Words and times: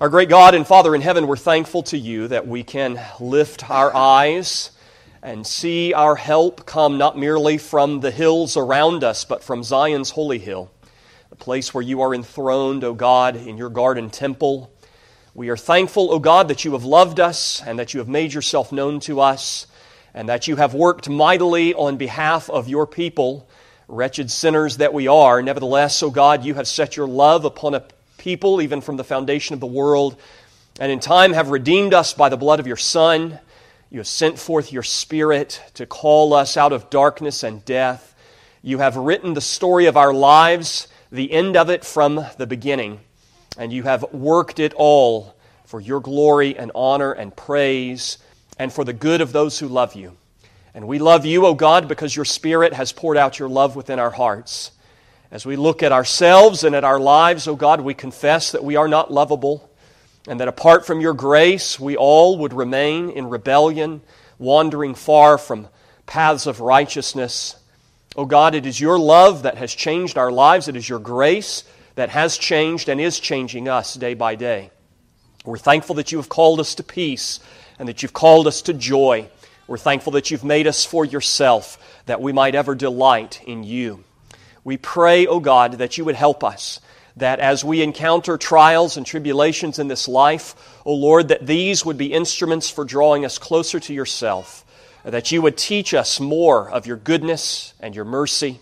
Our 0.00 0.08
great 0.08 0.28
God 0.28 0.54
and 0.54 0.64
Father 0.64 0.94
in 0.94 1.00
heaven, 1.00 1.26
we're 1.26 1.36
thankful 1.36 1.82
to 1.82 1.98
you 1.98 2.28
that 2.28 2.46
we 2.46 2.62
can 2.62 3.00
lift 3.18 3.68
our 3.68 3.92
eyes 3.92 4.70
and 5.24 5.44
see 5.44 5.92
our 5.92 6.14
help 6.14 6.64
come 6.66 6.98
not 6.98 7.18
merely 7.18 7.58
from 7.58 7.98
the 7.98 8.12
hills 8.12 8.56
around 8.56 9.02
us, 9.02 9.24
but 9.24 9.42
from 9.42 9.64
Zion's 9.64 10.10
holy 10.10 10.38
hill, 10.38 10.70
the 11.30 11.36
place 11.36 11.74
where 11.74 11.82
you 11.82 12.00
are 12.02 12.14
enthroned, 12.14 12.84
O 12.84 12.94
God, 12.94 13.34
in 13.34 13.58
your 13.58 13.70
garden 13.70 14.08
temple. 14.08 14.70
We 15.34 15.48
are 15.48 15.56
thankful, 15.56 16.12
O 16.12 16.20
God, 16.20 16.46
that 16.46 16.64
you 16.64 16.74
have 16.74 16.84
loved 16.84 17.18
us 17.18 17.60
and 17.66 17.76
that 17.80 17.92
you 17.92 17.98
have 17.98 18.08
made 18.08 18.32
yourself 18.32 18.70
known 18.70 19.00
to 19.00 19.18
us 19.18 19.66
and 20.14 20.28
that 20.28 20.46
you 20.46 20.54
have 20.54 20.74
worked 20.74 21.08
mightily 21.08 21.74
on 21.74 21.96
behalf 21.96 22.48
of 22.48 22.68
your 22.68 22.86
people, 22.86 23.48
wretched 23.88 24.30
sinners 24.30 24.76
that 24.76 24.94
we 24.94 25.08
are. 25.08 25.42
Nevertheless, 25.42 26.00
O 26.04 26.10
God, 26.12 26.44
you 26.44 26.54
have 26.54 26.68
set 26.68 26.96
your 26.96 27.08
love 27.08 27.44
upon 27.44 27.74
a 27.74 27.82
people, 28.18 28.60
even 28.60 28.80
from 28.80 28.96
the 28.96 29.04
foundation 29.04 29.54
of 29.54 29.60
the 29.60 29.66
world, 29.66 30.20
and 30.78 30.92
in 30.92 31.00
time 31.00 31.32
have 31.32 31.50
redeemed 31.50 31.94
us 31.94 32.12
by 32.12 32.28
the 32.28 32.36
blood 32.36 32.60
of 32.60 32.66
your 32.66 32.76
Son. 32.76 33.38
You 33.90 34.00
have 34.00 34.06
sent 34.06 34.38
forth 34.38 34.72
your 34.72 34.82
Spirit 34.82 35.62
to 35.74 35.86
call 35.86 36.34
us 36.34 36.56
out 36.56 36.72
of 36.72 36.90
darkness 36.90 37.42
and 37.42 37.64
death. 37.64 38.14
You 38.62 38.78
have 38.78 38.96
written 38.96 39.34
the 39.34 39.40
story 39.40 39.86
of 39.86 39.96
our 39.96 40.12
lives, 40.12 40.88
the 41.10 41.32
end 41.32 41.56
of 41.56 41.70
it 41.70 41.84
from 41.84 42.26
the 42.36 42.46
beginning, 42.46 43.00
and 43.56 43.72
you 43.72 43.84
have 43.84 44.12
worked 44.12 44.58
it 44.58 44.74
all 44.74 45.34
for 45.64 45.80
your 45.80 46.00
glory 46.00 46.56
and 46.56 46.70
honor 46.74 47.12
and 47.12 47.34
praise 47.34 48.18
and 48.58 48.72
for 48.72 48.84
the 48.84 48.92
good 48.92 49.20
of 49.20 49.32
those 49.32 49.58
who 49.58 49.68
love 49.68 49.94
you. 49.94 50.16
And 50.74 50.86
we 50.86 50.98
love 50.98 51.24
you, 51.24 51.46
O 51.46 51.54
God, 51.54 51.88
because 51.88 52.14
your 52.14 52.24
Spirit 52.24 52.72
has 52.72 52.92
poured 52.92 53.16
out 53.16 53.38
your 53.38 53.48
love 53.48 53.74
within 53.74 53.98
our 53.98 54.10
hearts. 54.10 54.70
As 55.30 55.44
we 55.44 55.56
look 55.56 55.82
at 55.82 55.92
ourselves 55.92 56.64
and 56.64 56.74
at 56.74 56.84
our 56.84 56.98
lives, 56.98 57.46
O 57.46 57.52
oh 57.52 57.56
God, 57.56 57.82
we 57.82 57.92
confess 57.92 58.52
that 58.52 58.64
we 58.64 58.76
are 58.76 58.88
not 58.88 59.12
lovable 59.12 59.68
and 60.26 60.40
that 60.40 60.48
apart 60.48 60.86
from 60.86 61.00
your 61.00 61.14
grace, 61.14 61.78
we 61.78 61.96
all 61.96 62.38
would 62.38 62.52
remain 62.52 63.10
in 63.10 63.28
rebellion, 63.28 64.00
wandering 64.38 64.94
far 64.94 65.36
from 65.36 65.68
paths 66.06 66.46
of 66.46 66.60
righteousness. 66.60 67.56
O 68.16 68.22
oh 68.22 68.26
God, 68.26 68.54
it 68.54 68.64
is 68.64 68.80
your 68.80 68.98
love 68.98 69.42
that 69.42 69.58
has 69.58 69.74
changed 69.74 70.16
our 70.16 70.32
lives. 70.32 70.66
It 70.66 70.76
is 70.76 70.88
your 70.88 70.98
grace 70.98 71.64
that 71.94 72.08
has 72.08 72.38
changed 72.38 72.88
and 72.88 73.00
is 73.00 73.20
changing 73.20 73.68
us 73.68 73.94
day 73.94 74.14
by 74.14 74.34
day. 74.34 74.70
We're 75.44 75.58
thankful 75.58 75.96
that 75.96 76.10
you 76.10 76.18
have 76.18 76.28
called 76.28 76.58
us 76.58 76.74
to 76.76 76.82
peace 76.82 77.40
and 77.78 77.88
that 77.88 78.02
you've 78.02 78.12
called 78.12 78.46
us 78.46 78.62
to 78.62 78.74
joy. 78.74 79.28
We're 79.66 79.78
thankful 79.78 80.12
that 80.12 80.30
you've 80.30 80.44
made 80.44 80.66
us 80.66 80.86
for 80.86 81.04
yourself, 81.04 82.02
that 82.06 82.20
we 82.20 82.32
might 82.32 82.54
ever 82.54 82.74
delight 82.74 83.42
in 83.46 83.62
you. 83.62 84.04
We 84.64 84.76
pray, 84.76 85.26
O 85.26 85.32
oh 85.32 85.40
God, 85.40 85.74
that 85.74 85.98
you 85.98 86.04
would 86.04 86.14
help 86.14 86.42
us, 86.44 86.80
that 87.16 87.40
as 87.40 87.64
we 87.64 87.82
encounter 87.82 88.36
trials 88.36 88.96
and 88.96 89.06
tribulations 89.06 89.78
in 89.78 89.88
this 89.88 90.08
life, 90.08 90.54
O 90.80 90.92
oh 90.92 90.94
Lord, 90.94 91.28
that 91.28 91.46
these 91.46 91.84
would 91.84 91.98
be 91.98 92.12
instruments 92.12 92.70
for 92.70 92.84
drawing 92.84 93.24
us 93.24 93.38
closer 93.38 93.80
to 93.80 93.94
yourself, 93.94 94.64
that 95.04 95.32
you 95.32 95.42
would 95.42 95.56
teach 95.56 95.94
us 95.94 96.20
more 96.20 96.70
of 96.70 96.86
your 96.86 96.96
goodness 96.96 97.72
and 97.80 97.94
your 97.94 98.04
mercy, 98.04 98.60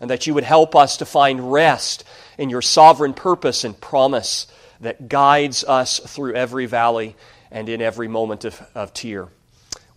and 0.00 0.10
that 0.10 0.26
you 0.26 0.34
would 0.34 0.44
help 0.44 0.76
us 0.76 0.98
to 0.98 1.06
find 1.06 1.52
rest 1.52 2.04
in 2.36 2.50
your 2.50 2.62
sovereign 2.62 3.14
purpose 3.14 3.64
and 3.64 3.80
promise 3.80 4.46
that 4.80 5.08
guides 5.08 5.64
us 5.64 5.98
through 5.98 6.34
every 6.34 6.66
valley 6.66 7.16
and 7.50 7.68
in 7.68 7.82
every 7.82 8.08
moment 8.08 8.44
of, 8.44 8.62
of 8.74 8.94
tear. 8.94 9.28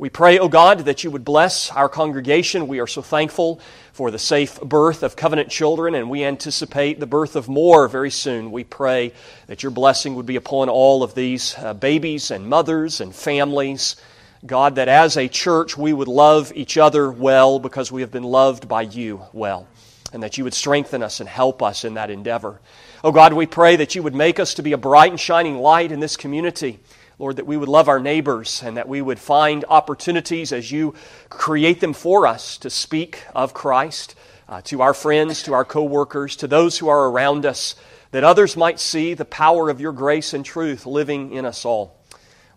We 0.01 0.09
pray, 0.09 0.39
O 0.39 0.45
oh 0.45 0.49
God, 0.49 0.79
that 0.79 1.03
you 1.03 1.11
would 1.11 1.23
bless 1.23 1.69
our 1.69 1.87
congregation. 1.87 2.67
We 2.67 2.79
are 2.79 2.87
so 2.87 3.03
thankful 3.03 3.61
for 3.91 4.09
the 4.09 4.19
safe 4.19 4.59
birth 4.61 5.03
of 5.03 5.15
covenant 5.15 5.49
children, 5.49 5.95
and 5.95 6.09
we 6.09 6.23
anticipate 6.23 6.99
the 6.99 7.05
birth 7.05 7.35
of 7.35 7.49
more 7.49 7.87
very 7.87 8.11
soon. 8.11 8.51
We 8.51 8.63
pray 8.63 9.13
that 9.47 9.63
your 9.63 9.71
blessing 9.71 10.15
would 10.15 10.25
be 10.25 10.37
upon 10.37 10.69
all 10.69 11.03
of 11.03 11.13
these 11.13 11.55
uh, 11.57 11.73
babies 11.73 12.31
and 12.31 12.47
mothers 12.47 13.01
and 13.01 13.13
families. 13.13 13.97
God, 14.45 14.75
that 14.75 14.87
as 14.87 15.17
a 15.17 15.27
church 15.27 15.77
we 15.77 15.93
would 15.93 16.07
love 16.07 16.51
each 16.55 16.77
other 16.77 17.11
well 17.11 17.59
because 17.59 17.91
we 17.91 18.01
have 18.01 18.11
been 18.11 18.23
loved 18.23 18.67
by 18.67 18.83
you 18.83 19.23
well, 19.33 19.67
and 20.13 20.23
that 20.23 20.37
you 20.37 20.45
would 20.45 20.53
strengthen 20.53 21.03
us 21.03 21.19
and 21.19 21.27
help 21.29 21.61
us 21.61 21.83
in 21.83 21.95
that 21.95 22.09
endeavor. 22.09 22.61
Oh 23.03 23.11
God, 23.11 23.33
we 23.33 23.45
pray 23.45 23.75
that 23.75 23.93
you 23.93 24.03
would 24.03 24.15
make 24.15 24.39
us 24.39 24.53
to 24.55 24.63
be 24.63 24.71
a 24.71 24.77
bright 24.77 25.11
and 25.11 25.19
shining 25.19 25.57
light 25.57 25.91
in 25.91 25.99
this 25.99 26.15
community. 26.15 26.79
Lord, 27.21 27.35
that 27.35 27.45
we 27.45 27.55
would 27.55 27.69
love 27.69 27.87
our 27.87 27.99
neighbors 27.99 28.63
and 28.65 28.77
that 28.77 28.89
we 28.89 28.99
would 28.99 29.19
find 29.19 29.63
opportunities 29.69 30.51
as 30.51 30.71
you 30.71 30.95
create 31.29 31.79
them 31.79 31.93
for 31.93 32.25
us 32.25 32.57
to 32.57 32.71
speak 32.71 33.23
of 33.35 33.53
Christ 33.53 34.15
uh, 34.49 34.61
to 34.63 34.81
our 34.81 34.95
friends, 34.95 35.43
to 35.43 35.53
our 35.53 35.63
coworkers, 35.63 36.35
to 36.37 36.47
those 36.47 36.79
who 36.79 36.89
are 36.89 37.09
around 37.09 37.45
us, 37.45 37.75
that 38.09 38.23
others 38.23 38.57
might 38.57 38.79
see 38.79 39.13
the 39.13 39.23
power 39.23 39.69
of 39.69 39.79
your 39.79 39.91
grace 39.91 40.33
and 40.33 40.43
truth 40.43 40.87
living 40.87 41.31
in 41.31 41.45
us 41.45 41.63
all. 41.63 41.95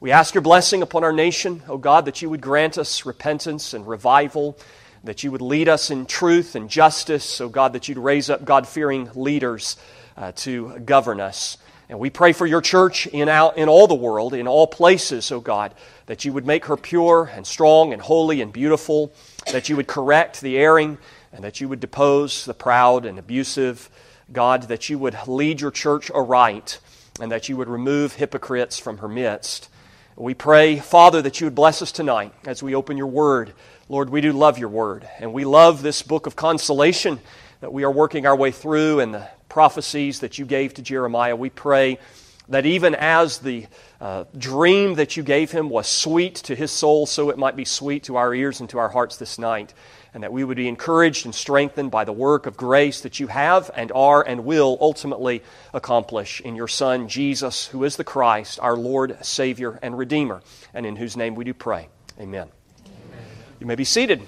We 0.01 0.13
ask 0.13 0.33
your 0.33 0.41
blessing 0.41 0.81
upon 0.81 1.05
our 1.05 1.13
nation, 1.13 1.63
O 1.69 1.75
oh 1.75 1.77
God, 1.77 2.07
that 2.07 2.23
you 2.23 2.31
would 2.31 2.41
grant 2.41 2.79
us 2.79 3.05
repentance 3.05 3.75
and 3.75 3.87
revival, 3.87 4.59
that 5.05 5.23
you 5.23 5.31
would 5.31 5.43
lead 5.43 5.69
us 5.69 5.91
in 5.91 6.07
truth 6.07 6.55
and 6.55 6.71
justice, 6.71 7.39
O 7.39 7.45
oh 7.45 7.49
God, 7.51 7.75
that 7.75 7.87
you'd 7.87 7.99
raise 7.99 8.31
up 8.31 8.47
God 8.47 8.67
fearing 8.67 9.11
leaders 9.15 9.77
uh, 10.17 10.33
to 10.37 10.79
govern 10.79 11.21
us. 11.21 11.59
And 11.89 11.99
we 11.99 12.09
pray 12.09 12.33
for 12.33 12.47
your 12.47 12.63
church 12.63 13.07
in, 13.07 13.29
out, 13.29 13.59
in 13.59 13.69
all 13.69 13.87
the 13.87 13.95
world, 13.95 14.33
in 14.33 14.49
all 14.49 14.67
places, 14.67 15.31
O 15.31 15.37
oh 15.37 15.41
God, 15.41 15.75
that 16.07 16.25
you 16.25 16.33
would 16.33 16.47
make 16.47 16.65
her 16.67 16.77
pure 16.77 17.31
and 17.33 17.47
strong 17.47 17.93
and 17.93 18.01
holy 18.01 18.41
and 18.41 18.53
beautiful, 18.53 19.13
that 19.53 19.69
you 19.69 19.77
would 19.77 19.87
correct 19.87 20.41
the 20.41 20.57
erring, 20.57 20.97
and 21.33 21.45
that 21.45 21.61
you 21.61 21.69
would 21.69 21.81
depose 21.81 22.47
the 22.47 22.55
proud 22.55 23.05
and 23.05 23.19
abusive. 23.19 23.91
God, 24.33 24.63
that 24.65 24.89
you 24.89 24.99
would 24.99 25.17
lead 25.27 25.61
your 25.61 25.71
church 25.71 26.11
aright, 26.11 26.79
and 27.21 27.31
that 27.31 27.49
you 27.49 27.57
would 27.59 27.69
remove 27.69 28.15
hypocrites 28.15 28.79
from 28.79 28.99
her 28.99 29.09
midst. 29.09 29.69
We 30.17 30.33
pray, 30.33 30.79
Father, 30.79 31.21
that 31.23 31.41
you 31.41 31.47
would 31.47 31.55
bless 31.55 31.83
us 31.83 31.93
tonight 31.93 32.33
as 32.47 32.63
we 32.63 32.75
open 32.75 32.97
your 32.97 33.09
word. 33.09 33.53
Lord, 33.89 34.09
we 34.09 34.23
do 34.23 34.33
love 34.33 34.59
your 34.59 34.71
word, 34.71 35.07
and 35.19 35.35
we 35.35 35.45
love 35.45 35.83
this 35.83 36.03
book 36.03 36.27
of 36.27 36.37
consolation 36.37 37.21
that 37.61 37.73
we 37.73 37.85
are 37.85 37.91
working 37.91 38.27
our 38.27 38.37
way 38.37 38.51
through 38.51 39.01
and 39.01 39.13
the 39.13 39.29
prophecies 39.55 40.19
that 40.19 40.37
you 40.37 40.45
gave 40.45 40.75
to 40.75 40.83
Jeremiah. 40.83 41.37
We 41.37 41.49
pray 41.49 42.01
that 42.49 42.67
even 42.67 42.97
as 42.97 43.39
the 43.39 43.69
uh, 44.01 44.25
dream 44.37 44.95
that 44.95 45.17
you 45.17 45.23
gave 45.23 45.53
him 45.53 45.71
was 45.71 45.87
sweet 45.87 46.35
to 46.35 46.57
his 46.57 46.73
soul, 46.73 47.07
so 47.07 47.31
it 47.31 47.39
might 47.39 47.55
be 47.55 47.65
sweet 47.65 48.03
to 48.03 48.17
our 48.17 48.35
ears 48.35 48.59
and 48.59 48.69
to 48.71 48.79
our 48.79 48.89
hearts 48.89 49.17
this 49.17 49.39
night, 49.39 49.73
and 50.13 50.25
that 50.25 50.33
we 50.33 50.43
would 50.43 50.57
be 50.57 50.67
encouraged 50.67 51.25
and 51.25 51.33
strengthened 51.33 51.93
by 51.93 52.05
the 52.05 52.13
work 52.13 52.47
of 52.47 52.57
grace 52.57 53.03
that 53.03 53.21
you 53.21 53.29
have 53.29 53.71
and 53.77 53.93
are 53.93 54.27
and 54.27 54.45
will 54.45 54.77
ultimately 54.81 55.41
accomplish 55.73 56.41
in 56.41 56.57
your 56.57 56.67
Son, 56.67 57.07
Jesus, 57.07 57.69
who 57.69 57.85
is 57.85 57.95
the 57.95 58.03
Christ, 58.03 58.59
our 58.61 58.77
Lord, 58.77 59.25
Savior, 59.25 59.79
and 59.83 59.97
Redeemer, 59.97 60.43
and 60.75 60.85
in 60.85 60.97
whose 60.97 61.17
name 61.17 61.37
we 61.37 61.45
do 61.45 61.55
pray. 61.55 61.87
Amen. 62.19 62.49
Amen. 62.87 63.25
You 63.61 63.69
may 63.69 63.77
be 63.77 63.85
seated. 63.85 64.21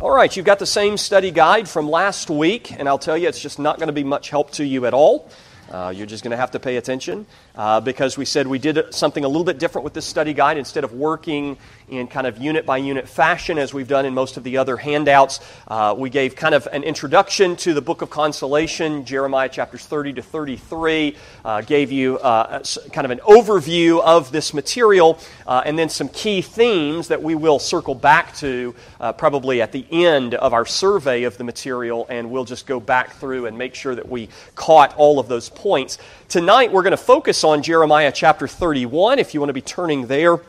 All 0.00 0.10
right, 0.10 0.34
you've 0.34 0.46
got 0.46 0.58
the 0.58 0.66
same 0.66 0.96
study 0.96 1.30
guide 1.30 1.68
from 1.68 1.88
last 1.88 2.30
week, 2.30 2.72
and 2.72 2.88
I'll 2.88 2.98
tell 2.98 3.16
you, 3.16 3.28
it's 3.28 3.40
just 3.40 3.58
not 3.58 3.78
going 3.78 3.88
to 3.88 3.92
be 3.92 4.02
much 4.02 4.30
help 4.30 4.50
to 4.52 4.64
you 4.64 4.86
at 4.86 4.94
all. 4.94 5.28
Uh, 5.70 5.92
you're 5.94 6.06
just 6.06 6.24
going 6.24 6.30
to 6.30 6.36
have 6.36 6.50
to 6.52 6.58
pay 6.58 6.76
attention 6.76 7.26
uh, 7.54 7.80
because 7.80 8.16
we 8.16 8.24
said 8.24 8.46
we 8.46 8.58
did 8.58 8.94
something 8.94 9.24
a 9.24 9.28
little 9.28 9.44
bit 9.44 9.58
different 9.58 9.84
with 9.84 9.92
this 9.92 10.06
study 10.06 10.32
guide. 10.32 10.56
Instead 10.56 10.84
of 10.84 10.92
working 10.92 11.56
in 11.88 12.06
kind 12.06 12.26
of 12.26 12.38
unit 12.38 12.64
by 12.64 12.78
unit 12.78 13.08
fashion 13.08 13.58
as 13.58 13.74
we've 13.74 13.88
done 13.88 14.06
in 14.06 14.14
most 14.14 14.36
of 14.36 14.44
the 14.44 14.56
other 14.56 14.76
handouts, 14.76 15.40
uh, 15.68 15.94
we 15.96 16.08
gave 16.08 16.34
kind 16.34 16.54
of 16.54 16.66
an 16.72 16.82
introduction 16.82 17.54
to 17.56 17.74
the 17.74 17.82
book 17.82 18.00
of 18.02 18.08
consolation, 18.08 19.04
Jeremiah 19.04 19.48
chapters 19.48 19.84
30 19.84 20.14
to 20.14 20.22
33, 20.22 21.16
uh, 21.44 21.60
gave 21.60 21.92
you 21.92 22.18
uh, 22.18 22.62
kind 22.92 23.04
of 23.04 23.10
an 23.10 23.18
overview 23.18 24.00
of 24.00 24.32
this 24.32 24.54
material, 24.54 25.18
uh, 25.46 25.62
and 25.66 25.78
then 25.78 25.88
some 25.88 26.08
key 26.08 26.40
themes 26.40 27.08
that 27.08 27.22
we 27.22 27.34
will 27.34 27.58
circle 27.58 27.94
back 27.94 28.34
to 28.36 28.74
probably 29.18 29.60
at 29.60 29.72
the 29.72 29.84
end 29.90 30.34
of 30.34 30.54
our 30.54 30.64
survey 30.64 31.24
of 31.24 31.36
the 31.36 31.44
material, 31.44 32.06
and 32.08 32.30
we'll 32.30 32.44
just 32.44 32.66
go 32.66 32.78
back 32.80 33.12
through 33.14 33.46
and 33.46 33.58
make 33.58 33.74
sure 33.74 33.94
that 33.94 34.08
we 34.08 34.28
caught 34.54 34.94
all 34.96 35.18
of 35.18 35.28
those 35.28 35.48
points. 35.48 35.98
Tonight, 36.28 36.72
we're 36.72 36.82
going 36.82 36.92
to 36.92 36.96
focus 36.96 37.41
on 37.44 37.62
Jeremiah 37.62 38.12
chapter 38.12 38.46
31. 38.46 39.18
If 39.18 39.34
you 39.34 39.40
want 39.40 39.48
to 39.48 39.54
be 39.54 39.60
turning 39.60 40.06
there, 40.06 40.40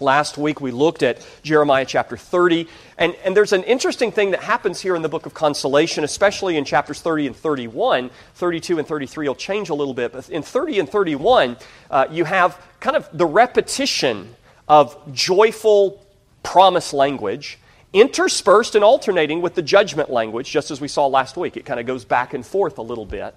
last 0.00 0.38
week 0.38 0.60
we 0.60 0.70
looked 0.70 1.02
at 1.02 1.26
Jeremiah 1.42 1.84
chapter 1.84 2.16
30. 2.16 2.68
And, 2.98 3.14
and 3.24 3.36
there's 3.36 3.52
an 3.52 3.62
interesting 3.64 4.12
thing 4.12 4.32
that 4.32 4.40
happens 4.40 4.80
here 4.80 4.96
in 4.96 5.02
the 5.02 5.08
book 5.08 5.26
of 5.26 5.34
consolation, 5.34 6.04
especially 6.04 6.56
in 6.56 6.64
chapters 6.64 7.00
30 7.00 7.28
and 7.28 7.36
31. 7.36 8.10
32 8.34 8.78
and 8.78 8.86
33 8.88 9.28
will 9.28 9.34
change 9.34 9.68
a 9.68 9.74
little 9.74 9.94
bit. 9.94 10.12
But 10.12 10.28
in 10.28 10.42
30 10.42 10.80
and 10.80 10.88
31, 10.88 11.56
uh, 11.90 12.06
you 12.10 12.24
have 12.24 12.60
kind 12.80 12.96
of 12.96 13.08
the 13.12 13.26
repetition 13.26 14.34
of 14.68 14.96
joyful 15.12 16.04
promise 16.42 16.92
language 16.92 17.58
interspersed 17.92 18.74
and 18.74 18.84
alternating 18.84 19.40
with 19.40 19.54
the 19.54 19.62
judgment 19.62 20.10
language, 20.10 20.50
just 20.50 20.70
as 20.70 20.80
we 20.80 20.88
saw 20.88 21.06
last 21.06 21.36
week. 21.36 21.56
It 21.56 21.64
kind 21.64 21.80
of 21.80 21.86
goes 21.86 22.04
back 22.04 22.34
and 22.34 22.44
forth 22.44 22.78
a 22.78 22.82
little 22.82 23.06
bit. 23.06 23.34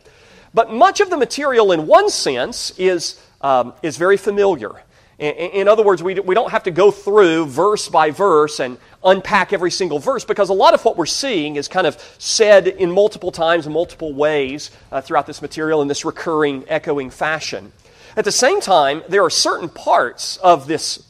But 0.53 0.71
much 0.71 0.99
of 0.99 1.09
the 1.09 1.17
material, 1.17 1.71
in 1.71 1.87
one 1.87 2.09
sense, 2.09 2.71
is, 2.77 3.21
um, 3.41 3.73
is 3.83 3.97
very 3.97 4.17
familiar. 4.17 4.71
In, 5.19 5.33
in 5.33 5.67
other 5.67 5.83
words, 5.83 6.01
we, 6.01 6.19
we 6.19 6.33
don't 6.33 6.51
have 6.51 6.63
to 6.63 6.71
go 6.71 6.91
through 6.91 7.45
verse 7.47 7.89
by 7.89 8.11
verse 8.11 8.59
and 8.59 8.77
unpack 9.03 9.53
every 9.53 9.71
single 9.71 9.99
verse 9.99 10.25
because 10.25 10.49
a 10.49 10.53
lot 10.53 10.73
of 10.73 10.83
what 10.83 10.97
we're 10.97 11.05
seeing 11.05 11.55
is 11.55 11.67
kind 11.67 11.85
of 11.85 12.01
said 12.17 12.67
in 12.67 12.91
multiple 12.91 13.31
times 13.31 13.67
in 13.67 13.73
multiple 13.73 14.13
ways 14.13 14.71
uh, 14.91 15.01
throughout 15.01 15.27
this 15.27 15.41
material 15.41 15.81
in 15.81 15.87
this 15.87 16.05
recurring, 16.05 16.65
echoing 16.67 17.09
fashion. 17.09 17.71
At 18.15 18.25
the 18.25 18.31
same 18.31 18.59
time, 18.59 19.03
there 19.07 19.23
are 19.23 19.29
certain 19.29 19.69
parts 19.69 20.37
of 20.37 20.67
this 20.67 21.03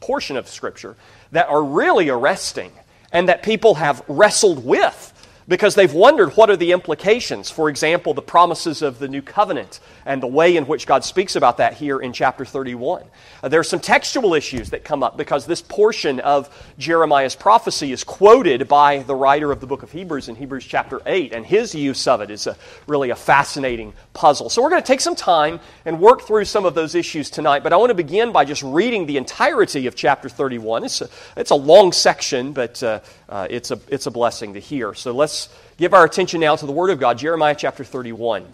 portion 0.00 0.36
of 0.36 0.48
Scripture 0.48 0.96
that 1.32 1.48
are 1.48 1.62
really 1.62 2.08
arresting 2.08 2.72
and 3.12 3.28
that 3.28 3.42
people 3.42 3.74
have 3.74 4.02
wrestled 4.08 4.64
with 4.64 5.12
because 5.48 5.74
they've 5.74 5.92
wondered 5.92 6.30
what 6.30 6.50
are 6.50 6.56
the 6.56 6.72
implications. 6.72 7.50
For 7.50 7.68
example, 7.68 8.14
the 8.14 8.22
promises 8.22 8.82
of 8.82 8.98
the 8.98 9.08
new 9.08 9.22
covenant 9.22 9.80
and 10.04 10.22
the 10.22 10.26
way 10.26 10.56
in 10.56 10.66
which 10.66 10.86
God 10.86 11.04
speaks 11.04 11.36
about 11.36 11.58
that 11.58 11.74
here 11.74 11.98
in 11.98 12.12
chapter 12.12 12.44
31. 12.44 13.04
Uh, 13.42 13.48
there 13.48 13.60
are 13.60 13.64
some 13.64 13.80
textual 13.80 14.34
issues 14.34 14.70
that 14.70 14.84
come 14.84 15.02
up 15.02 15.16
because 15.16 15.46
this 15.46 15.62
portion 15.62 16.20
of 16.20 16.48
Jeremiah's 16.78 17.36
prophecy 17.36 17.92
is 17.92 18.02
quoted 18.02 18.66
by 18.66 18.98
the 18.98 19.14
writer 19.14 19.52
of 19.52 19.60
the 19.60 19.66
book 19.66 19.82
of 19.82 19.92
Hebrews 19.92 20.28
in 20.28 20.34
Hebrews 20.34 20.64
chapter 20.64 21.00
8, 21.06 21.32
and 21.32 21.46
his 21.46 21.74
use 21.74 22.06
of 22.06 22.20
it 22.20 22.30
is 22.30 22.46
a, 22.46 22.56
really 22.86 23.10
a 23.10 23.16
fascinating 23.16 23.92
puzzle. 24.14 24.50
So 24.50 24.62
we're 24.62 24.70
going 24.70 24.82
to 24.82 24.86
take 24.86 25.00
some 25.00 25.16
time 25.16 25.60
and 25.84 26.00
work 26.00 26.22
through 26.22 26.46
some 26.46 26.64
of 26.64 26.74
those 26.74 26.94
issues 26.94 27.30
tonight, 27.30 27.62
but 27.62 27.72
I 27.72 27.76
want 27.76 27.90
to 27.90 27.94
begin 27.94 28.32
by 28.32 28.44
just 28.44 28.62
reading 28.62 29.06
the 29.06 29.16
entirety 29.16 29.86
of 29.86 29.94
chapter 29.94 30.28
31. 30.28 30.84
It's 30.84 31.00
a, 31.00 31.08
it's 31.36 31.50
a 31.50 31.56
long 31.56 31.92
section, 31.92 32.52
but 32.52 32.82
uh, 32.82 33.00
uh, 33.28 33.46
it's, 33.50 33.70
a, 33.70 33.80
it's 33.88 34.06
a 34.06 34.10
blessing 34.10 34.54
to 34.54 34.60
hear. 34.60 34.94
So 34.94 35.12
let's 35.12 35.48
give 35.76 35.94
our 35.94 36.04
attention 36.04 36.40
now 36.40 36.56
to 36.56 36.66
the 36.66 36.72
Word 36.72 36.90
of 36.90 37.00
God, 37.00 37.18
Jeremiah 37.18 37.56
chapter 37.56 37.84
31. 37.84 38.46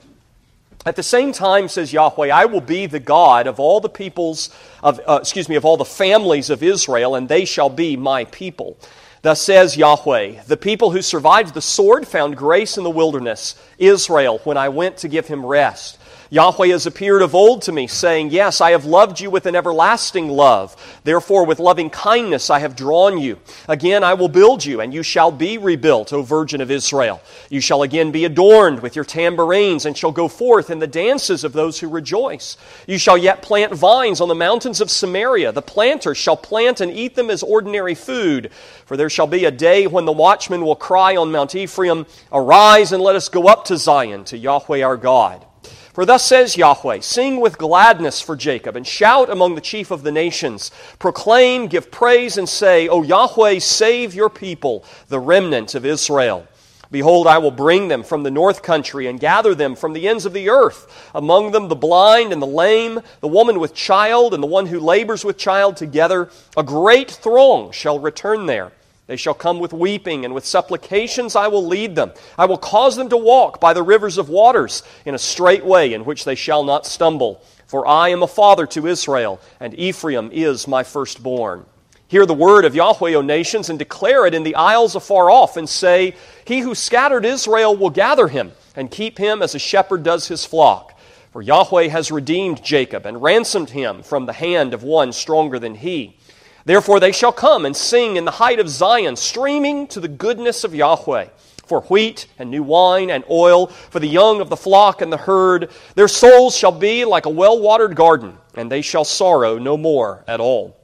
At 0.84 0.96
the 0.96 1.02
same 1.02 1.32
time, 1.32 1.68
says 1.68 1.92
Yahweh, 1.92 2.28
I 2.28 2.46
will 2.46 2.60
be 2.60 2.86
the 2.86 2.98
God 2.98 3.46
of 3.46 3.60
all 3.60 3.80
the 3.80 3.88
peoples 3.88 4.50
of, 4.82 5.00
uh, 5.06 5.18
excuse 5.20 5.48
me, 5.48 5.54
of 5.54 5.64
all 5.64 5.76
the 5.76 5.84
families 5.84 6.50
of 6.50 6.62
Israel, 6.62 7.14
and 7.14 7.28
they 7.28 7.44
shall 7.44 7.70
be 7.70 7.96
my 7.96 8.24
people. 8.26 8.76
Thus 9.22 9.40
says 9.40 9.76
Yahweh, 9.76 10.42
the 10.48 10.56
people 10.56 10.90
who 10.90 11.00
survived 11.00 11.54
the 11.54 11.62
sword 11.62 12.08
found 12.08 12.36
grace 12.36 12.76
in 12.76 12.82
the 12.82 12.90
wilderness, 12.90 13.54
Israel, 13.78 14.40
when 14.42 14.56
I 14.56 14.70
went 14.70 14.96
to 14.98 15.08
give 15.08 15.28
him 15.28 15.46
rest. 15.46 15.98
Yahweh 16.32 16.68
has 16.68 16.86
appeared 16.86 17.20
of 17.20 17.34
old 17.34 17.60
to 17.60 17.72
me, 17.72 17.86
saying, 17.86 18.30
Yes, 18.30 18.62
I 18.62 18.70
have 18.70 18.86
loved 18.86 19.20
you 19.20 19.30
with 19.30 19.44
an 19.44 19.54
everlasting 19.54 20.30
love. 20.30 20.74
Therefore, 21.04 21.44
with 21.44 21.58
loving 21.58 21.90
kindness 21.90 22.48
I 22.48 22.60
have 22.60 22.74
drawn 22.74 23.18
you. 23.18 23.38
Again, 23.68 24.02
I 24.02 24.14
will 24.14 24.30
build 24.30 24.64
you, 24.64 24.80
and 24.80 24.94
you 24.94 25.02
shall 25.02 25.30
be 25.30 25.58
rebuilt, 25.58 26.10
O 26.10 26.22
Virgin 26.22 26.62
of 26.62 26.70
Israel. 26.70 27.20
You 27.50 27.60
shall 27.60 27.82
again 27.82 28.12
be 28.12 28.24
adorned 28.24 28.80
with 28.80 28.96
your 28.96 29.04
tambourines, 29.04 29.84
and 29.84 29.94
shall 29.94 30.10
go 30.10 30.26
forth 30.26 30.70
in 30.70 30.78
the 30.78 30.86
dances 30.86 31.44
of 31.44 31.52
those 31.52 31.78
who 31.78 31.88
rejoice. 31.90 32.56
You 32.86 32.96
shall 32.96 33.18
yet 33.18 33.42
plant 33.42 33.74
vines 33.74 34.22
on 34.22 34.28
the 34.28 34.34
mountains 34.34 34.80
of 34.80 34.90
Samaria. 34.90 35.52
The 35.52 35.60
planter 35.60 36.14
shall 36.14 36.38
plant 36.38 36.80
and 36.80 36.90
eat 36.90 37.14
them 37.14 37.28
as 37.28 37.42
ordinary 37.42 37.94
food. 37.94 38.50
For 38.86 38.96
there 38.96 39.10
shall 39.10 39.26
be 39.26 39.44
a 39.44 39.50
day 39.50 39.86
when 39.86 40.06
the 40.06 40.12
watchman 40.12 40.64
will 40.64 40.76
cry 40.76 41.14
on 41.14 41.30
Mount 41.30 41.54
Ephraim, 41.54 42.06
Arise 42.32 42.92
and 42.92 43.02
let 43.02 43.16
us 43.16 43.28
go 43.28 43.48
up 43.48 43.66
to 43.66 43.76
Zion, 43.76 44.24
to 44.24 44.38
Yahweh 44.38 44.80
our 44.80 44.96
God. 44.96 45.44
For 45.92 46.06
thus 46.06 46.24
says 46.24 46.56
Yahweh 46.56 47.00
Sing 47.00 47.38
with 47.38 47.58
gladness 47.58 48.20
for 48.20 48.34
Jacob, 48.34 48.76
and 48.76 48.86
shout 48.86 49.28
among 49.28 49.54
the 49.54 49.60
chief 49.60 49.90
of 49.90 50.02
the 50.02 50.12
nations. 50.12 50.70
Proclaim, 50.98 51.66
give 51.66 51.90
praise, 51.90 52.38
and 52.38 52.48
say, 52.48 52.88
O 52.88 53.02
Yahweh, 53.02 53.58
save 53.58 54.14
your 54.14 54.30
people, 54.30 54.84
the 55.08 55.20
remnant 55.20 55.74
of 55.74 55.84
Israel. 55.84 56.46
Behold, 56.90 57.26
I 57.26 57.38
will 57.38 57.50
bring 57.50 57.88
them 57.88 58.02
from 58.02 58.22
the 58.22 58.30
north 58.30 58.62
country 58.62 59.06
and 59.06 59.18
gather 59.18 59.54
them 59.54 59.74
from 59.74 59.94
the 59.94 60.06
ends 60.08 60.26
of 60.26 60.34
the 60.34 60.50
earth. 60.50 61.10
Among 61.14 61.50
them 61.50 61.68
the 61.68 61.74
blind 61.74 62.32
and 62.32 62.40
the 62.40 62.46
lame, 62.46 63.00
the 63.20 63.28
woman 63.28 63.60
with 63.60 63.74
child, 63.74 64.34
and 64.34 64.42
the 64.42 64.46
one 64.46 64.66
who 64.66 64.78
labors 64.78 65.24
with 65.24 65.38
child 65.38 65.76
together. 65.76 66.30
A 66.56 66.62
great 66.62 67.10
throng 67.10 67.70
shall 67.70 67.98
return 67.98 68.44
there. 68.44 68.72
They 69.06 69.16
shall 69.16 69.34
come 69.34 69.58
with 69.58 69.72
weeping, 69.72 70.24
and 70.24 70.32
with 70.32 70.46
supplications 70.46 71.34
I 71.34 71.48
will 71.48 71.66
lead 71.66 71.96
them. 71.96 72.12
I 72.38 72.46
will 72.46 72.58
cause 72.58 72.96
them 72.96 73.08
to 73.08 73.16
walk 73.16 73.60
by 73.60 73.72
the 73.72 73.82
rivers 73.82 74.16
of 74.16 74.28
waters 74.28 74.82
in 75.04 75.14
a 75.14 75.18
straight 75.18 75.64
way 75.64 75.92
in 75.92 76.04
which 76.04 76.24
they 76.24 76.36
shall 76.36 76.62
not 76.62 76.86
stumble. 76.86 77.42
For 77.66 77.86
I 77.86 78.10
am 78.10 78.22
a 78.22 78.28
father 78.28 78.66
to 78.66 78.86
Israel, 78.86 79.40
and 79.58 79.74
Ephraim 79.74 80.30
is 80.32 80.68
my 80.68 80.84
firstborn. 80.84 81.66
Hear 82.06 82.26
the 82.26 82.34
word 82.34 82.66
of 82.66 82.74
Yahweh, 82.74 83.14
O 83.14 83.22
nations, 83.22 83.70
and 83.70 83.78
declare 83.78 84.26
it 84.26 84.34
in 84.34 84.42
the 84.42 84.54
isles 84.54 84.94
afar 84.94 85.30
off, 85.30 85.56
and 85.56 85.66
say, 85.66 86.14
He 86.44 86.60
who 86.60 86.74
scattered 86.74 87.24
Israel 87.24 87.74
will 87.74 87.88
gather 87.90 88.28
him, 88.28 88.52
and 88.76 88.90
keep 88.90 89.16
him 89.16 89.42
as 89.42 89.54
a 89.54 89.58
shepherd 89.58 90.02
does 90.02 90.28
his 90.28 90.44
flock. 90.44 90.98
For 91.32 91.40
Yahweh 91.40 91.88
has 91.88 92.12
redeemed 92.12 92.62
Jacob, 92.62 93.06
and 93.06 93.22
ransomed 93.22 93.70
him 93.70 94.02
from 94.02 94.26
the 94.26 94.34
hand 94.34 94.74
of 94.74 94.82
one 94.82 95.12
stronger 95.12 95.58
than 95.58 95.76
he. 95.76 96.18
Therefore 96.64 97.00
they 97.00 97.12
shall 97.12 97.32
come 97.32 97.66
and 97.66 97.76
sing 97.76 98.16
in 98.16 98.24
the 98.24 98.30
height 98.32 98.60
of 98.60 98.68
Zion, 98.68 99.16
streaming 99.16 99.86
to 99.88 100.00
the 100.00 100.08
goodness 100.08 100.64
of 100.64 100.74
Yahweh. 100.74 101.28
For 101.64 101.82
wheat 101.82 102.26
and 102.38 102.50
new 102.50 102.62
wine 102.62 103.08
and 103.10 103.24
oil, 103.30 103.68
for 103.68 103.98
the 103.98 104.06
young 104.06 104.40
of 104.40 104.50
the 104.50 104.56
flock 104.56 105.00
and 105.00 105.12
the 105.12 105.16
herd. 105.16 105.70
Their 105.94 106.08
souls 106.08 106.56
shall 106.56 106.72
be 106.72 107.04
like 107.04 107.24
a 107.24 107.30
well 107.30 107.60
watered 107.60 107.96
garden, 107.96 108.36
and 108.54 108.70
they 108.70 108.82
shall 108.82 109.04
sorrow 109.04 109.58
no 109.58 109.76
more 109.76 110.24
at 110.26 110.40
all. 110.40 110.76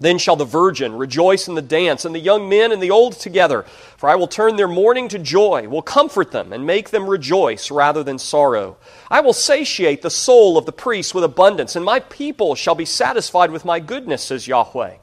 Then 0.00 0.18
shall 0.18 0.36
the 0.36 0.44
virgin 0.44 0.94
rejoice 0.94 1.48
in 1.48 1.56
the 1.56 1.62
dance, 1.62 2.04
and 2.04 2.14
the 2.14 2.20
young 2.20 2.48
men 2.48 2.70
and 2.70 2.80
the 2.80 2.92
old 2.92 3.14
together. 3.14 3.64
For 3.96 4.08
I 4.08 4.14
will 4.14 4.28
turn 4.28 4.54
their 4.54 4.68
mourning 4.68 5.08
to 5.08 5.18
joy, 5.18 5.66
will 5.66 5.82
comfort 5.82 6.30
them, 6.30 6.52
and 6.52 6.64
make 6.64 6.90
them 6.90 7.10
rejoice 7.10 7.72
rather 7.72 8.04
than 8.04 8.20
sorrow. 8.20 8.76
I 9.10 9.20
will 9.20 9.32
satiate 9.32 10.02
the 10.02 10.10
soul 10.10 10.56
of 10.56 10.66
the 10.66 10.72
priests 10.72 11.14
with 11.14 11.24
abundance, 11.24 11.74
and 11.74 11.84
my 11.84 11.98
people 11.98 12.54
shall 12.54 12.76
be 12.76 12.84
satisfied 12.84 13.50
with 13.50 13.64
my 13.64 13.80
goodness, 13.80 14.22
says 14.22 14.46
Yahweh. 14.46 14.98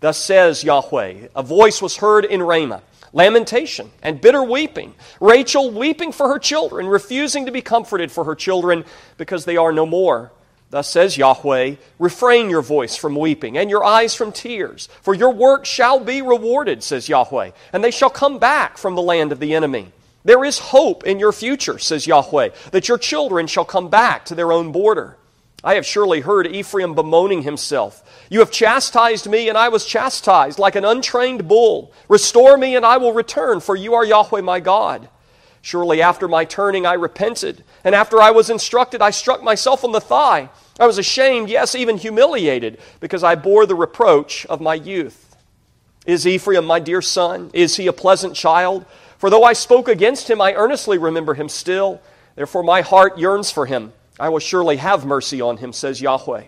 Thus 0.00 0.16
says 0.16 0.64
Yahweh 0.64 1.28
A 1.36 1.42
voice 1.42 1.80
was 1.80 1.96
heard 1.96 2.24
in 2.24 2.42
Ramah, 2.42 2.82
lamentation 3.12 3.90
and 4.02 4.20
bitter 4.20 4.42
weeping. 4.42 4.94
Rachel 5.20 5.70
weeping 5.70 6.12
for 6.12 6.28
her 6.28 6.38
children, 6.38 6.86
refusing 6.86 7.46
to 7.46 7.52
be 7.52 7.62
comforted 7.62 8.10
for 8.10 8.24
her 8.24 8.34
children 8.34 8.84
because 9.18 9.44
they 9.44 9.56
are 9.56 9.72
no 9.72 9.86
more. 9.86 10.32
Thus 10.70 10.88
says 10.88 11.18
Yahweh 11.18 11.76
Refrain 11.98 12.48
your 12.48 12.62
voice 12.62 12.96
from 12.96 13.14
weeping 13.14 13.58
and 13.58 13.68
your 13.68 13.84
eyes 13.84 14.14
from 14.14 14.32
tears, 14.32 14.88
for 15.02 15.14
your 15.14 15.32
work 15.32 15.66
shall 15.66 16.00
be 16.00 16.22
rewarded, 16.22 16.82
says 16.82 17.08
Yahweh, 17.08 17.50
and 17.72 17.84
they 17.84 17.90
shall 17.90 18.10
come 18.10 18.38
back 18.38 18.78
from 18.78 18.94
the 18.94 19.02
land 19.02 19.32
of 19.32 19.40
the 19.40 19.54
enemy. 19.54 19.92
There 20.24 20.44
is 20.44 20.58
hope 20.58 21.04
in 21.04 21.18
your 21.18 21.32
future, 21.32 21.78
says 21.78 22.06
Yahweh, 22.06 22.50
that 22.72 22.88
your 22.88 22.98
children 22.98 23.46
shall 23.46 23.64
come 23.64 23.88
back 23.88 24.26
to 24.26 24.34
their 24.34 24.52
own 24.52 24.70
border. 24.70 25.16
I 25.62 25.74
have 25.74 25.84
surely 25.84 26.20
heard 26.20 26.46
Ephraim 26.46 26.94
bemoaning 26.94 27.42
himself. 27.42 28.02
You 28.30 28.40
have 28.40 28.50
chastised 28.50 29.28
me, 29.28 29.48
and 29.48 29.58
I 29.58 29.68
was 29.68 29.84
chastised 29.84 30.58
like 30.58 30.74
an 30.74 30.84
untrained 30.84 31.46
bull. 31.46 31.92
Restore 32.08 32.56
me, 32.56 32.76
and 32.76 32.86
I 32.86 32.96
will 32.96 33.12
return, 33.12 33.60
for 33.60 33.76
you 33.76 33.94
are 33.94 34.04
Yahweh 34.04 34.40
my 34.40 34.60
God. 34.60 35.08
Surely 35.62 36.00
after 36.00 36.26
my 36.26 36.46
turning 36.46 36.86
I 36.86 36.94
repented, 36.94 37.62
and 37.84 37.94
after 37.94 38.22
I 38.22 38.30
was 38.30 38.48
instructed, 38.48 39.02
I 39.02 39.10
struck 39.10 39.42
myself 39.42 39.84
on 39.84 39.92
the 39.92 40.00
thigh. 40.00 40.48
I 40.78 40.86
was 40.86 40.96
ashamed, 40.96 41.50
yes, 41.50 41.74
even 41.74 41.98
humiliated, 41.98 42.78
because 43.00 43.22
I 43.22 43.34
bore 43.34 43.66
the 43.66 43.74
reproach 43.74 44.46
of 44.46 44.62
my 44.62 44.74
youth. 44.74 45.36
Is 46.06 46.26
Ephraim 46.26 46.64
my 46.64 46.80
dear 46.80 47.02
son? 47.02 47.50
Is 47.52 47.76
he 47.76 47.86
a 47.86 47.92
pleasant 47.92 48.34
child? 48.34 48.86
For 49.18 49.28
though 49.28 49.44
I 49.44 49.52
spoke 49.52 49.88
against 49.88 50.30
him, 50.30 50.40
I 50.40 50.54
earnestly 50.54 50.96
remember 50.96 51.34
him 51.34 51.50
still. 51.50 52.00
Therefore 52.36 52.62
my 52.62 52.80
heart 52.80 53.18
yearns 53.18 53.50
for 53.50 53.66
him. 53.66 53.92
I 54.20 54.28
will 54.28 54.38
surely 54.38 54.76
have 54.76 55.06
mercy 55.06 55.40
on 55.40 55.56
him, 55.56 55.72
says 55.72 56.00
Yahweh. 56.00 56.44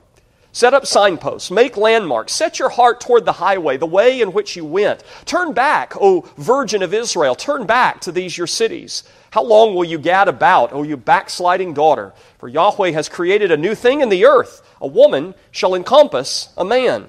Set 0.54 0.74
up 0.74 0.84
signposts, 0.84 1.50
make 1.50 1.78
landmarks, 1.78 2.34
set 2.34 2.58
your 2.58 2.68
heart 2.68 3.00
toward 3.00 3.24
the 3.24 3.32
highway, 3.32 3.78
the 3.78 3.86
way 3.86 4.20
in 4.20 4.34
which 4.34 4.54
you 4.54 4.66
went. 4.66 5.02
Turn 5.24 5.54
back, 5.54 5.94
O 5.98 6.28
Virgin 6.36 6.82
of 6.82 6.92
Israel, 6.92 7.34
turn 7.34 7.64
back 7.64 8.02
to 8.02 8.12
these 8.12 8.36
your 8.36 8.46
cities. 8.46 9.02
How 9.30 9.42
long 9.42 9.74
will 9.74 9.86
you 9.86 9.98
gad 9.98 10.28
about, 10.28 10.74
O 10.74 10.82
you 10.82 10.98
backsliding 10.98 11.72
daughter? 11.72 12.12
For 12.36 12.48
Yahweh 12.48 12.90
has 12.90 13.08
created 13.08 13.50
a 13.50 13.56
new 13.56 13.74
thing 13.74 14.02
in 14.02 14.10
the 14.10 14.26
earth. 14.26 14.60
A 14.78 14.86
woman 14.86 15.34
shall 15.50 15.74
encompass 15.74 16.50
a 16.58 16.66
man. 16.66 17.06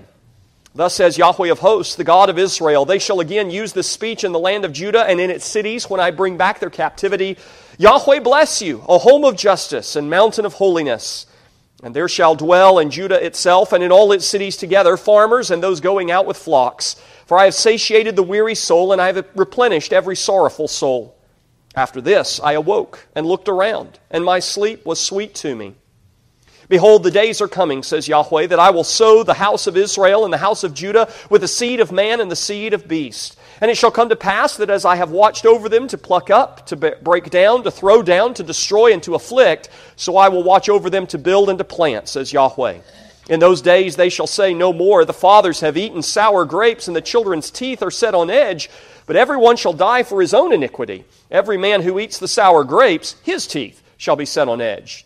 Thus 0.74 0.96
says 0.96 1.17
Yahweh 1.17 1.51
of 1.51 1.60
hosts, 1.60 1.96
the 1.96 2.05
God 2.05 2.29
of 2.29 2.39
Israel, 2.39 2.86
they 2.86 2.98
shall 2.98 3.20
again 3.20 3.51
use 3.51 3.74
this 3.74 3.89
speech 3.89 4.24
in 4.24 4.32
the 4.32 4.39
land 4.39 4.63
of 4.63 4.72
Judah 4.72 5.03
and 5.03 5.20
in 5.20 5.29
its 5.29 5.46
cities 5.46 5.89
when 5.89 6.00
I 6.00 6.12
bring 6.12 6.38
back 6.38 6.60
their 6.60 6.70
captivity. 6.70 7.38
Yahweh 7.77 8.20
bless 8.20 8.62
you, 8.62 8.84
a 8.88 8.98
home 8.98 9.24
of 9.24 9.36
justice 9.36 9.96
and 9.96 10.10
mountain 10.10 10.46
of 10.46 10.53
holiness. 10.53 11.25
And 11.84 11.94
there 11.94 12.08
shall 12.08 12.36
dwell 12.36 12.80
in 12.80 12.92
Judah 12.92 13.24
itself 13.24 13.74
and 13.74 13.84
in 13.84 13.92
all 13.92 14.12
its 14.13 14.25
cities 14.25 14.56
together 14.56 14.96
farmers 14.96 15.51
and 15.51 15.62
those 15.62 15.82
going 15.82 16.12
out 16.12 16.25
with 16.25 16.38
flocks. 16.38 16.96
For 17.25 17.38
I 17.38 17.46
have 17.46 17.53
satiated 17.53 18.15
the 18.15 18.24
weary 18.24 18.56
soul, 18.56 18.92
and 18.92 19.01
I 19.01 19.08
have 19.12 19.25
replenished 19.36 19.92
every 19.92 20.15
sorrowful 20.15 20.68
soul. 20.68 21.15
After 21.75 22.00
this 22.00 22.39
I 22.39 22.53
awoke 22.53 23.08
and 23.15 23.25
looked 23.25 23.50
around, 23.50 24.00
and 24.12 24.24
my 24.24 24.39
sleep 24.39 24.86
was 24.86 25.00
sweet 25.00 25.34
to 25.36 25.56
me. 25.56 25.75
Behold, 26.70 27.03
the 27.03 27.12
days 27.12 27.42
are 27.42 27.48
coming, 27.48 27.84
says 27.84 28.08
Yahweh, 28.08 28.48
that 28.48 28.60
I 28.60 28.70
will 28.70 28.84
sow 28.84 29.24
the 29.24 29.34
house 29.34 29.68
of 29.68 29.75
Israel 29.75 30.24
and 30.24 30.34
the 30.34 30.38
house 30.38 30.63
of 30.63 30.74
Judah 30.74 31.12
with 31.30 31.42
the 31.42 31.48
seed 31.48 31.80
of 31.80 31.92
man 31.92 32.22
and 32.22 32.32
the 32.32 32.36
seed 32.36 32.74
of 32.74 32.88
beast. 32.88 33.38
And 33.63 33.72
it 33.72 33.77
shall 33.77 33.91
come 33.91 34.10
to 34.10 34.17
pass 34.17 34.58
that 34.58 34.70
as 34.70 34.84
I 34.84 34.98
have 34.98 35.12
watched 35.12 35.46
over 35.46 35.70
them 35.70 35.88
to 35.88 35.98
pluck 35.98 36.29
up, 36.29 36.65
to 36.65 36.75
break 36.75 37.29
down, 37.29 37.63
to 37.63 37.72
throw 37.72 38.03
down, 38.03 38.34
to 38.34 38.43
destroy, 38.43 38.91
and 38.91 39.01
to 39.03 39.15
afflict, 39.15 39.70
so 39.96 40.17
I 40.17 40.27
will 40.27 40.43
watch 40.43 40.67
over 40.67 40.89
them 40.89 41.08
to 41.08 41.17
build 41.17 41.50
and 41.50 41.58
to 41.58 41.63
plant, 41.63 42.10
says 42.10 42.34
Yahweh. 42.34 42.79
In 43.29 43.39
those 43.39 43.62
days 43.62 43.96
they 43.96 44.10
shall 44.10 44.27
say 44.27 44.53
no 44.53 44.74
more, 44.74 45.05
The 45.05 45.13
fathers 45.13 45.62
have 45.62 45.77
eaten 45.77 46.01
sour 46.01 46.43
grapes, 46.43 46.89
and 46.89 46.96
the 46.96 47.00
children's 47.00 47.50
teeth 47.50 47.82
are 47.82 47.89
set 47.89 48.13
on 48.13 48.29
edge. 48.29 48.70
But 49.05 49.15
everyone 49.15 49.55
shall 49.55 49.72
die 49.72 50.03
for 50.03 50.20
his 50.20 50.34
own 50.34 50.51
iniquity. 50.51 51.05
Every 51.32 51.58
man 51.58 51.84
who 51.84 52.00
eats 52.00 52.17
the 52.17 52.27
sour 52.27 52.65
grapes, 52.65 53.15
his 53.24 53.48
teeth 53.48 53.82
shall 53.96 54.17
be 54.17 54.25
set 54.25 54.50
on 54.50 54.60
edge. 54.60 55.05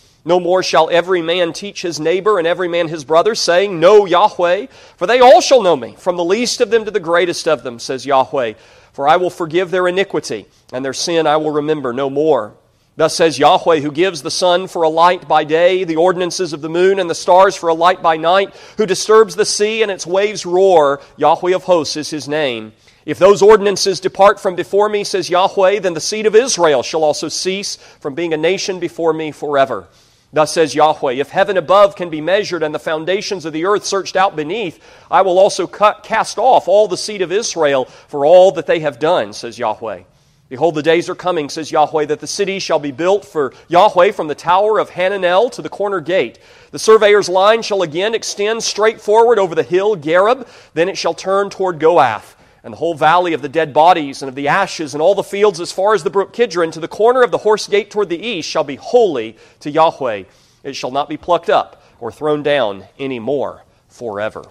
No 0.23 0.39
more 0.39 0.61
shall 0.61 0.89
every 0.91 1.21
man 1.21 1.51
teach 1.51 1.81
his 1.81 1.99
neighbor 1.99 2.37
and 2.37 2.47
every 2.47 2.67
man 2.67 2.87
his 2.87 3.03
brother, 3.03 3.33
saying, 3.33 3.79
Know 3.79 4.05
Yahweh, 4.05 4.67
for 4.95 5.07
they 5.07 5.19
all 5.19 5.41
shall 5.41 5.63
know 5.63 5.75
me, 5.75 5.95
from 5.97 6.15
the 6.15 6.23
least 6.23 6.61
of 6.61 6.69
them 6.69 6.85
to 6.85 6.91
the 6.91 6.99
greatest 6.99 7.47
of 7.47 7.63
them, 7.63 7.79
says 7.79 8.05
Yahweh. 8.05 8.53
For 8.93 9.07
I 9.07 9.17
will 9.17 9.31
forgive 9.31 9.71
their 9.71 9.87
iniquity, 9.87 10.45
and 10.71 10.85
their 10.85 10.93
sin 10.93 11.25
I 11.25 11.37
will 11.37 11.51
remember 11.51 11.91
no 11.91 12.09
more. 12.09 12.53
Thus 12.97 13.15
says 13.15 13.39
Yahweh, 13.39 13.79
who 13.79 13.91
gives 13.91 14.21
the 14.21 14.29
sun 14.29 14.67
for 14.67 14.83
a 14.83 14.89
light 14.89 15.27
by 15.27 15.43
day, 15.43 15.85
the 15.85 15.95
ordinances 15.95 16.53
of 16.53 16.61
the 16.61 16.69
moon 16.69 16.99
and 16.99 17.09
the 17.09 17.15
stars 17.15 17.55
for 17.55 17.69
a 17.69 17.73
light 17.73 18.03
by 18.03 18.17
night, 18.17 18.53
who 18.77 18.85
disturbs 18.85 19.35
the 19.35 19.45
sea 19.45 19.81
and 19.81 19.89
its 19.89 20.05
waves 20.05 20.45
roar. 20.45 21.01
Yahweh 21.17 21.55
of 21.55 21.63
hosts 21.63 21.97
is 21.97 22.11
his 22.11 22.27
name. 22.27 22.73
If 23.05 23.17
those 23.17 23.41
ordinances 23.41 23.99
depart 23.99 24.39
from 24.39 24.55
before 24.55 24.87
me, 24.87 25.03
says 25.03 25.31
Yahweh, 25.31 25.79
then 25.79 25.95
the 25.95 25.99
seed 25.99 26.27
of 26.27 26.35
Israel 26.35 26.83
shall 26.83 27.03
also 27.03 27.29
cease 27.29 27.77
from 27.77 28.13
being 28.13 28.33
a 28.33 28.37
nation 28.37 28.79
before 28.79 29.13
me 29.13 29.31
forever. 29.31 29.87
Thus 30.33 30.53
says 30.53 30.73
Yahweh, 30.73 31.13
if 31.13 31.29
heaven 31.29 31.57
above 31.57 31.95
can 31.95 32.09
be 32.09 32.21
measured 32.21 32.63
and 32.63 32.73
the 32.73 32.79
foundations 32.79 33.45
of 33.45 33.51
the 33.51 33.65
earth 33.65 33.83
searched 33.83 34.15
out 34.15 34.35
beneath, 34.35 34.81
I 35.09 35.23
will 35.23 35.37
also 35.37 35.67
cut, 35.67 36.03
cast 36.03 36.37
off 36.37 36.69
all 36.69 36.87
the 36.87 36.97
seed 36.97 37.21
of 37.21 37.33
Israel 37.33 37.85
for 37.85 38.25
all 38.25 38.51
that 38.53 38.65
they 38.65 38.79
have 38.79 38.97
done, 38.97 39.33
says 39.33 39.59
Yahweh. 39.59 40.03
Behold, 40.47 40.75
the 40.75 40.83
days 40.83 41.09
are 41.09 41.15
coming, 41.15 41.49
says 41.49 41.71
Yahweh, 41.71 42.05
that 42.05 42.19
the 42.19 42.27
city 42.27 42.59
shall 42.59 42.79
be 42.79 42.91
built 42.91 43.25
for 43.25 43.53
Yahweh 43.67 44.11
from 44.11 44.27
the 44.27 44.35
tower 44.35 44.79
of 44.79 44.89
Hananel 44.89 45.51
to 45.53 45.61
the 45.61 45.69
corner 45.69 46.01
gate. 46.01 46.39
The 46.71 46.79
surveyor's 46.79 47.29
line 47.29 47.61
shall 47.61 47.81
again 47.81 48.13
extend 48.13 48.63
straight 48.63 48.99
forward 48.99 49.39
over 49.39 49.55
the 49.55 49.63
hill 49.63 49.95
Gareb, 49.95 50.47
then 50.73 50.89
it 50.89 50.97
shall 50.97 51.13
turn 51.13 51.49
toward 51.49 51.79
Goath 51.79 52.35
and 52.63 52.73
the 52.73 52.77
whole 52.77 52.93
valley 52.93 53.33
of 53.33 53.41
the 53.41 53.49
dead 53.49 53.73
bodies 53.73 54.21
and 54.21 54.29
of 54.29 54.35
the 54.35 54.47
ashes 54.47 54.93
and 54.93 55.01
all 55.01 55.15
the 55.15 55.23
fields 55.23 55.59
as 55.59 55.71
far 55.71 55.93
as 55.93 56.03
the 56.03 56.09
brook 56.09 56.33
Kidron 56.33 56.71
to 56.71 56.79
the 56.79 56.87
corner 56.87 57.23
of 57.23 57.31
the 57.31 57.39
horse 57.39 57.67
gate 57.67 57.89
toward 57.89 58.09
the 58.09 58.23
east 58.23 58.49
shall 58.49 58.63
be 58.63 58.75
holy 58.75 59.37
to 59.61 59.71
Yahweh. 59.71 60.23
It 60.63 60.75
shall 60.75 60.91
not 60.91 61.09
be 61.09 61.17
plucked 61.17 61.49
up 61.49 61.83
or 61.99 62.11
thrown 62.11 62.43
down 62.43 62.85
any 62.99 63.19
more 63.19 63.63
forever. 63.87 64.43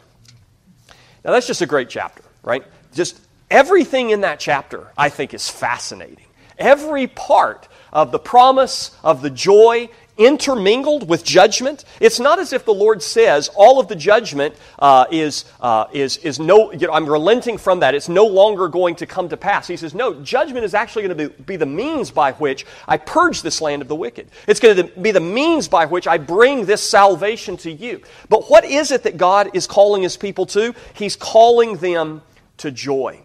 Now 1.25 1.33
that's 1.33 1.47
just 1.47 1.62
a 1.62 1.67
great 1.67 1.88
chapter, 1.88 2.23
right? 2.43 2.64
Just 2.93 3.21
everything 3.50 4.11
in 4.11 4.23
that 4.23 4.40
chapter 4.40 4.88
I 4.97 5.09
think 5.09 5.35
is 5.35 5.49
fascinating. 5.49 6.26
Every 6.59 7.07
part 7.07 7.69
of 7.93 8.12
the 8.12 8.19
promise, 8.19 8.97
of 9.02 9.23
the 9.23 9.31
joy, 9.31 9.88
intermingled 10.21 11.09
with 11.09 11.25
judgment. 11.25 11.85
It's 11.99 12.21
not 12.21 12.39
as 12.39 12.53
if 12.53 12.67
the 12.67 12.75
Lord 12.75 13.03
says 13.03 13.49
all 13.57 13.81
of 13.81 13.89
the 13.89 13.97
judgment 13.97 14.55
uh, 14.79 15.07
is, 15.11 15.47
uh, 15.61 15.87
is, 15.93 16.19
is 16.19 16.39
no, 16.39 16.71
you 16.73 16.87
know, 16.87 16.93
I'm 16.93 17.07
relenting 17.07 17.57
from 17.57 17.81
that. 17.81 17.95
It's 17.95 18.09
no 18.09 18.27
longer 18.27 18.69
going 18.69 18.97
to 18.97 19.07
come 19.07 19.31
to 19.31 19.37
pass. 19.39 19.67
He 19.67 19.79
says, 19.79 19.95
no, 19.95 20.21
judgment 20.23 20.65
is 20.65 20.75
actually 20.75 21.09
going 21.09 21.17
to 21.17 21.29
be, 21.31 21.43
be 21.43 21.57
the 21.57 21.67
means 21.67 22.11
by 22.11 22.33
which 22.33 22.67
I 22.87 22.99
purge 22.99 23.41
this 23.41 23.62
land 23.62 23.81
of 23.81 23.89
the 23.89 23.97
wicked. 23.97 24.29
It's 24.47 24.61
going 24.61 24.77
to 24.77 24.85
be 25.00 25.11
the 25.11 25.21
means 25.21 25.69
by 25.69 25.87
which 25.87 26.07
I 26.07 26.19
bring 26.19 26.67
this 26.67 26.83
salvation 26.83 27.57
to 27.59 27.73
you. 27.73 28.03
But 28.29 28.50
what 28.50 28.65
is 28.65 28.91
it 28.91 29.05
that 29.05 29.17
God 29.17 29.50
is 29.55 29.67
calling 29.67 30.03
his 30.03 30.19
people 30.19 30.45
to? 30.47 30.75
He's 30.93 31.17
calling 31.17 31.79
them 31.79 32.21
to 32.59 32.71
joy. 32.71 33.25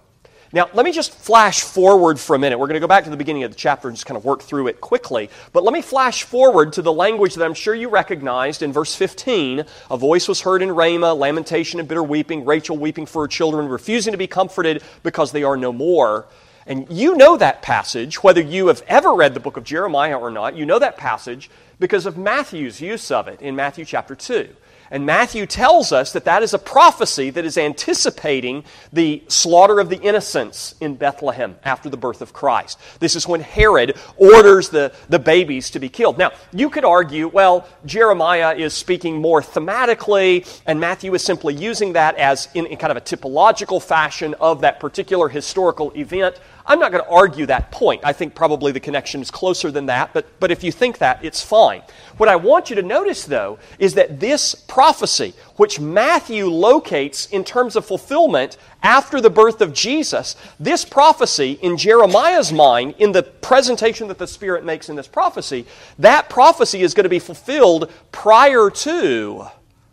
Now, 0.56 0.70
let 0.74 0.86
me 0.86 0.94
just 0.94 1.14
flash 1.14 1.64
forward 1.64 2.18
for 2.18 2.34
a 2.34 2.40
minute. 2.40 2.58
We're 2.58 2.68
going 2.68 2.76
to 2.76 2.80
go 2.80 2.88
back 2.88 3.04
to 3.04 3.10
the 3.10 3.18
beginning 3.18 3.44
of 3.44 3.52
the 3.52 3.58
chapter 3.58 3.90
and 3.90 3.98
just 3.98 4.06
kind 4.06 4.16
of 4.16 4.24
work 4.24 4.42
through 4.42 4.68
it 4.68 4.80
quickly. 4.80 5.30
But 5.52 5.66
let 5.66 5.74
me 5.74 5.82
flash 5.82 6.24
forward 6.24 6.72
to 6.74 6.82
the 6.82 6.94
language 6.94 7.36
that 7.36 7.44
I'm 7.44 7.54
sure 7.54 7.76
you 7.76 7.90
recognized 7.90 8.62
in 8.62 8.72
verse 8.72 8.96
15. 8.96 9.66
A 9.92 9.98
voice 9.98 10.30
was 10.30 10.40
heard 10.40 10.62
in 10.62 10.72
Ramah, 10.72 11.14
lamentation 11.14 11.82
and 11.82 11.90
bitter 11.90 12.02
weeping, 12.02 12.46
Rachel 12.46 12.78
weeping 12.78 13.06
for 13.06 13.24
her 13.24 13.28
children, 13.28 13.68
refusing 13.68 14.14
to 14.14 14.18
be 14.18 14.28
comforted 14.28 14.82
because 15.04 15.34
they 15.34 15.44
are 15.44 15.58
no 15.58 15.74
more. 15.74 16.26
And 16.66 16.90
you 16.90 17.18
know 17.18 17.36
that 17.36 17.62
passage, 17.62 18.24
whether 18.24 18.40
you 18.40 18.68
have 18.68 18.82
ever 18.88 19.14
read 19.14 19.34
the 19.34 19.42
book 19.42 19.58
of 19.58 19.66
Jeremiah 19.66 20.18
or 20.18 20.32
not, 20.32 20.56
you 20.56 20.66
know 20.66 20.80
that 20.80 20.96
passage 20.96 21.50
because 21.82 22.06
of 22.06 22.18
Matthew's 22.18 22.80
use 22.80 23.12
of 23.12 23.28
it 23.28 23.42
in 23.42 23.58
Matthew 23.58 23.84
chapter 23.84 24.16
2. 24.16 24.48
And 24.92 25.06
Matthew 25.06 25.46
tells 25.46 25.92
us 25.92 26.14
that 26.14 26.26
that 26.26 26.44
is 26.44 26.54
a 26.54 26.60
prophecy 26.60 27.30
that 27.32 27.46
is 27.46 27.58
anticipating 27.58 28.64
the 28.94 29.24
slaughter 29.28 29.80
of 29.80 29.90
the 29.90 30.00
innocents 30.00 30.76
in 30.80 30.96
Bethlehem 30.96 31.58
after 31.64 31.90
the 31.90 31.98
birth 31.98 32.22
of 32.22 32.34
Christ. 32.34 32.80
This 33.00 33.16
is 33.16 33.28
when 33.28 33.42
Herod 33.42 33.98
orders 34.18 34.70
the, 34.70 34.94
the 35.10 35.20
babies 35.20 35.70
to 35.72 35.80
be 35.80 35.90
killed. 35.90 36.18
Now, 36.18 36.32
you 36.54 36.70
could 36.70 36.86
argue, 36.86 37.28
well, 37.28 37.68
Jeremiah 37.86 38.56
is 38.56 38.74
speaking 38.74 39.18
more 39.18 39.42
thematically, 39.42 40.48
and 40.66 40.80
Matthew 40.80 41.14
is 41.14 41.24
simply 41.24 41.54
using 41.54 41.94
that 41.94 42.16
as 42.18 42.48
in, 42.54 42.66
in 42.68 42.78
kind 42.78 42.92
of 42.92 42.98
a 42.98 43.02
typological 43.02 43.82
fashion 43.82 44.36
of 44.40 44.62
that 44.62 44.80
particular 44.80 45.30
historical 45.30 45.92
event. 45.96 46.40
I'm 46.68 46.80
not 46.80 46.92
going 46.92 47.04
to 47.04 47.10
argue 47.10 47.46
that 47.46 47.70
point. 47.72 48.02
I 48.04 48.12
think 48.12 48.34
probably 48.34 48.72
the 48.72 48.80
connection 48.80 49.22
is 49.22 49.30
closer 49.30 49.70
than 49.70 49.86
that, 49.86 50.14
but, 50.14 50.40
but 50.40 50.50
if 50.50 50.64
you 50.64 50.72
think 50.72 50.98
that, 50.98 51.24
it's 51.24 51.42
fine. 51.42 51.84
What 52.18 52.28
I 52.28 52.38
want 52.38 52.72
you 52.72 52.76
to 52.78 52.82
notice, 52.82 53.26
though, 53.26 53.60
is 53.78 53.94
that 53.94 54.20
this 54.20 54.56
prophecy, 54.56 55.34
which 55.58 55.80
Matthew 55.80 56.48
locates 56.48 57.28
in 57.28 57.44
terms 57.44 57.76
of 57.76 57.86
fulfillment 57.86 58.58
after 58.82 59.22
the 59.22 59.30
birth 59.30 59.62
of 59.62 59.74
Jesus, 59.74 60.36
this 60.60 60.84
prophecy 60.86 61.60
in 61.62 61.78
Jeremiah's 61.78 62.52
mind, 62.52 62.96
in 62.98 63.12
the 63.12 63.24
presentation 63.24 64.08
that 64.08 64.18
the 64.18 64.28
Spirit 64.28 64.66
makes 64.66 64.90
in 64.90 64.96
this 64.96 65.08
prophecy, 65.08 65.68
that 66.00 66.30
prophecy 66.30 66.82
is 66.82 66.96
going 66.96 67.04
to 67.04 67.10
be 67.10 67.20
fulfilled 67.20 67.92
prior 68.12 68.72
to 68.72 69.46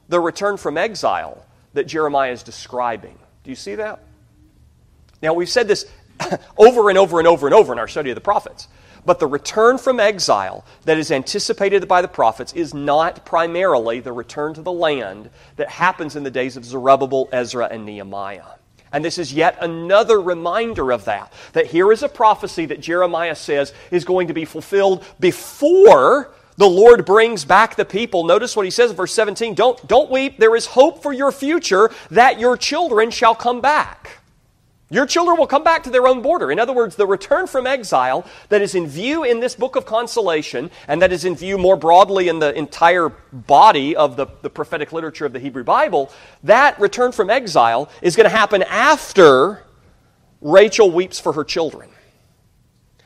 the 0.09 0.21
return 0.21 0.57
from 0.57 0.79
exile 0.79 1.45
that 1.75 1.87
Jeremiah 1.87 2.33
is 2.33 2.43
describing. 2.43 3.19
Do 3.45 3.51
you 3.51 3.57
see 3.57 3.75
that? 3.75 4.01
Now, 5.23 5.35
we've 5.35 5.49
said 5.49 5.69
this 5.69 5.87
over 6.59 6.89
and 6.89 6.99
over 6.99 7.19
and 7.19 7.29
over 7.29 7.47
and 7.47 7.55
over 7.55 7.73
in 7.73 7.79
our 7.79 7.89
study 7.89 8.11
of 8.11 8.15
the 8.15 8.21
prophets. 8.21 8.69
But 9.05 9.19
the 9.19 9.27
return 9.27 9.79
from 9.79 9.99
exile 9.99 10.65
that 10.85 10.97
is 10.97 11.11
anticipated 11.11 11.89
by 11.89 12.03
the 12.03 12.09
prophets 12.09 12.53
is 12.53 12.73
not 12.73 13.25
primarily 13.25 14.01
the 14.01 14.13
return 14.13 14.55
to 14.55 14.63
the 14.63 14.73
land 14.73 15.31
that 15.57 15.69
happens 15.69 16.15
in 16.15 16.23
the 16.23 16.31
days 16.31 16.57
of 16.57 16.65
Zerubbabel, 16.65 17.29
Ezra, 17.33 17.69
and 17.71 17.85
Nehemiah. 17.85 18.45
And 18.93 19.05
this 19.05 19.19
is 19.19 19.33
yet 19.33 19.57
another 19.61 20.21
reminder 20.21 20.93
of 20.93 21.07
that. 21.07 21.33
That 21.55 21.67
here 21.67 21.91
is 21.91 22.03
a 22.03 22.09
prophecy 22.09 22.67
that 22.67 22.81
Jeremiah 22.81 23.35
says 23.35 23.73
is 23.91 24.05
going 24.05 24.29
to 24.29 24.35
be 24.35 24.45
fulfilled 24.45 25.05
before 25.19 26.33
the 26.59 26.69
Lord 26.69 27.07
brings 27.07 27.45
back 27.45 27.75
the 27.75 27.87
people. 27.87 28.25
Notice 28.25 28.55
what 28.55 28.67
he 28.67 28.71
says 28.71 28.91
in 28.91 28.97
verse 28.97 29.13
17 29.13 29.55
Don't, 29.55 29.85
don't 29.89 30.11
weep, 30.11 30.37
there 30.37 30.55
is 30.55 30.67
hope 30.67 31.03
for 31.03 31.13
your 31.13 31.33
future 31.33 31.91
that 32.11 32.39
your 32.39 32.57
children 32.57 33.11
shall 33.11 33.35
come 33.35 33.61
back. 33.61 34.22
Your 34.93 35.07
children 35.07 35.39
will 35.39 35.47
come 35.47 35.65
back 35.65 35.85
to 35.85 35.91
their 35.91 36.07
own 36.07 36.21
border. 36.21 36.53
In 36.53 36.59
other 36.59 36.75
words, 36.75 36.97
the 36.97 37.07
return 37.07 37.47
from 37.47 37.67
exile 37.67 38.27
that 38.51 38.61
is 38.61 38.75
in 38.75 38.87
view 38.87 39.25
in 39.25 39.41
this 39.41 39.55
book 39.55 39.75
of 39.75 39.87
consolation 39.87 40.71
and 40.87 41.01
that 41.01 41.13
is 41.13 41.25
in 41.25 41.35
view 41.35 41.57
more 41.57 41.77
broadly 41.77 42.29
in 42.29 42.41
the 42.41 42.53
entire 42.53 43.09
body 43.33 43.97
of 43.97 44.17
the, 44.17 44.27
the 44.43 44.51
prophetic 44.51 44.93
literature 44.93 45.25
of 45.25 45.33
the 45.33 45.39
Hebrew 45.39 45.65
Bible, 45.65 46.13
that 46.43 46.79
return 46.79 47.11
from 47.11 47.31
exile 47.31 47.89
is 48.03 48.17
going 48.17 48.29
to 48.29 48.37
happen 48.37 48.63
after 48.65 49.63
Rachel 50.43 50.91
weeps 50.91 51.19
for 51.19 51.33
her 51.33 51.45
children, 51.45 51.89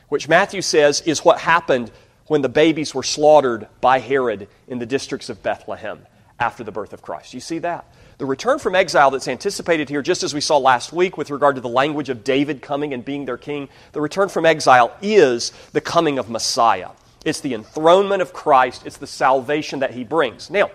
which 0.09 0.27
Matthew 0.27 0.61
says 0.61 0.99
is 1.05 1.23
what 1.23 1.39
happened 1.39 1.89
when 2.25 2.41
the 2.41 2.49
babies 2.49 2.93
were 2.93 3.03
slaughtered 3.03 3.69
by 3.79 3.99
Herod 3.99 4.49
in 4.67 4.79
the 4.79 4.85
districts 4.85 5.29
of 5.29 5.41
Bethlehem 5.41 6.05
after 6.37 6.65
the 6.65 6.71
birth 6.73 6.91
of 6.91 7.01
Christ. 7.01 7.33
You 7.33 7.39
see 7.39 7.59
that? 7.59 7.89
The 8.17 8.25
return 8.25 8.57
from 8.57 8.73
exile 8.73 9.11
that's 9.11 9.27
anticipated 9.27 9.89
here, 9.89 10.01
just 10.01 10.23
as 10.23 10.33
we 10.33 10.41
saw 10.41 10.57
last 10.57 10.91
week 10.91 11.17
with 11.17 11.29
regard 11.29 11.53
to 11.55 11.61
the 11.61 11.69
language 11.69 12.09
of 12.09 12.23
David 12.23 12.63
coming 12.63 12.91
and 12.91 13.05
being 13.05 13.25
their 13.25 13.37
king, 13.37 13.69
the 13.91 14.01
return 14.01 14.27
from 14.27 14.43
exile 14.43 14.91
is 15.03 15.51
the 15.71 15.81
coming 15.81 16.17
of 16.17 16.27
Messiah. 16.27 16.89
It's 17.25 17.41
the 17.41 17.53
enthronement 17.53 18.23
of 18.23 18.33
Christ, 18.33 18.87
it's 18.87 18.97
the 18.97 19.05
salvation 19.05 19.79
that 19.79 19.91
he 19.91 20.03
brings. 20.03 20.49
Now, 20.49 20.71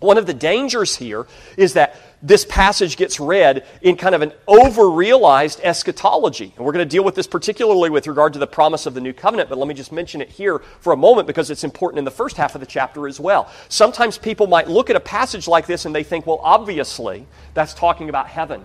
one 0.00 0.18
of 0.18 0.26
the 0.26 0.34
dangers 0.34 0.96
here 0.96 1.28
is 1.56 1.74
that 1.74 1.96
this 2.24 2.46
passage 2.46 2.96
gets 2.96 3.20
read 3.20 3.66
in 3.82 3.96
kind 3.96 4.14
of 4.14 4.22
an 4.22 4.32
over 4.48 4.88
realized 4.88 5.60
eschatology. 5.62 6.54
And 6.56 6.64
we're 6.64 6.72
going 6.72 6.86
to 6.86 6.90
deal 6.90 7.04
with 7.04 7.14
this 7.14 7.26
particularly 7.26 7.90
with 7.90 8.06
regard 8.06 8.32
to 8.32 8.38
the 8.38 8.46
promise 8.46 8.86
of 8.86 8.94
the 8.94 9.00
new 9.00 9.12
covenant, 9.12 9.50
but 9.50 9.58
let 9.58 9.68
me 9.68 9.74
just 9.74 9.92
mention 9.92 10.22
it 10.22 10.30
here 10.30 10.60
for 10.80 10.94
a 10.94 10.96
moment 10.96 11.26
because 11.26 11.50
it's 11.50 11.64
important 11.64 11.98
in 11.98 12.04
the 12.04 12.10
first 12.10 12.38
half 12.38 12.54
of 12.54 12.62
the 12.62 12.66
chapter 12.66 13.06
as 13.06 13.20
well. 13.20 13.50
Sometimes 13.68 14.16
people 14.16 14.46
might 14.46 14.68
look 14.68 14.88
at 14.88 14.96
a 14.96 15.00
passage 15.00 15.46
like 15.46 15.66
this 15.66 15.84
and 15.84 15.94
they 15.94 16.02
think, 16.02 16.26
well, 16.26 16.40
obviously, 16.42 17.26
that's 17.52 17.74
talking 17.74 18.08
about 18.08 18.26
heaven. 18.26 18.64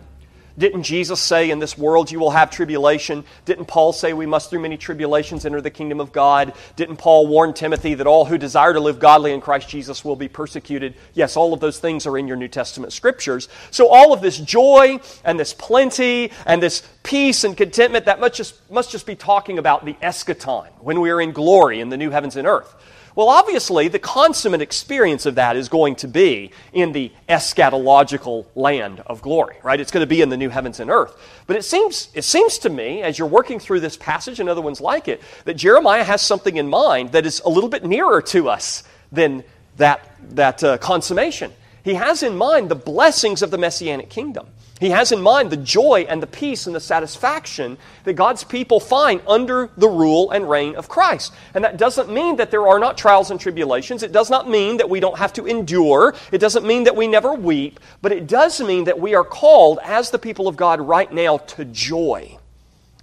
Didn't 0.59 0.83
Jesus 0.83 1.21
say, 1.21 1.49
In 1.49 1.59
this 1.59 1.77
world 1.77 2.11
you 2.11 2.19
will 2.19 2.31
have 2.31 2.51
tribulation? 2.51 3.23
Didn't 3.45 3.65
Paul 3.65 3.93
say 3.93 4.11
we 4.11 4.25
must 4.25 4.49
through 4.49 4.59
many 4.59 4.75
tribulations 4.75 5.45
enter 5.45 5.61
the 5.61 5.71
kingdom 5.71 6.01
of 6.01 6.11
God? 6.11 6.53
Didn't 6.75 6.97
Paul 6.97 7.27
warn 7.27 7.53
Timothy 7.53 7.93
that 7.95 8.05
all 8.05 8.25
who 8.25 8.37
desire 8.37 8.73
to 8.73 8.79
live 8.81 8.99
godly 8.99 9.31
in 9.31 9.39
Christ 9.39 9.69
Jesus 9.69 10.03
will 10.03 10.17
be 10.17 10.27
persecuted? 10.27 10.95
Yes, 11.13 11.37
all 11.37 11.53
of 11.53 11.61
those 11.61 11.79
things 11.79 12.05
are 12.05 12.17
in 12.17 12.27
your 12.27 12.35
New 12.35 12.49
Testament 12.49 12.91
scriptures. 12.91 13.47
So 13.71 13.87
all 13.87 14.11
of 14.11 14.19
this 14.19 14.37
joy 14.37 14.99
and 15.23 15.39
this 15.39 15.53
plenty 15.53 16.31
and 16.45 16.61
this 16.61 16.87
peace 17.03 17.45
and 17.45 17.55
contentment, 17.55 18.05
that 18.05 18.19
must 18.19 18.35
just, 18.35 18.69
must 18.69 18.91
just 18.91 19.05
be 19.05 19.15
talking 19.15 19.59
about 19.59 19.85
the 19.85 19.93
eschaton, 19.93 20.67
when 20.81 20.99
we 20.99 21.09
are 21.09 21.21
in 21.21 21.31
glory 21.31 21.79
in 21.79 21.87
the 21.87 21.97
new 21.97 22.09
heavens 22.09 22.35
and 22.35 22.45
earth. 22.45 22.75
Well, 23.19 23.27
obviously, 23.27 23.89
the 23.89 23.99
consummate 23.99 24.61
experience 24.61 25.25
of 25.25 25.35
that 25.35 25.57
is 25.57 25.67
going 25.67 25.97
to 25.97 26.07
be 26.07 26.51
in 26.71 26.93
the 26.93 27.11
eschatological 27.27 28.45
land 28.55 29.01
of 29.07 29.21
glory, 29.21 29.57
right? 29.61 29.77
It's 29.77 29.91
going 29.91 30.03
to 30.03 30.07
be 30.07 30.21
in 30.21 30.29
the 30.29 30.37
new 30.37 30.47
heavens 30.47 30.79
and 30.79 30.89
earth. 30.89 31.17
But 31.45 31.57
it 31.57 31.65
seems, 31.65 32.07
it 32.13 32.21
seems 32.21 32.59
to 32.59 32.69
me, 32.69 33.01
as 33.01 33.19
you're 33.19 33.27
working 33.27 33.59
through 33.59 33.81
this 33.81 33.97
passage 33.97 34.39
and 34.39 34.47
other 34.47 34.61
ones 34.61 34.79
like 34.79 35.09
it, 35.09 35.21
that 35.43 35.55
Jeremiah 35.55 36.05
has 36.05 36.21
something 36.21 36.55
in 36.55 36.69
mind 36.69 37.11
that 37.11 37.25
is 37.25 37.41
a 37.41 37.49
little 37.49 37.67
bit 37.67 37.83
nearer 37.83 38.21
to 38.21 38.47
us 38.47 38.83
than 39.11 39.43
that, 39.75 40.15
that 40.35 40.63
uh, 40.63 40.77
consummation. 40.77 41.51
He 41.83 41.95
has 41.95 42.23
in 42.23 42.37
mind 42.37 42.69
the 42.69 42.75
blessings 42.75 43.41
of 43.41 43.51
the 43.51 43.57
Messianic 43.57 44.09
kingdom. 44.09 44.47
He 44.79 44.91
has 44.91 45.11
in 45.11 45.21
mind 45.21 45.49
the 45.49 45.57
joy 45.57 46.05
and 46.07 46.23
the 46.23 46.27
peace 46.27 46.65
and 46.65 46.73
the 46.73 46.79
satisfaction 46.79 47.77
that 48.05 48.13
God's 48.13 48.45
people 48.45 48.79
find 48.79 49.21
under 49.27 49.69
the 49.75 49.89
rule 49.89 50.31
and 50.31 50.49
reign 50.49 50.75
of 50.75 50.87
Christ. 50.87 51.33
And 51.53 51.65
that 51.65 51.75
doesn't 51.75 52.09
mean 52.09 52.37
that 52.37 52.49
there 52.49 52.65
are 52.65 52.79
not 52.79 52.97
trials 52.97 53.29
and 53.29 53.39
tribulations. 53.39 54.03
It 54.03 54.13
does 54.13 54.29
not 54.29 54.49
mean 54.49 54.77
that 54.77 54.89
we 54.89 55.01
don't 55.01 55.17
have 55.17 55.33
to 55.33 55.45
endure. 55.45 56.15
It 56.31 56.37
doesn't 56.37 56.65
mean 56.65 56.85
that 56.85 56.95
we 56.95 57.07
never 57.07 57.33
weep. 57.33 57.81
But 58.01 58.13
it 58.13 58.25
does 58.25 58.61
mean 58.61 58.85
that 58.85 58.99
we 58.99 59.15
are 59.15 59.25
called, 59.25 59.79
as 59.83 60.11
the 60.11 60.19
people 60.19 60.47
of 60.47 60.55
God 60.55 60.79
right 60.79 61.11
now, 61.11 61.39
to 61.39 61.65
joy. 61.65 62.37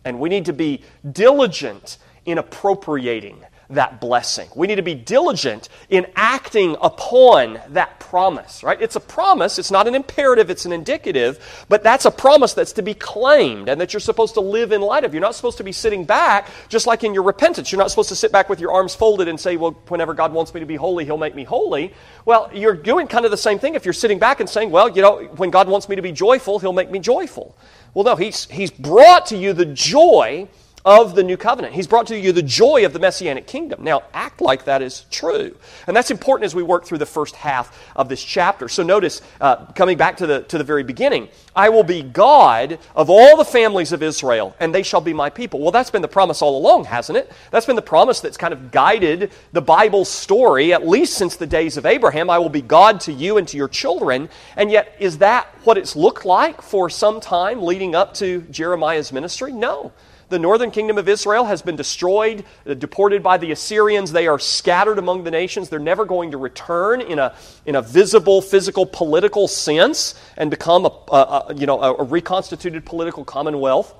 And 0.03 0.19
we 0.19 0.31
need 0.31 0.47
to 0.47 0.55
be 0.55 0.83
diligent 1.13 1.99
in 2.25 2.39
appropriating 2.39 3.45
that 3.71 4.01
blessing. 4.01 4.49
We 4.55 4.67
need 4.67 4.77
to 4.77 4.83
be 4.83 4.95
diligent 4.95 5.69
in 5.91 6.07
acting 6.15 6.77
upon 6.81 7.61
that 7.71 7.99
promise, 8.01 8.63
right? 8.63 8.81
It's 8.81 8.97
a 8.97 9.01
promise, 9.01 9.59
it's 9.59 9.71
not 9.71 9.89
an 9.89 9.95
imperative, 9.95 10.51
it's 10.51 10.65
an 10.65 10.73
indicative, 10.73 11.67
but 11.69 11.83
that's 11.83 12.05
a 12.05 12.11
promise 12.11 12.55
that's 12.55 12.73
to 12.73 12.83
be 12.83 12.95
claimed 12.95 13.69
and 13.69 13.81
that 13.81 13.93
you're 13.93 14.01
supposed 14.01 14.35
to 14.35 14.41
live 14.41 14.73
in 14.73 14.81
light 14.81 15.05
of. 15.05 15.13
You're 15.13 15.21
not 15.21 15.35
supposed 15.35 15.59
to 15.59 15.65
be 15.65 15.73
sitting 15.73 16.05
back, 16.05 16.49
just 16.69 16.87
like 16.87 17.05
in 17.05 17.13
your 17.13 17.25
repentance. 17.25 17.73
You're 17.73 17.81
not 17.81 17.91
supposed 17.91 18.09
to 18.11 18.17
sit 18.17 18.31
back 18.31 18.49
with 18.49 18.61
your 18.61 18.73
arms 18.73 18.95
folded 18.95 19.29
and 19.29 19.39
say, 19.39 19.57
well, 19.57 19.73
whenever 19.89 20.15
God 20.15 20.33
wants 20.33 20.55
me 20.55 20.61
to 20.61 20.67
be 20.67 20.77
holy, 20.77 21.05
He'll 21.05 21.19
make 21.19 21.35
me 21.35 21.45
holy. 21.45 21.93
Well, 22.25 22.51
you're 22.55 22.75
doing 22.75 23.07
kind 23.09 23.25
of 23.25 23.31
the 23.31 23.37
same 23.37 23.59
thing 23.59 23.75
if 23.75 23.85
you're 23.85 23.95
sitting 23.95 24.19
back 24.19 24.41
and 24.41 24.49
saying, 24.49 24.71
well, 24.71 24.89
you 24.89 25.03
know, 25.03 25.25
when 25.37 25.51
God 25.51 25.69
wants 25.69 25.89
me 25.89 25.97
to 25.97 26.03
be 26.03 26.13
joyful, 26.13 26.59
He'll 26.59 26.73
make 26.73 26.91
me 26.91 26.99
joyful. 26.99 27.57
Well, 27.95 28.05
no, 28.05 28.17
He's, 28.17 28.45
he's 28.47 28.71
brought 28.71 29.27
to 29.27 29.37
you 29.37 29.53
the 29.53 29.67
joy 29.67 30.49
of 30.87 31.17
the 31.17 31.25
new 31.25 31.37
covenant. 31.37 31.75
He's 31.75 31.89
brought 31.89 32.07
to 32.07 32.19
you 32.19 32.31
the 32.31 32.45
joy 32.45 32.87
of 32.87 32.93
the 32.93 33.01
messianic 33.01 33.49
kingdom. 33.49 33.83
Now, 33.83 34.05
act 34.15 34.41
like 34.41 34.67
that 34.67 34.83
is 34.83 35.05
true. 35.11 35.57
And 35.89 35.97
that's 35.97 36.13
important 36.13 36.45
as 36.45 36.55
we 36.55 36.63
work 36.63 36.85
through 36.85 36.99
the 36.99 37.07
first 37.07 37.35
half 37.35 37.77
of 37.97 38.09
this 38.09 38.23
chapter. 38.23 38.69
So 38.69 38.85
notice, 38.85 39.21
uh, 39.41 39.67
coming 39.73 39.99
back 39.99 40.19
to 40.19 40.29
the, 40.29 40.43
to 40.45 40.59
the 40.59 40.65
very 40.65 40.85
beginning, 40.85 41.29
I 41.57 41.71
will 41.71 41.83
be 41.83 42.05
God 42.05 42.79
of 42.95 43.11
all 43.11 43.37
the 43.37 43.45
families 43.45 43.91
of 43.91 44.01
Israel, 44.01 44.55
and 44.61 44.73
they 44.73 44.85
shall 44.85 45.01
be 45.01 45.13
my 45.13 45.29
people. 45.29 45.61
Well, 45.61 45.73
that's 45.73 45.91
been 45.91 46.03
the 46.03 46.09
promise 46.09 46.41
all 46.41 46.57
along, 46.57 46.85
hasn't 46.85 47.19
it? 47.19 47.33
That's 47.51 47.67
been 47.67 47.75
the 47.75 47.83
promise 47.83 48.21
that's 48.21 48.37
kind 48.37 48.55
of 48.55 48.71
guided 48.71 49.33
the 49.53 49.63
Bible 49.63 50.05
story, 50.05 50.73
at 50.73 50.87
least 50.87 51.15
since 51.15 51.35
the 51.35 51.49
days 51.49 51.77
of 51.77 51.85
Abraham. 51.85 52.31
I 52.31 52.39
will 52.39 52.49
be 52.49 52.63
God 52.63 53.01
to 53.01 53.13
you 53.13 53.39
and 53.39 53.49
to 53.49 53.57
your 53.57 53.69
children. 53.69 54.29
And 54.57 54.71
yet, 54.71 54.95
is 55.01 55.19
that 55.19 55.49
what 55.65 55.79
it's 55.79 55.97
looked 55.97 56.25
like 56.25 56.63
for 56.63 56.89
some 56.89 57.21
time 57.21 57.61
leading 57.61 57.97
up 57.97 58.15
to 58.15 58.43
Jeremiah's 58.43 59.13
ministry? 59.13 59.51
No. 59.51 59.93
The 60.29 60.39
northern 60.39 60.73
kingdom 60.73 60.99
of 60.99 61.09
Israel 61.09 61.45
has 61.45 61.63
been 61.63 61.77
destroyed, 61.77 62.45
uh, 62.67 62.75
deported 62.75 63.23
by 63.23 63.39
the 63.39 63.53
Assyrians. 63.53 64.11
They 64.11 64.27
are 64.27 64.39
scattered 64.39 64.99
among 64.99 65.25
the 65.25 65.31
nations. 65.31 65.69
They're 65.69 65.79
never 65.79 66.05
going 66.05 66.33
to 66.33 66.39
return 66.39 67.01
in 67.01 67.19
a, 67.19 67.35
in 67.65 67.77
a 67.77 67.83
visible, 67.83 68.43
physical, 68.43 68.87
political 68.87 69.47
sense 69.47 70.15
and 70.37 70.51
become 70.51 70.85
a, 70.85 70.93
a, 71.13 71.47
a 71.49 71.55
you 71.55 71.67
know, 71.67 71.81
a 71.81 72.03
reconstituted 72.03 72.85
political 72.85 73.25
commonwealth. 73.25 73.95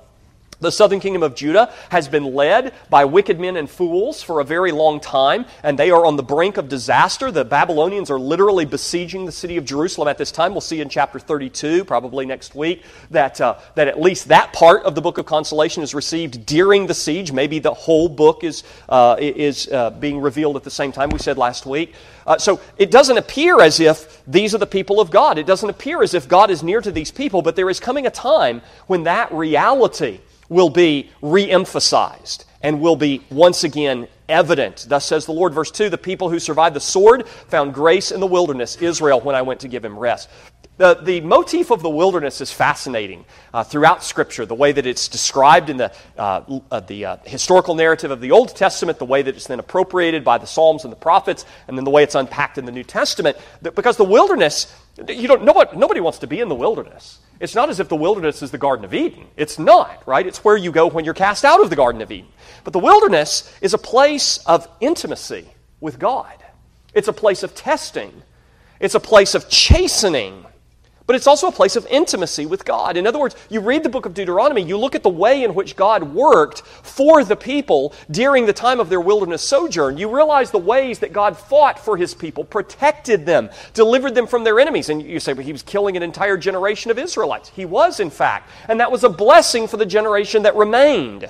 The 0.59 0.71
southern 0.71 0.99
kingdom 0.99 1.21
of 1.21 1.35
Judah 1.35 1.71
has 1.89 2.07
been 2.07 2.33
led 2.33 2.73
by 2.89 3.05
wicked 3.05 3.39
men 3.39 3.57
and 3.57 3.69
fools 3.69 4.23
for 4.23 4.39
a 4.39 4.43
very 4.43 4.71
long 4.71 4.99
time, 4.99 5.45
and 5.61 5.77
they 5.77 5.91
are 5.91 6.03
on 6.03 6.15
the 6.15 6.23
brink 6.23 6.57
of 6.57 6.67
disaster. 6.67 7.31
The 7.31 7.45
Babylonians 7.45 8.09
are 8.09 8.19
literally 8.19 8.65
besieging 8.65 9.25
the 9.25 9.31
city 9.31 9.57
of 9.57 9.65
Jerusalem 9.65 10.07
at 10.07 10.17
this 10.17 10.31
time. 10.31 10.53
We'll 10.53 10.61
see 10.61 10.81
in 10.81 10.89
chapter 10.89 11.19
32, 11.19 11.85
probably 11.85 12.25
next 12.25 12.55
week, 12.55 12.83
that, 13.11 13.39
uh, 13.39 13.59
that 13.75 13.87
at 13.87 14.01
least 14.01 14.29
that 14.29 14.51
part 14.51 14.81
of 14.83 14.95
the 14.95 15.01
book 15.01 15.19
of 15.19 15.27
consolation 15.27 15.83
is 15.83 15.93
received 15.93 16.47
during 16.47 16.87
the 16.87 16.95
siege. 16.95 17.31
Maybe 17.31 17.59
the 17.59 17.75
whole 17.75 18.09
book 18.09 18.43
is, 18.43 18.63
uh, 18.89 19.15
is 19.19 19.67
uh, 19.71 19.91
being 19.91 20.19
revealed 20.19 20.55
at 20.55 20.63
the 20.63 20.71
same 20.71 20.91
time, 20.91 21.09
we 21.09 21.19
said 21.19 21.37
last 21.37 21.67
week. 21.67 21.93
Uh, 22.25 22.39
so 22.39 22.59
it 22.77 22.89
doesn't 22.89 23.17
appear 23.17 23.61
as 23.61 23.79
if 23.79 24.23
these 24.25 24.55
are 24.55 24.57
the 24.57 24.65
people 24.65 24.99
of 24.99 25.11
God. 25.11 25.37
It 25.37 25.45
doesn't 25.45 25.69
appear 25.69 26.01
as 26.01 26.15
if 26.15 26.27
God 26.27 26.49
is 26.49 26.63
near 26.63 26.81
to 26.81 26.91
these 26.91 27.11
people, 27.11 27.43
but 27.43 27.55
there 27.55 27.69
is 27.69 27.79
coming 27.79 28.07
a 28.07 28.11
time 28.11 28.63
when 28.87 29.03
that 29.03 29.31
reality 29.31 30.19
will 30.49 30.69
be 30.69 31.09
re 31.21 31.49
emphasized 31.49 32.45
and 32.61 32.81
will 32.81 32.95
be 32.95 33.23
once 33.29 33.63
again 33.63 34.07
evident. 34.29 34.85
Thus 34.87 35.05
says 35.05 35.25
the 35.25 35.31
Lord. 35.31 35.53
Verse 35.53 35.71
2 35.71 35.89
The 35.89 35.97
people 35.97 36.29
who 36.29 36.39
survived 36.39 36.75
the 36.75 36.81
sword 36.81 37.27
found 37.27 37.73
grace 37.73 38.11
in 38.11 38.19
the 38.19 38.27
wilderness, 38.27 38.77
Israel, 38.77 39.21
when 39.21 39.35
I 39.35 39.41
went 39.41 39.59
to 39.61 39.67
give 39.67 39.83
him 39.83 39.97
rest. 39.97 40.29
The, 40.77 40.93
the 40.93 41.21
motif 41.21 41.71
of 41.71 41.81
the 41.81 41.89
wilderness 41.89 42.39
is 42.39 42.51
fascinating 42.51 43.25
uh, 43.51 43.63
throughout 43.63 44.03
Scripture, 44.03 44.45
the 44.45 44.53
way 44.53 44.71
that 44.71 44.85
it's 44.85 45.07
described 45.07 45.71
in 45.71 45.77
the, 45.77 45.91
uh, 46.19 46.59
uh, 46.69 46.79
the 46.81 47.05
uh, 47.05 47.17
historical 47.25 47.73
narrative 47.73 48.11
of 48.11 48.21
the 48.21 48.29
Old 48.29 48.55
Testament, 48.55 48.99
the 48.99 49.05
way 49.05 49.23
that 49.23 49.35
it's 49.35 49.47
then 49.47 49.59
appropriated 49.59 50.23
by 50.23 50.37
the 50.37 50.45
Psalms 50.45 50.83
and 50.83 50.91
the 50.91 50.97
prophets, 50.97 51.45
and 51.67 51.75
then 51.75 51.83
the 51.83 51.89
way 51.89 52.03
it's 52.03 52.13
unpacked 52.13 52.59
in 52.59 52.65
the 52.65 52.71
New 52.71 52.83
Testament. 52.83 53.37
Because 53.63 53.97
the 53.97 54.03
wilderness, 54.03 54.71
you 55.07 55.27
don't, 55.27 55.43
nobody, 55.43 55.77
nobody 55.77 55.99
wants 55.99 56.19
to 56.19 56.27
be 56.27 56.39
in 56.39 56.49
the 56.49 56.55
wilderness. 56.55 57.19
It's 57.39 57.53
not 57.53 57.69
as 57.69 57.79
if 57.79 57.87
the 57.87 57.95
wilderness 57.95 58.41
is 58.41 58.49
the 58.49 58.57
Garden 58.57 58.83
of 58.83 58.93
Eden. 58.93 59.27
It's 59.35 59.59
not, 59.59 60.01
right? 60.07 60.25
It's 60.25 60.43
where 60.43 60.57
you 60.57 60.71
go 60.71 60.87
when 60.87 61.05
you're 61.05 61.13
cast 61.13 61.45
out 61.45 61.61
of 61.61 61.69
the 61.69 61.75
Garden 61.75 62.01
of 62.01 62.11
Eden. 62.11 62.29
But 62.63 62.73
the 62.73 62.79
wilderness 62.79 63.53
is 63.61 63.73
a 63.73 63.77
place 63.77 64.39
of 64.39 64.67
intimacy 64.79 65.47
with 65.79 65.99
God, 65.99 66.33
it's 66.93 67.07
a 67.07 67.13
place 67.13 67.43
of 67.43 67.53
testing, 67.53 68.23
it's 68.79 68.95
a 68.95 68.99
place 68.99 69.35
of 69.35 69.47
chastening 69.49 70.46
but 71.07 71.15
it's 71.15 71.25
also 71.25 71.47
a 71.47 71.51
place 71.51 71.75
of 71.75 71.87
intimacy 71.87 72.45
with 72.45 72.65
God. 72.65 72.97
In 72.97 73.07
other 73.07 73.17
words, 73.17 73.35
you 73.49 73.61
read 73.61 73.81
the 73.81 73.89
book 73.89 74.05
of 74.05 74.13
Deuteronomy, 74.13 74.61
you 74.61 74.77
look 74.77 74.93
at 74.93 75.03
the 75.03 75.09
way 75.09 75.43
in 75.43 75.55
which 75.55 75.75
God 75.75 76.13
worked 76.13 76.61
for 76.61 77.23
the 77.23 77.35
people 77.35 77.93
during 78.11 78.45
the 78.45 78.53
time 78.53 78.79
of 78.79 78.89
their 78.89 78.99
wilderness 78.99 79.41
sojourn. 79.41 79.97
You 79.97 80.13
realize 80.13 80.51
the 80.51 80.57
ways 80.57 80.99
that 80.99 81.13
God 81.13 81.37
fought 81.37 81.79
for 81.79 81.95
his 81.95 82.13
people, 82.13 82.43
protected 82.43 83.25
them, 83.25 83.49
delivered 83.73 84.15
them 84.15 84.27
from 84.27 84.43
their 84.43 84.59
enemies. 84.59 84.89
And 84.89 85.01
you 85.01 85.19
say, 85.19 85.33
well, 85.33 85.45
he 85.45 85.53
was 85.53 85.63
killing 85.63 85.95
an 85.95 86.03
entire 86.03 86.37
generation 86.37 86.91
of 86.91 86.99
Israelites. 86.99 87.49
He 87.49 87.65
was, 87.65 87.99
in 88.01 88.09
fact. 88.09 88.49
And 88.67 88.79
that 88.79 88.91
was 88.91 89.03
a 89.05 89.09
blessing 89.09 89.67
for 89.67 89.77
the 89.77 89.85
generation 89.85 90.43
that 90.43 90.55
remained. 90.55 91.29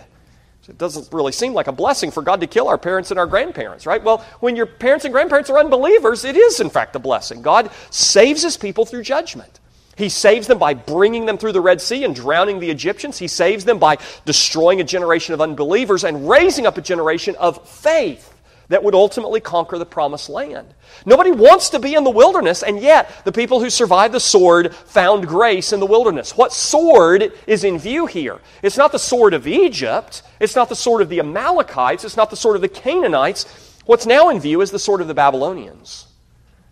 It 0.68 0.78
doesn't 0.78 1.14
really 1.14 1.32
seem 1.32 1.54
like 1.54 1.68
a 1.68 1.72
blessing 1.72 2.12
for 2.12 2.22
God 2.22 2.42
to 2.42 2.48
kill 2.48 2.68
our 2.68 2.78
parents 2.78 3.12
and 3.12 3.20
our 3.20 3.26
grandparents, 3.26 3.86
right? 3.86 4.04
Well, 4.04 4.26
when 4.42 4.56
your 4.58 4.66
parents 4.66 5.06
and 5.06 5.14
grandparents 5.14 5.50
are 5.50 5.60
unbelievers, 5.60 6.26
it 6.26 6.36
is, 6.36 6.60
in 6.60 6.70
fact, 6.70 6.96
a 6.96 7.00
blessing. 7.00 7.42
God 7.42 7.72
saves 7.90 8.44
his 8.44 8.58
people 8.58 8.86
through 8.86 9.04
judgment. 9.04 9.62
He 9.98 10.10
saves 10.10 10.46
them 10.46 10.60
by 10.60 10.76
bringing 10.76 11.26
them 11.26 11.40
through 11.40 11.54
the 11.54 11.62
Red 11.62 11.82
Sea 11.82 12.04
and 12.04 12.16
drowning 12.16 12.60
the 12.60 12.70
Egyptians. 12.70 13.18
He 13.18 13.28
saves 13.28 13.66
them 13.66 13.80
by 13.80 13.98
destroying 14.26 14.80
a 14.80 14.84
generation 14.84 15.34
of 15.34 15.42
unbelievers 15.42 16.04
and 16.04 16.30
raising 16.30 16.68
up 16.68 16.78
a 16.78 16.82
generation 16.82 17.36
of 17.38 17.68
faith 17.68 18.32
that 18.70 18.84
would 18.84 18.94
ultimately 18.94 19.40
conquer 19.40 19.80
the 19.80 19.86
promised 19.86 20.30
land. 20.30 20.68
Nobody 21.06 21.32
wants 21.32 21.70
to 21.70 21.80
be 21.80 21.96
in 21.96 22.04
the 22.04 22.12
wilderness, 22.12 22.62
and 22.62 22.80
yet 22.80 23.10
the 23.24 23.32
people 23.32 23.60
who 23.60 23.70
survived 23.70 24.14
the 24.14 24.20
sword 24.20 24.76
found 24.76 25.28
grace 25.28 25.74
in 25.74 25.80
the 25.80 25.86
wilderness. 25.86 26.38
What 26.38 26.54
sword 26.54 27.32
is 27.48 27.64
in 27.64 27.80
view 27.80 28.06
here? 28.06 28.40
It's 28.62 28.78
not 28.78 28.92
the 28.92 29.00
sword 29.00 29.34
of 29.34 29.48
Egypt, 29.48 30.22
it's 30.40 30.56
not 30.56 30.70
the 30.70 30.76
sword 30.76 31.02
of 31.02 31.10
the 31.10 31.20
Amalekites, 31.20 32.04
it's 32.04 32.18
not 32.18 32.30
the 32.30 32.36
sword 32.36 32.56
of 32.56 32.62
the 32.62 32.70
Canaanites. 32.70 33.46
What's 33.86 34.06
now 34.06 34.30
in 34.30 34.40
view 34.40 34.62
is 34.62 34.70
the 34.70 34.80
sword 34.80 35.02
of 35.02 35.08
the 35.08 35.14
Babylonians 35.14 36.07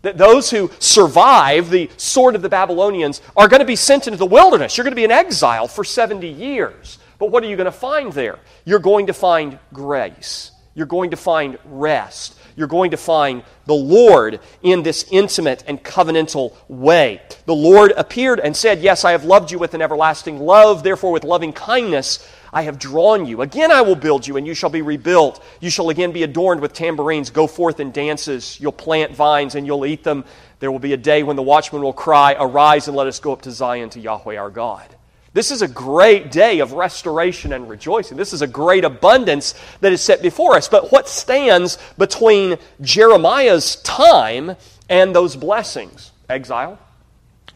that 0.06 0.18
those 0.18 0.50
who 0.50 0.72
survive 0.80 1.70
the 1.70 1.90
sword 1.98 2.36
of 2.36 2.42
the 2.42 2.50
Babylonians 2.50 3.22
are 3.36 3.48
going 3.48 3.60
to 3.60 3.66
be 3.66 3.76
sent 3.76 4.08
into 4.08 4.18
the 4.18 4.26
wilderness. 4.26 4.78
You're 4.78 4.84
going 4.84 4.94
to 4.94 4.96
be 4.96 5.04
in 5.04 5.12
exile 5.12 5.68
for 5.68 5.84
70 5.84 6.28
years. 6.28 7.00
But 7.18 7.32
what 7.32 7.44
are 7.44 7.48
you 7.48 7.56
going 7.56 7.66
to 7.66 7.72
find 7.72 8.14
there? 8.14 8.40
You're 8.66 8.80
going 8.80 9.08
to 9.08 9.14
find 9.14 9.58
grace. 9.74 10.52
You're 10.76 10.86
going 10.86 11.12
to 11.12 11.18
find 11.18 11.58
rest. 11.66 12.38
You're 12.56 12.68
going 12.68 12.92
to 12.92 12.98
find 12.98 13.44
the 13.66 13.74
Lord 13.74 14.40
in 14.62 14.84
this 14.84 15.06
intimate 15.12 15.64
and 15.68 15.84
covenantal 15.84 16.54
way. 16.68 17.22
The 17.46 17.56
Lord 17.56 17.94
appeared 17.98 18.40
and 18.40 18.56
said, 18.56 18.82
Yes, 18.82 19.04
I 19.04 19.12
have 19.12 19.26
loved 19.26 19.52
you 19.52 19.60
with 19.60 19.74
an 19.74 19.82
everlasting 19.82 20.40
love. 20.40 20.84
Therefore, 20.84 21.12
with 21.12 21.24
loving 21.24 21.52
kindness, 21.52 22.28
I 22.56 22.62
have 22.62 22.80
drawn 22.80 23.26
you. 23.26 23.42
Again, 23.42 23.70
I 23.70 23.82
will 23.82 23.98
build 23.98 24.26
you, 24.26 24.38
and 24.38 24.48
you 24.48 24.54
shall 24.54 24.70
be 24.70 24.82
rebuilt. 24.82 25.44
You 25.60 25.70
shall 25.70 25.90
again 25.90 26.14
be 26.14 26.24
adorned 26.24 26.62
with 26.62 26.72
tambourines. 26.72 27.30
Go 27.30 27.48
forth 27.48 27.82
in 27.82 27.92
dances. 27.92 28.58
You'll 28.62 28.72
plant 28.72 29.12
vines, 29.12 29.56
and 29.56 29.68
you'll 29.68 29.86
eat 29.86 30.06
them. 30.06 30.24
There 30.62 30.72
will 30.72 30.80
be 30.80 30.94
a 30.94 30.98
day 30.98 31.22
when 31.22 31.36
the 31.36 31.44
watchman 31.44 31.82
will 31.82 31.92
cry, 31.92 32.34
Arise 32.40 32.88
and 32.88 32.96
let 32.96 33.08
us 33.08 33.20
go 33.20 33.34
up 33.34 33.42
to 33.42 33.52
Zion 33.52 33.90
to 33.90 34.00
Yahweh 34.00 34.38
our 34.38 34.50
God. 34.50 34.88
This 35.34 35.52
is 35.52 35.62
a 35.62 35.68
great 35.68 36.32
day 36.32 36.60
of 36.60 36.72
restoration 36.72 37.52
and 37.52 37.68
rejoicing. 37.68 38.16
This 38.16 38.32
is 38.32 38.42
a 38.42 38.48
great 38.48 38.86
abundance 38.86 39.54
that 39.82 39.92
is 39.92 40.00
set 40.00 40.22
before 40.22 40.56
us. 40.56 40.70
But 40.70 40.94
what 40.94 41.10
stands 41.10 41.78
between 41.98 42.58
Jeremiah's 42.80 43.76
time 43.82 44.56
and 44.88 45.14
those 45.14 45.36
blessings? 45.36 46.14
Exile, 46.30 46.80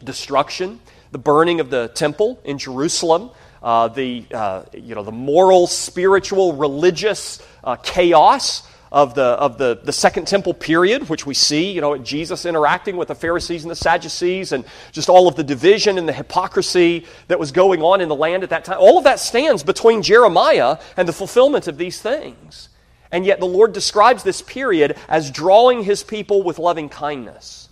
destruction, 0.04 0.78
the 1.10 1.18
burning 1.18 1.58
of 1.58 1.70
the 1.70 1.88
temple 1.88 2.38
in 2.44 2.58
Jerusalem, 2.58 3.30
uh, 3.62 3.88
the, 3.88 4.24
uh, 4.32 4.62
you 4.72 4.94
know, 4.94 5.02
the 5.02 5.12
moral, 5.12 5.66
spiritual, 5.66 6.54
religious 6.54 7.42
uh, 7.62 7.76
chaos 7.76 8.66
of 8.92 9.14
the, 9.14 9.22
of 9.22 9.56
the, 9.56 9.80
the 9.84 9.92
second 9.92 10.26
temple 10.26 10.52
period, 10.52 11.08
which 11.08 11.24
we 11.24 11.34
see, 11.34 11.70
you 11.70 11.80
know, 11.80 11.96
Jesus 11.96 12.44
interacting 12.44 12.96
with 12.96 13.08
the 13.08 13.14
Pharisees 13.14 13.62
and 13.62 13.70
the 13.70 13.76
Sadducees 13.76 14.52
and 14.52 14.64
just 14.90 15.08
all 15.08 15.28
of 15.28 15.36
the 15.36 15.44
division 15.44 15.96
and 15.96 16.08
the 16.08 16.12
hypocrisy 16.12 17.06
that 17.28 17.38
was 17.38 17.52
going 17.52 17.82
on 17.82 18.00
in 18.00 18.08
the 18.08 18.16
land 18.16 18.42
at 18.42 18.50
that 18.50 18.64
time. 18.64 18.78
All 18.80 18.98
of 18.98 19.04
that 19.04 19.20
stands 19.20 19.62
between 19.62 20.02
Jeremiah 20.02 20.78
and 20.96 21.06
the 21.06 21.12
fulfillment 21.12 21.68
of 21.68 21.78
these 21.78 22.02
things. 22.02 22.68
And 23.12 23.24
yet 23.24 23.38
the 23.38 23.46
Lord 23.46 23.72
describes 23.72 24.22
this 24.22 24.42
period 24.42 24.96
as 25.08 25.30
drawing 25.30 25.84
his 25.84 26.02
people 26.02 26.42
with 26.42 26.58
loving 26.58 26.88
kindness, 26.88 27.68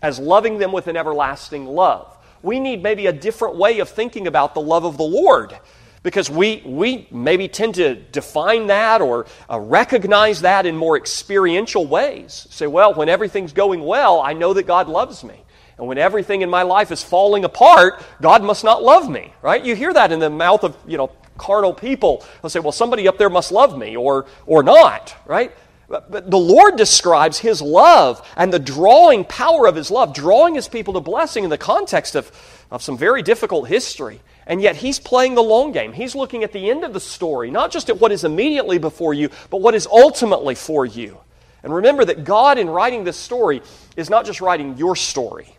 as 0.00 0.18
loving 0.18 0.58
them 0.58 0.72
with 0.72 0.86
an 0.86 0.96
everlasting 0.96 1.66
love. 1.66 2.16
We 2.42 2.60
need 2.60 2.82
maybe 2.82 3.06
a 3.06 3.12
different 3.12 3.56
way 3.56 3.78
of 3.78 3.88
thinking 3.88 4.26
about 4.26 4.54
the 4.54 4.60
love 4.60 4.84
of 4.84 4.96
the 4.96 5.04
Lord 5.04 5.56
because 6.02 6.28
we, 6.28 6.62
we 6.64 7.06
maybe 7.10 7.48
tend 7.48 7.76
to 7.76 7.94
define 7.94 8.66
that 8.66 9.00
or 9.00 9.26
uh, 9.48 9.60
recognize 9.60 10.40
that 10.40 10.66
in 10.66 10.76
more 10.76 10.96
experiential 10.96 11.86
ways. 11.86 12.46
Say, 12.50 12.66
well, 12.66 12.94
when 12.94 13.08
everything's 13.08 13.52
going 13.52 13.82
well, 13.82 14.20
I 14.20 14.32
know 14.32 14.52
that 14.54 14.64
God 14.64 14.88
loves 14.88 15.22
me. 15.22 15.36
And 15.78 15.86
when 15.86 15.98
everything 15.98 16.42
in 16.42 16.50
my 16.50 16.62
life 16.62 16.90
is 16.90 17.02
falling 17.02 17.44
apart, 17.44 18.02
God 18.20 18.42
must 18.42 18.64
not 18.64 18.82
love 18.82 19.08
me, 19.08 19.32
right? 19.42 19.64
You 19.64 19.74
hear 19.74 19.92
that 19.92 20.12
in 20.12 20.18
the 20.18 20.30
mouth 20.30 20.64
of, 20.64 20.76
you 20.86 20.96
know, 20.96 21.12
carnal 21.38 21.72
people. 21.72 22.24
They'll 22.40 22.50
say, 22.50 22.60
well, 22.60 22.72
somebody 22.72 23.08
up 23.08 23.18
there 23.18 23.30
must 23.30 23.52
love 23.52 23.78
me 23.78 23.96
or, 23.96 24.26
or 24.46 24.62
not, 24.62 25.14
right? 25.26 25.52
But 25.92 26.30
the 26.30 26.38
Lord 26.38 26.76
describes 26.76 27.38
His 27.38 27.60
love 27.60 28.26
and 28.34 28.50
the 28.50 28.58
drawing 28.58 29.26
power 29.26 29.66
of 29.66 29.76
His 29.76 29.90
love, 29.90 30.14
drawing 30.14 30.54
His 30.54 30.66
people 30.66 30.94
to 30.94 31.00
blessing 31.00 31.44
in 31.44 31.50
the 31.50 31.58
context 31.58 32.14
of, 32.14 32.32
of 32.70 32.82
some 32.82 32.96
very 32.96 33.20
difficult 33.20 33.68
history. 33.68 34.22
And 34.46 34.62
yet 34.62 34.74
he's 34.74 34.98
playing 34.98 35.34
the 35.34 35.42
long 35.42 35.70
game. 35.70 35.92
He's 35.92 36.14
looking 36.14 36.44
at 36.44 36.52
the 36.52 36.70
end 36.70 36.82
of 36.82 36.94
the 36.94 36.98
story, 36.98 37.50
not 37.50 37.70
just 37.70 37.90
at 37.90 38.00
what 38.00 38.10
is 38.10 38.24
immediately 38.24 38.78
before 38.78 39.12
you, 39.12 39.28
but 39.50 39.60
what 39.60 39.74
is 39.74 39.86
ultimately 39.86 40.54
for 40.54 40.86
you. 40.86 41.18
And 41.62 41.74
remember 41.74 42.06
that 42.06 42.24
God, 42.24 42.56
in 42.56 42.70
writing 42.70 43.04
this 43.04 43.18
story, 43.18 43.60
is 43.94 44.08
not 44.08 44.24
just 44.24 44.40
writing 44.40 44.78
your 44.78 44.96
story, 44.96 45.54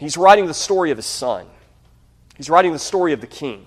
He's 0.00 0.16
writing 0.16 0.46
the 0.46 0.54
story 0.54 0.90
of 0.90 0.98
His 0.98 1.06
Son, 1.06 1.46
He's 2.36 2.50
writing 2.50 2.72
the 2.72 2.80
story 2.80 3.12
of 3.12 3.20
the 3.20 3.28
King. 3.28 3.64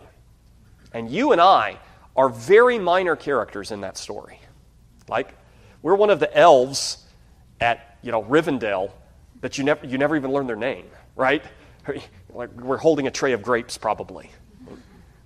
And 0.92 1.10
you 1.10 1.32
and 1.32 1.40
I 1.40 1.78
are 2.18 2.28
very 2.28 2.78
minor 2.80 3.16
characters 3.16 3.72
in 3.72 3.80
that 3.82 3.98
story. 3.98 4.42
Like, 5.08 5.34
we're 5.82 5.96
one 5.96 6.10
of 6.10 6.20
the 6.20 6.36
elves 6.36 6.98
at, 7.60 7.98
you 8.02 8.12
know, 8.12 8.24
Rivendell 8.24 8.92
that 9.42 9.58
you 9.58 9.64
never, 9.64 9.86
you 9.86 9.98
never 9.98 10.16
even 10.16 10.32
learn 10.32 10.48
their 10.48 10.56
name, 10.56 10.86
right? 11.16 11.44
like 12.34 12.52
we're 12.54 12.78
holding 12.78 13.08
a 13.08 13.12
tray 13.12 13.34
of 13.34 13.42
grapes, 13.42 13.78
probably. 13.78 14.32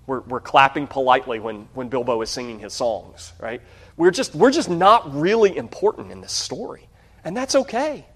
We're, 0.06 0.20
we're 0.20 0.40
clapping 0.40 0.88
politely 0.88 1.38
when, 1.38 1.68
when 1.74 1.88
Bilbo 1.88 2.20
is 2.22 2.30
singing 2.30 2.58
his 2.58 2.72
songs, 2.72 3.32
right? 3.38 3.62
We're 3.96 4.10
just, 4.10 4.34
we're 4.34 4.50
just 4.50 4.68
not 4.68 5.14
really 5.14 5.56
important 5.56 6.10
in 6.10 6.20
this 6.20 6.32
story. 6.32 6.88
And 7.24 7.36
that's 7.36 7.54
okay. 7.54 8.06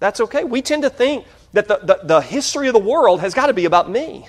That's 0.00 0.20
okay. 0.20 0.44
We 0.44 0.62
tend 0.62 0.82
to 0.82 0.90
think 0.90 1.26
that 1.52 1.68
the, 1.68 1.78
the, 1.78 2.00
the 2.02 2.20
history 2.20 2.68
of 2.68 2.72
the 2.72 2.80
world 2.80 3.20
has 3.20 3.34
got 3.34 3.46
to 3.46 3.52
be 3.52 3.64
about 3.64 3.90
me. 3.90 4.26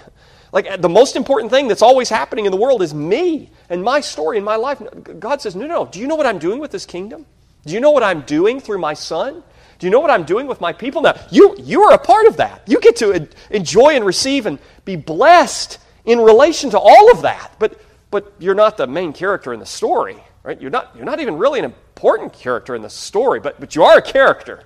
Like 0.55 0.81
the 0.81 0.89
most 0.89 1.17
important 1.17 1.51
thing 1.51 1.67
that's 1.67 1.81
always 1.81 2.07
happening 2.07 2.45
in 2.45 2.51
the 2.51 2.57
world 2.57 2.81
is 2.81 2.93
me 2.93 3.49
and 3.69 3.83
my 3.83 3.99
story 3.99 4.37
and 4.37 4.45
my 4.45 4.55
life. 4.55 4.81
God 5.19 5.41
says, 5.41 5.53
no, 5.53 5.67
no. 5.67 5.85
Do 5.85 5.99
you 5.99 6.07
know 6.07 6.15
what 6.15 6.25
I'm 6.25 6.39
doing 6.39 6.59
with 6.59 6.71
this 6.71 6.85
kingdom? 6.85 7.25
Do 7.65 7.73
you 7.73 7.81
know 7.81 7.91
what 7.91 8.03
I'm 8.03 8.21
doing 8.21 8.61
through 8.61 8.77
my 8.77 8.93
son? 8.93 9.43
Do 9.79 9.85
you 9.85 9.91
know 9.91 9.99
what 9.99 10.09
I'm 10.09 10.23
doing 10.23 10.47
with 10.47 10.61
my 10.61 10.71
people 10.71 11.01
now? 11.01 11.19
You, 11.29 11.57
you 11.59 11.83
are 11.83 11.93
a 11.93 11.97
part 11.97 12.27
of 12.27 12.37
that. 12.37 12.61
You 12.67 12.79
get 12.79 12.95
to 12.97 13.27
enjoy 13.49 13.95
and 13.95 14.05
receive 14.05 14.45
and 14.45 14.57
be 14.85 14.95
blessed 14.95 15.77
in 16.05 16.21
relation 16.21 16.69
to 16.69 16.79
all 16.79 17.11
of 17.11 17.23
that. 17.23 17.53
But, 17.59 17.81
but 18.09 18.31
you're 18.39 18.55
not 18.55 18.77
the 18.77 18.87
main 18.87 19.11
character 19.11 19.51
in 19.51 19.59
the 19.59 19.65
story, 19.65 20.23
right? 20.43 20.61
You're 20.61 20.71
not, 20.71 20.95
you're 20.95 21.03
not 21.03 21.19
even 21.19 21.37
really 21.37 21.59
an 21.59 21.65
important 21.65 22.31
character 22.31 22.75
in 22.75 22.81
the 22.81 22.89
story, 22.89 23.41
but, 23.41 23.59
but 23.59 23.75
you 23.75 23.83
are 23.83 23.97
a 23.97 24.01
character. 24.01 24.63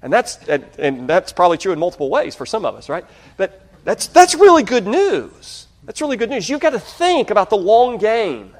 And 0.00 0.10
that's, 0.10 0.36
and, 0.48 0.64
and 0.78 1.06
that's 1.06 1.32
probably 1.32 1.58
true 1.58 1.72
in 1.72 1.78
multiple 1.78 2.08
ways 2.08 2.34
for 2.34 2.46
some 2.46 2.64
of 2.64 2.74
us, 2.74 2.88
right? 2.88 3.04
But 3.36 3.65
that's, 3.86 4.08
that's 4.08 4.34
really 4.34 4.62
good 4.62 4.86
news. 4.86 5.66
That's 5.84 6.02
really 6.02 6.18
good 6.18 6.28
news. 6.28 6.50
You've 6.50 6.60
got 6.60 6.70
to 6.70 6.80
think 6.80 7.30
about 7.30 7.48
the 7.48 7.56
long 7.56 7.96
game. 7.96 8.54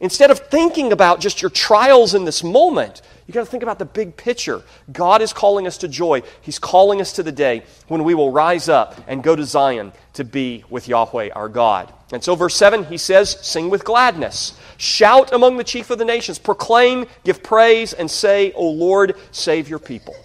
Instead 0.00 0.30
of 0.30 0.38
thinking 0.38 0.92
about 0.92 1.20
just 1.20 1.42
your 1.42 1.50
trials 1.50 2.14
in 2.14 2.24
this 2.24 2.42
moment, 2.42 3.02
You've 3.28 3.34
got 3.34 3.44
to 3.44 3.50
think 3.50 3.62
about 3.62 3.78
the 3.78 3.84
big 3.84 4.16
picture. 4.16 4.62
God 4.90 5.20
is 5.20 5.34
calling 5.34 5.66
us 5.66 5.76
to 5.78 5.88
joy. 5.88 6.22
He's 6.40 6.58
calling 6.58 6.98
us 7.02 7.12
to 7.12 7.22
the 7.22 7.30
day 7.30 7.62
when 7.86 8.02
we 8.02 8.14
will 8.14 8.32
rise 8.32 8.70
up 8.70 8.98
and 9.06 9.22
go 9.22 9.36
to 9.36 9.44
Zion 9.44 9.92
to 10.14 10.24
be 10.24 10.64
with 10.70 10.88
Yahweh 10.88 11.28
our 11.36 11.50
God. 11.50 11.92
And 12.10 12.24
so, 12.24 12.34
verse 12.36 12.56
7, 12.56 12.84
he 12.84 12.96
says, 12.96 13.36
Sing 13.42 13.68
with 13.68 13.84
gladness. 13.84 14.58
Shout 14.78 15.34
among 15.34 15.58
the 15.58 15.64
chief 15.64 15.90
of 15.90 15.98
the 15.98 16.06
nations. 16.06 16.38
Proclaim, 16.38 17.04
give 17.22 17.42
praise, 17.42 17.92
and 17.92 18.10
say, 18.10 18.52
O 18.52 18.66
Lord, 18.66 19.14
save 19.30 19.68
your 19.68 19.78
people. 19.78 20.16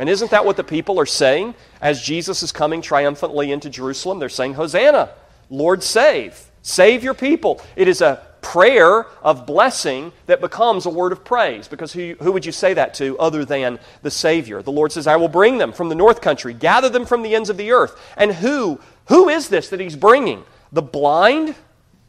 And 0.00 0.08
isn't 0.08 0.30
that 0.30 0.46
what 0.46 0.56
the 0.56 0.64
people 0.64 0.98
are 0.98 1.04
saying 1.04 1.54
as 1.82 2.00
Jesus 2.00 2.42
is 2.42 2.52
coming 2.52 2.80
triumphantly 2.80 3.52
into 3.52 3.68
Jerusalem? 3.68 4.18
They're 4.18 4.30
saying, 4.30 4.54
Hosanna, 4.54 5.10
Lord, 5.50 5.82
save. 5.82 6.50
Save 6.62 7.04
your 7.04 7.12
people. 7.12 7.60
It 7.76 7.86
is 7.86 8.00
a 8.00 8.26
prayer 8.40 9.04
of 9.22 9.44
blessing 9.44 10.10
that 10.24 10.40
becomes 10.40 10.86
a 10.86 10.90
word 10.90 11.12
of 11.12 11.22
praise. 11.22 11.68
Because 11.68 11.92
who, 11.92 12.16
who 12.22 12.32
would 12.32 12.46
you 12.46 12.50
say 12.50 12.72
that 12.72 12.94
to 12.94 13.18
other 13.18 13.44
than 13.44 13.78
the 14.00 14.10
Savior? 14.10 14.62
The 14.62 14.72
Lord 14.72 14.90
says, 14.90 15.06
I 15.06 15.16
will 15.16 15.28
bring 15.28 15.58
them 15.58 15.70
from 15.70 15.90
the 15.90 15.94
north 15.94 16.22
country, 16.22 16.54
gather 16.54 16.88
them 16.88 17.04
from 17.04 17.20
the 17.20 17.34
ends 17.34 17.50
of 17.50 17.58
the 17.58 17.72
earth. 17.72 18.00
And 18.16 18.32
who? 18.32 18.80
Who 19.08 19.28
is 19.28 19.50
this 19.50 19.68
that 19.68 19.80
He's 19.80 19.96
bringing? 19.96 20.44
The 20.72 20.80
blind? 20.80 21.54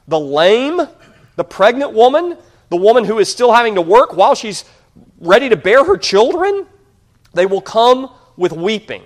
The 0.08 0.20
lame? 0.20 0.80
The 1.36 1.44
pregnant 1.44 1.92
woman? 1.92 2.38
The 2.70 2.78
woman 2.78 3.04
who 3.04 3.20
is 3.20 3.30
still 3.30 3.52
having 3.52 3.76
to 3.76 3.82
work 3.82 4.16
while 4.16 4.34
she's 4.34 4.64
ready 5.20 5.50
to 5.50 5.58
bear 5.58 5.84
her 5.84 5.98
children? 5.98 6.68
They 7.34 7.46
will 7.46 7.62
come 7.62 8.12
with 8.38 8.52
weeping. 8.52 9.04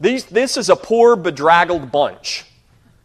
These, 0.00 0.26
this 0.26 0.56
is 0.56 0.70
a 0.70 0.76
poor, 0.76 1.16
bedraggled 1.16 1.92
bunch. 1.92 2.44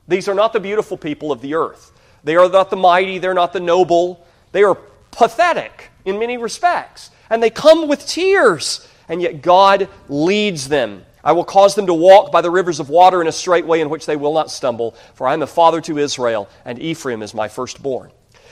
These 0.07 0.27
are 0.27 0.33
not 0.33 0.53
the 0.53 0.59
beautiful 0.59 0.97
people 0.97 1.31
of 1.31 1.41
the 1.41 1.55
earth. 1.55 1.91
They 2.23 2.35
are 2.35 2.49
not 2.49 2.69
the 2.69 2.77
mighty, 2.77 3.19
they're 3.19 3.33
not 3.33 3.53
the 3.53 3.59
noble. 3.59 4.25
They 4.51 4.63
are 4.63 4.77
pathetic 5.11 5.89
in 6.05 6.19
many 6.19 6.37
respects. 6.37 7.11
And 7.29 7.41
they 7.41 7.49
come 7.49 7.87
with 7.87 8.07
tears, 8.07 8.87
and 9.09 9.21
yet 9.21 9.41
God 9.41 9.89
leads 10.07 10.67
them. 10.67 11.05
I 11.23 11.31
will 11.31 11.43
cause 11.43 11.73
them 11.73 11.87
to 11.87 11.93
walk 11.93 12.31
by 12.31 12.41
the 12.41 12.51
rivers 12.51 12.79
of 12.79 12.89
water 12.89 13.19
in 13.19 13.27
a 13.27 13.31
straight 13.31 13.65
way 13.65 13.81
in 13.81 13.89
which 13.89 14.05
they 14.05 14.15
will 14.15 14.33
not 14.33 14.51
stumble, 14.51 14.95
for 15.15 15.27
I 15.27 15.33
am 15.33 15.41
a 15.41 15.47
father 15.47 15.81
to 15.81 15.97
Israel, 15.97 16.47
and 16.63 16.79
Ephraim 16.79 17.23
is 17.23 17.33
my 17.33 17.47
firstborn. 17.47 18.11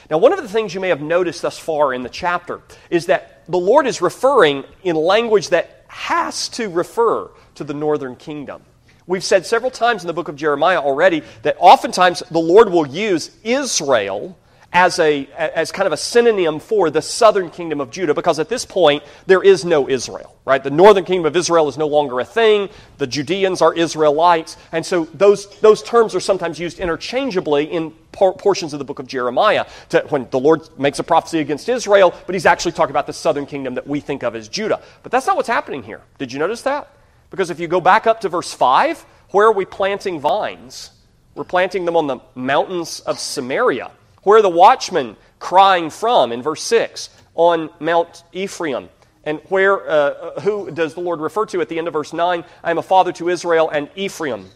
Now, 0.10 0.18
one 0.18 0.34
of 0.34 0.42
the 0.42 0.50
things 0.50 0.74
you 0.74 0.80
may 0.80 0.90
have 0.90 1.02
noticed 1.02 1.42
thus 1.42 1.58
far 1.58 1.94
in 1.94 2.04
the 2.04 2.10
chapter 2.10 2.62
is 2.90 3.06
that 3.08 3.44
the 3.48 3.60
Lord 3.60 3.88
is 3.88 4.02
referring 4.02 4.64
in 4.84 4.96
language 4.96 5.50
that 5.50 5.86
has 5.88 6.50
to 6.50 6.70
refer 6.70 7.30
to 7.56 7.64
the 7.64 7.74
northern 7.74 8.16
kingdom. 8.16 8.62
We've 9.06 9.24
said 9.24 9.46
several 9.46 9.72
times 9.72 10.04
in 10.04 10.08
the 10.08 10.14
book 10.14 10.30
of 10.30 10.36
Jeremiah 10.36 10.80
already 10.80 11.24
that 11.42 11.58
oftentimes 11.60 12.24
the 12.32 12.40
Lord 12.40 12.70
will 12.70 12.88
use 12.88 13.32
Israel 13.44 14.38
as, 14.74 14.98
a, 14.98 15.28
as 15.38 15.72
kind 15.72 15.86
of 15.86 15.94
a 15.94 15.98
synonym 15.98 16.60
for 16.60 16.90
the 16.90 17.02
southern 17.02 17.52
kingdom 17.52 17.80
of 17.80 17.92
Judah 17.92 18.16
because 18.16 18.40
at 18.40 18.50
this 18.50 18.66
point 18.66 19.04
there 19.28 19.44
is 19.44 19.64
no 19.64 19.88
Israel, 19.88 20.36
right? 20.46 20.64
The 20.64 20.72
northern 20.72 21.06
kingdom 21.06 21.28
of 21.28 21.36
Israel 21.36 21.70
is 21.70 21.78
no 21.78 21.88
longer 21.88 22.20
a 22.20 22.26
thing. 22.26 22.70
The 22.98 23.06
Judeans 23.06 23.62
are 23.62 23.74
Israelites. 23.74 24.58
And 24.72 24.84
so 24.84 25.06
those, 25.06 25.48
those 25.60 25.84
terms 25.84 26.16
are 26.16 26.20
sometimes 26.20 26.60
used 26.60 26.80
interchangeably 26.80 27.66
in 27.66 27.92
por- 28.12 28.34
portions 28.34 28.74
of 28.74 28.80
the 28.80 28.86
book 28.86 28.98
of 28.98 29.06
Jeremiah 29.06 29.68
to, 29.90 30.02
when 30.10 30.28
the 30.32 30.40
Lord 30.40 30.62
makes 30.80 30.98
a 30.98 31.04
prophecy 31.04 31.40
against 31.40 31.70
Israel, 31.70 32.14
but 32.26 32.34
he's 32.34 32.48
actually 32.48 32.72
talking 32.72 32.92
about 32.92 33.06
the 33.06 33.14
southern 33.14 33.46
kingdom 33.46 33.76
that 33.76 33.86
we 33.86 34.00
think 34.00 34.24
of 34.24 34.36
as 34.36 34.48
Judah. 34.48 34.82
But 35.04 35.12
that's 35.12 35.28
not 35.28 35.36
what's 35.36 35.48
happening 35.48 35.84
here. 35.84 36.02
Did 36.18 36.34
you 36.34 36.40
notice 36.40 36.64
that? 36.64 36.90
Because 37.30 37.52
if 37.52 37.60
you 37.60 37.68
go 37.68 37.80
back 37.80 38.08
up 38.08 38.22
to 38.22 38.30
verse 38.30 38.52
5, 38.52 39.02
where 39.30 39.48
are 39.48 39.54
we 39.54 39.66
planting 39.66 40.20
vines? 40.20 40.92
We're 41.36 41.44
planting 41.44 41.86
them 41.86 41.96
on 41.96 42.08
the 42.08 42.20
mountains 42.36 43.00
of 43.02 43.20
Samaria. 43.20 43.92
Where 44.24 44.42
the 44.42 44.50
watchmen 44.50 45.16
crying 45.40 45.90
from 45.90 46.32
in 46.32 46.42
verse 46.42 46.64
6? 46.64 47.10
On 47.36 47.70
Mount 47.80 48.24
Ephraim. 48.32 48.90
And 49.24 49.40
where, 49.50 49.90
uh, 49.90 50.42
who 50.42 50.70
does 50.72 50.94
the 50.94 51.00
Lord 51.00 51.22
refer 51.22 51.46
to 51.48 51.62
at 51.62 51.70
the 51.70 51.78
end 51.78 51.88
of 51.88 51.94
verse 51.94 52.12
9? 52.12 52.44
I 52.64 52.72
am 52.72 52.78
a 52.78 52.84
father 52.84 53.12
to 53.14 53.30
Israel, 53.30 53.70
and 53.70 53.90
Ephraim 53.96 54.48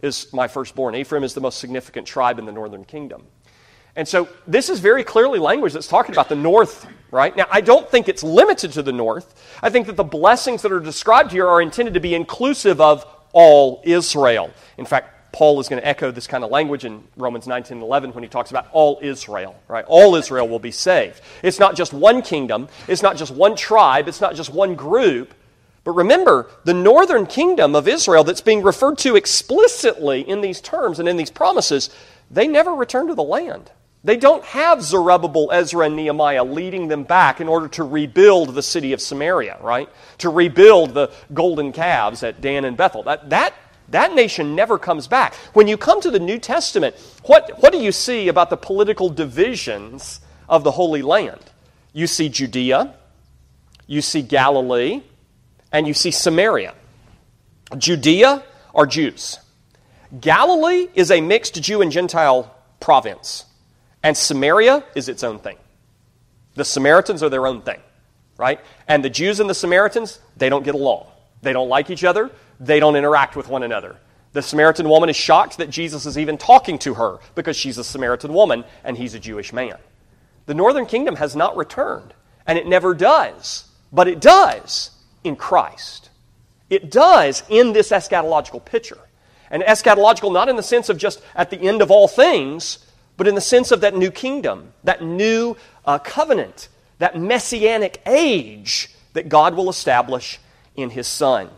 is 0.00 0.32
my 0.32 0.48
firstborn. 0.48 0.94
Ephraim 0.94 1.24
is 1.24 1.34
the 1.34 1.40
most 1.40 1.58
significant 1.58 2.06
tribe 2.06 2.38
in 2.38 2.46
the 2.46 2.52
northern 2.52 2.84
kingdom. 2.84 3.24
And 3.96 4.06
so 4.06 4.28
this 4.46 4.68
is 4.70 4.78
very 4.78 5.02
clearly 5.02 5.38
language 5.38 5.72
that's 5.72 5.88
talking 5.88 6.14
about 6.14 6.28
the 6.28 6.36
north, 6.36 6.86
right? 7.10 7.36
Now, 7.36 7.46
I 7.50 7.60
don't 7.60 7.88
think 7.90 8.08
it's 8.08 8.22
limited 8.22 8.72
to 8.74 8.82
the 8.82 8.92
north. 8.92 9.58
I 9.60 9.70
think 9.70 9.88
that 9.88 9.96
the 9.96 10.04
blessings 10.04 10.62
that 10.62 10.70
are 10.70 10.80
described 10.80 11.32
here 11.32 11.48
are 11.48 11.60
intended 11.60 11.94
to 11.94 12.00
be 12.00 12.14
inclusive 12.14 12.80
of 12.80 13.04
all 13.32 13.82
Israel. 13.84 14.52
In 14.78 14.86
fact, 14.86 15.17
Paul 15.32 15.60
is 15.60 15.68
going 15.68 15.80
to 15.80 15.86
echo 15.86 16.10
this 16.10 16.26
kind 16.26 16.42
of 16.42 16.50
language 16.50 16.84
in 16.84 17.04
Romans 17.16 17.46
19 17.46 17.76
and 17.76 17.82
11 17.82 18.12
when 18.12 18.22
he 18.22 18.28
talks 18.28 18.50
about 18.50 18.68
all 18.72 18.98
Israel, 19.02 19.60
right? 19.68 19.84
All 19.86 20.14
Israel 20.14 20.48
will 20.48 20.58
be 20.58 20.70
saved. 20.70 21.20
It's 21.42 21.58
not 21.58 21.76
just 21.76 21.92
one 21.92 22.22
kingdom, 22.22 22.68
it's 22.86 23.02
not 23.02 23.16
just 23.16 23.32
one 23.32 23.54
tribe, 23.56 24.08
it's 24.08 24.20
not 24.20 24.34
just 24.34 24.50
one 24.50 24.74
group. 24.74 25.34
But 25.84 25.92
remember, 25.92 26.50
the 26.64 26.74
northern 26.74 27.26
kingdom 27.26 27.74
of 27.74 27.88
Israel 27.88 28.24
that's 28.24 28.40
being 28.40 28.62
referred 28.62 28.98
to 28.98 29.16
explicitly 29.16 30.20
in 30.20 30.40
these 30.40 30.60
terms 30.60 30.98
and 30.98 31.08
in 31.08 31.16
these 31.16 31.30
promises, 31.30 31.90
they 32.30 32.46
never 32.46 32.74
return 32.74 33.06
to 33.08 33.14
the 33.14 33.22
land. 33.22 33.70
They 34.04 34.16
don't 34.16 34.44
have 34.44 34.82
Zerubbabel, 34.82 35.50
Ezra, 35.52 35.86
and 35.86 35.96
Nehemiah 35.96 36.44
leading 36.44 36.88
them 36.88 37.04
back 37.04 37.40
in 37.40 37.48
order 37.48 37.68
to 37.68 37.84
rebuild 37.84 38.54
the 38.54 38.62
city 38.62 38.92
of 38.92 39.00
Samaria, 39.00 39.58
right? 39.60 39.88
To 40.18 40.30
rebuild 40.30 40.94
the 40.94 41.10
golden 41.34 41.72
calves 41.72 42.22
at 42.22 42.40
Dan 42.40 42.64
and 42.64 42.76
Bethel. 42.76 43.02
That, 43.02 43.30
that 43.30 43.54
that 43.90 44.14
nation 44.14 44.54
never 44.54 44.78
comes 44.78 45.06
back. 45.06 45.34
When 45.54 45.66
you 45.66 45.76
come 45.76 46.00
to 46.02 46.10
the 46.10 46.18
New 46.18 46.38
Testament, 46.38 46.94
what, 47.24 47.50
what 47.60 47.72
do 47.72 47.78
you 47.78 47.92
see 47.92 48.28
about 48.28 48.50
the 48.50 48.56
political 48.56 49.08
divisions 49.08 50.20
of 50.48 50.64
the 50.64 50.70
Holy 50.70 51.02
Land? 51.02 51.40
You 51.92 52.06
see 52.06 52.28
Judea, 52.28 52.94
you 53.86 54.02
see 54.02 54.22
Galilee, 54.22 55.02
and 55.72 55.86
you 55.86 55.94
see 55.94 56.10
Samaria. 56.10 56.74
Judea 57.76 58.42
are 58.74 58.86
Jews. 58.86 59.38
Galilee 60.20 60.88
is 60.94 61.10
a 61.10 61.20
mixed 61.20 61.60
Jew 61.62 61.82
and 61.82 61.90
Gentile 61.90 62.54
province, 62.80 63.46
and 64.02 64.16
Samaria 64.16 64.84
is 64.94 65.08
its 65.08 65.24
own 65.24 65.38
thing. 65.38 65.56
The 66.54 66.64
Samaritans 66.64 67.22
are 67.22 67.28
their 67.28 67.46
own 67.46 67.62
thing, 67.62 67.80
right? 68.36 68.60
And 68.86 69.04
the 69.04 69.10
Jews 69.10 69.40
and 69.40 69.48
the 69.48 69.54
Samaritans, 69.54 70.20
they 70.36 70.48
don't 70.48 70.64
get 70.64 70.74
along. 70.74 71.06
They 71.40 71.52
don't 71.52 71.68
like 71.68 71.88
each 71.90 72.04
other 72.04 72.30
they 72.60 72.80
don't 72.80 72.96
interact 72.96 73.36
with 73.36 73.48
one 73.48 73.62
another. 73.62 73.96
The 74.32 74.42
Samaritan 74.42 74.88
woman 74.88 75.08
is 75.08 75.16
shocked 75.16 75.58
that 75.58 75.70
Jesus 75.70 76.06
is 76.06 76.18
even 76.18 76.38
talking 76.38 76.78
to 76.80 76.94
her 76.94 77.18
because 77.34 77.56
she's 77.56 77.78
a 77.78 77.84
Samaritan 77.84 78.32
woman 78.32 78.64
and 78.84 78.96
he's 78.96 79.14
a 79.14 79.20
Jewish 79.20 79.52
man. 79.52 79.76
The 80.46 80.54
northern 80.54 80.86
kingdom 80.86 81.16
has 81.16 81.36
not 81.36 81.56
returned, 81.56 82.14
and 82.46 82.58
it 82.58 82.66
never 82.66 82.94
does, 82.94 83.68
but 83.92 84.08
it 84.08 84.20
does 84.20 84.90
in 85.24 85.36
Christ. 85.36 86.10
It 86.70 86.90
does 86.90 87.42
in 87.48 87.72
this 87.72 87.90
eschatological 87.90 88.64
picture. 88.64 88.98
And 89.50 89.62
eschatological 89.62 90.32
not 90.32 90.48
in 90.48 90.56
the 90.56 90.62
sense 90.62 90.88
of 90.88 90.98
just 90.98 91.22
at 91.34 91.50
the 91.50 91.60
end 91.60 91.80
of 91.80 91.90
all 91.90 92.08
things, 92.08 92.78
but 93.16 93.26
in 93.26 93.34
the 93.34 93.40
sense 93.40 93.70
of 93.70 93.80
that 93.80 93.96
new 93.96 94.10
kingdom, 94.10 94.72
that 94.84 95.02
new 95.02 95.56
uh, 95.84 95.98
covenant, 95.98 96.68
that 96.98 97.18
messianic 97.18 98.00
age 98.06 98.94
that 99.14 99.28
God 99.28 99.54
will 99.54 99.70
establish 99.70 100.38
in 100.76 100.90
His 100.90 101.06
Son. 101.06 101.50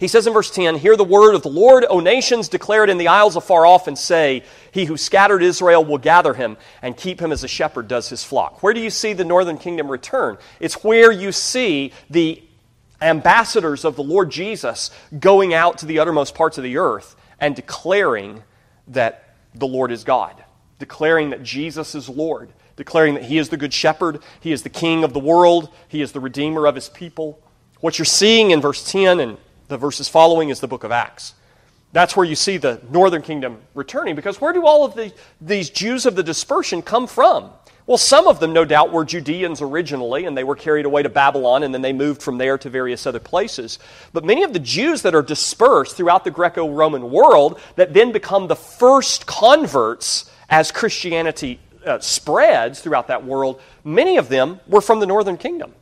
He 0.00 0.08
says 0.08 0.26
in 0.26 0.32
verse 0.32 0.50
10 0.50 0.76
Hear 0.76 0.96
the 0.96 1.04
word 1.04 1.34
of 1.34 1.42
the 1.42 1.50
Lord, 1.50 1.84
O 1.88 2.00
nations, 2.00 2.48
declare 2.48 2.84
it 2.84 2.90
in 2.90 2.96
the 2.96 3.08
isles 3.08 3.36
afar 3.36 3.66
off, 3.66 3.86
and 3.86 3.96
say, 3.96 4.42
He 4.72 4.86
who 4.86 4.96
scattered 4.96 5.42
Israel 5.42 5.84
will 5.84 5.98
gather 5.98 6.32
him 6.32 6.56
and 6.80 6.96
keep 6.96 7.20
him 7.20 7.30
as 7.30 7.44
a 7.44 7.48
shepherd 7.48 7.86
does 7.86 8.08
his 8.08 8.24
flock. 8.24 8.62
Where 8.62 8.72
do 8.72 8.80
you 8.80 8.88
see 8.88 9.12
the 9.12 9.26
northern 9.26 9.58
kingdom 9.58 9.90
return? 9.90 10.38
It's 10.58 10.82
where 10.82 11.12
you 11.12 11.32
see 11.32 11.92
the 12.08 12.42
ambassadors 13.02 13.84
of 13.84 13.96
the 13.96 14.02
Lord 14.02 14.30
Jesus 14.30 14.90
going 15.18 15.52
out 15.52 15.78
to 15.78 15.86
the 15.86 15.98
uttermost 15.98 16.34
parts 16.34 16.56
of 16.56 16.64
the 16.64 16.78
earth 16.78 17.14
and 17.38 17.54
declaring 17.54 18.42
that 18.88 19.34
the 19.54 19.66
Lord 19.66 19.92
is 19.92 20.02
God, 20.02 20.42
declaring 20.78 21.30
that 21.30 21.42
Jesus 21.42 21.94
is 21.94 22.08
Lord, 22.08 22.50
declaring 22.76 23.14
that 23.14 23.24
He 23.24 23.36
is 23.36 23.50
the 23.50 23.58
good 23.58 23.74
shepherd, 23.74 24.22
He 24.40 24.50
is 24.50 24.62
the 24.62 24.70
king 24.70 25.04
of 25.04 25.12
the 25.12 25.20
world, 25.20 25.68
He 25.88 26.00
is 26.00 26.12
the 26.12 26.20
redeemer 26.20 26.66
of 26.66 26.74
His 26.74 26.88
people. 26.88 27.38
What 27.80 27.98
you're 27.98 28.06
seeing 28.06 28.50
in 28.50 28.62
verse 28.62 28.90
10 28.90 29.20
and 29.20 29.36
the 29.70 29.78
verses 29.78 30.08
following 30.08 30.50
is 30.50 30.60
the 30.60 30.68
book 30.68 30.84
of 30.84 30.92
Acts. 30.92 31.34
That's 31.92 32.16
where 32.16 32.26
you 32.26 32.36
see 32.36 32.58
the 32.58 32.80
northern 32.90 33.22
kingdom 33.22 33.58
returning, 33.74 34.14
because 34.14 34.40
where 34.40 34.52
do 34.52 34.66
all 34.66 34.84
of 34.84 34.94
the, 34.94 35.12
these 35.40 35.70
Jews 35.70 36.06
of 36.06 36.14
the 36.14 36.22
dispersion 36.22 36.82
come 36.82 37.06
from? 37.06 37.50
Well, 37.86 37.98
some 37.98 38.28
of 38.28 38.38
them, 38.38 38.52
no 38.52 38.64
doubt, 38.64 38.92
were 38.92 39.04
Judeans 39.04 39.60
originally, 39.62 40.24
and 40.24 40.36
they 40.36 40.44
were 40.44 40.54
carried 40.54 40.86
away 40.86 41.02
to 41.02 41.08
Babylon, 41.08 41.64
and 41.64 41.74
then 41.74 41.82
they 41.82 41.92
moved 41.92 42.22
from 42.22 42.38
there 42.38 42.56
to 42.58 42.70
various 42.70 43.06
other 43.06 43.18
places. 43.18 43.80
But 44.12 44.24
many 44.24 44.44
of 44.44 44.52
the 44.52 44.60
Jews 44.60 45.02
that 45.02 45.14
are 45.14 45.22
dispersed 45.22 45.96
throughout 45.96 46.22
the 46.22 46.30
Greco 46.30 46.70
Roman 46.70 47.10
world, 47.10 47.58
that 47.74 47.92
then 47.92 48.12
become 48.12 48.46
the 48.46 48.54
first 48.54 49.26
converts 49.26 50.30
as 50.48 50.70
Christianity 50.70 51.58
uh, 51.84 51.98
spreads 51.98 52.80
throughout 52.80 53.08
that 53.08 53.24
world, 53.24 53.60
many 53.82 54.18
of 54.18 54.28
them 54.28 54.60
were 54.68 54.80
from 54.80 55.00
the 55.00 55.06
northern 55.06 55.36
kingdom. 55.36 55.72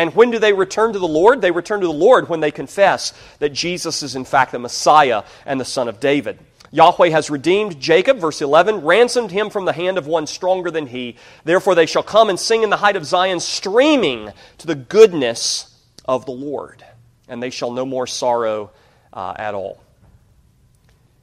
And 0.00 0.14
when 0.14 0.30
do 0.30 0.38
they 0.38 0.54
return 0.54 0.94
to 0.94 0.98
the 0.98 1.06
Lord? 1.06 1.42
They 1.42 1.50
return 1.50 1.82
to 1.82 1.86
the 1.86 1.92
Lord 1.92 2.30
when 2.30 2.40
they 2.40 2.50
confess 2.50 3.12
that 3.38 3.50
Jesus 3.50 4.02
is 4.02 4.16
in 4.16 4.24
fact 4.24 4.50
the 4.50 4.58
Messiah 4.58 5.24
and 5.44 5.60
the 5.60 5.64
Son 5.66 5.88
of 5.88 6.00
David. 6.00 6.38
Yahweh 6.70 7.10
has 7.10 7.28
redeemed 7.28 7.78
Jacob, 7.78 8.16
verse 8.16 8.40
11, 8.40 8.80
ransomed 8.80 9.30
him 9.30 9.50
from 9.50 9.66
the 9.66 9.74
hand 9.74 9.98
of 9.98 10.06
one 10.06 10.26
stronger 10.26 10.70
than 10.70 10.86
he. 10.86 11.16
Therefore 11.44 11.74
they 11.74 11.84
shall 11.84 12.02
come 12.02 12.30
and 12.30 12.40
sing 12.40 12.62
in 12.62 12.70
the 12.70 12.78
height 12.78 12.96
of 12.96 13.04
Zion, 13.04 13.40
streaming 13.40 14.32
to 14.56 14.66
the 14.66 14.74
goodness 14.74 15.78
of 16.06 16.24
the 16.24 16.32
Lord. 16.32 16.82
And 17.28 17.42
they 17.42 17.50
shall 17.50 17.70
no 17.70 17.84
more 17.84 18.06
sorrow 18.06 18.70
uh, 19.12 19.34
at 19.36 19.52
all. 19.52 19.82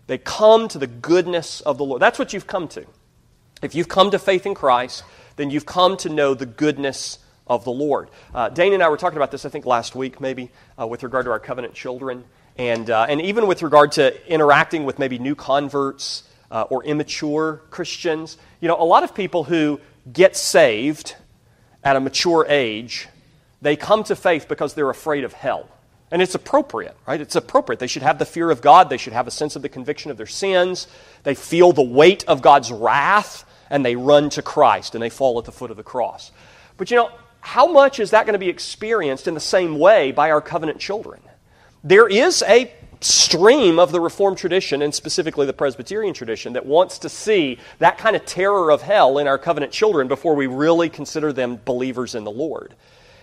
They 0.05 0.19
come 0.19 0.67
to 0.67 0.77
the 0.77 0.85
goodness 0.85 1.61
of 1.61 1.79
the 1.79 1.83
Lord. 1.83 1.99
That's 1.99 2.19
what 2.19 2.31
you've 2.31 2.45
come 2.45 2.67
to. 2.67 2.85
If 3.63 3.73
you've 3.73 3.89
come 3.89 4.11
to 4.11 4.19
faith 4.19 4.45
in 4.45 4.53
Christ, 4.53 5.03
then 5.35 5.49
you've 5.49 5.65
come 5.65 5.97
to 5.97 6.09
know 6.09 6.35
the 6.35 6.45
goodness 6.45 7.17
of 7.49 7.63
the 7.63 7.71
Lord. 7.71 8.09
Uh, 8.33 8.49
Dane 8.49 8.73
and 8.73 8.83
I 8.83 8.89
were 8.89 8.97
talking 8.97 9.17
about 9.17 9.31
this, 9.31 9.45
I 9.45 9.49
think, 9.49 9.65
last 9.65 9.95
week, 9.95 10.21
maybe, 10.21 10.51
uh, 10.79 10.87
with 10.87 11.03
regard 11.03 11.25
to 11.25 11.31
our 11.31 11.39
covenant 11.39 11.73
children, 11.73 12.23
and, 12.57 12.89
uh, 12.89 13.05
and 13.09 13.21
even 13.21 13.47
with 13.47 13.61
regard 13.61 13.93
to 13.93 14.31
interacting 14.31 14.85
with 14.85 14.99
maybe 14.99 15.19
new 15.19 15.35
converts 15.35 16.23
uh, 16.51 16.63
or 16.69 16.83
immature 16.83 17.61
Christians. 17.69 18.37
You 18.61 18.67
know, 18.67 18.81
a 18.81 18.83
lot 18.83 19.03
of 19.03 19.13
people 19.13 19.43
who 19.43 19.79
get 20.11 20.35
saved 20.35 21.15
at 21.83 21.95
a 21.95 21.99
mature 21.99 22.45
age, 22.47 23.07
they 23.61 23.75
come 23.75 24.03
to 24.05 24.15
faith 24.15 24.47
because 24.47 24.73
they're 24.73 24.89
afraid 24.89 25.23
of 25.23 25.33
hell. 25.33 25.69
And 26.09 26.21
it's 26.21 26.35
appropriate, 26.35 26.95
right? 27.05 27.19
It's 27.19 27.35
appropriate. 27.35 27.79
They 27.79 27.87
should 27.87 28.01
have 28.01 28.17
the 28.17 28.25
fear 28.25 28.49
of 28.49 28.61
God. 28.61 28.89
They 28.89 28.97
should 28.97 29.11
have 29.11 29.27
a 29.27 29.31
sense 29.31 29.57
of 29.57 29.61
the 29.61 29.69
conviction 29.69 30.09
of 30.09 30.15
their 30.15 30.25
sins. 30.25 30.87
They 31.23 31.35
feel 31.35 31.73
the 31.73 31.81
weight 31.81 32.23
of 32.29 32.41
God's 32.41 32.71
wrath, 32.71 33.43
and 33.69 33.83
they 33.83 33.97
run 33.97 34.29
to 34.31 34.41
Christ 34.41 34.95
and 34.95 35.01
they 35.01 35.09
fall 35.09 35.37
at 35.37 35.45
the 35.45 35.51
foot 35.51 35.69
of 35.69 35.75
the 35.75 35.83
cross. 35.83 36.31
But 36.77 36.91
you 36.91 36.97
know, 36.97 37.11
how 37.41 37.67
much 37.71 37.99
is 37.99 38.11
that 38.11 38.25
going 38.25 38.33
to 38.33 38.39
be 38.39 38.49
experienced 38.49 39.27
in 39.27 39.33
the 39.33 39.39
same 39.39 39.79
way 39.79 40.11
by 40.11 40.31
our 40.31 40.41
covenant 40.41 40.79
children? 40.79 41.21
There 41.83 42.07
is 42.07 42.43
a 42.47 42.71
stream 42.99 43.77
of 43.79 43.91
the 43.91 44.01
Reformed 44.01 44.37
tradition, 44.37 44.81
and 44.81 44.93
specifically 44.93 45.45
the 45.45 45.53
Presbyterian 45.53 46.13
tradition, 46.13 46.53
that 46.53 46.65
wants 46.65 46.99
to 46.99 47.09
see 47.09 47.59
that 47.79 47.97
kind 47.97 48.15
of 48.15 48.25
terror 48.25 48.71
of 48.71 48.81
hell 48.81 49.19
in 49.19 49.27
our 49.27 49.37
covenant 49.37 49.71
children 49.71 50.07
before 50.07 50.35
we 50.35 50.47
really 50.47 50.89
consider 50.89 51.31
them 51.31 51.59
believers 51.63 52.15
in 52.15 52.23
the 52.23 52.31
Lord. 52.31 52.73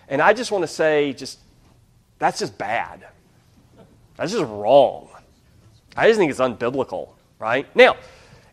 And 0.09 0.23
I 0.23 0.33
just 0.33 0.53
want 0.53 0.63
to 0.63 0.69
say, 0.69 1.13
just 1.13 1.39
that's 2.19 2.39
just 2.39 2.57
bad. 2.57 3.05
That's 4.17 4.33
just 4.33 4.45
wrong. 4.45 5.09
I 5.97 6.09
just 6.09 6.19
think 6.19 6.31
it's 6.31 6.41
unbiblical, 6.41 7.11
right? 7.39 7.67
Now, 7.75 7.97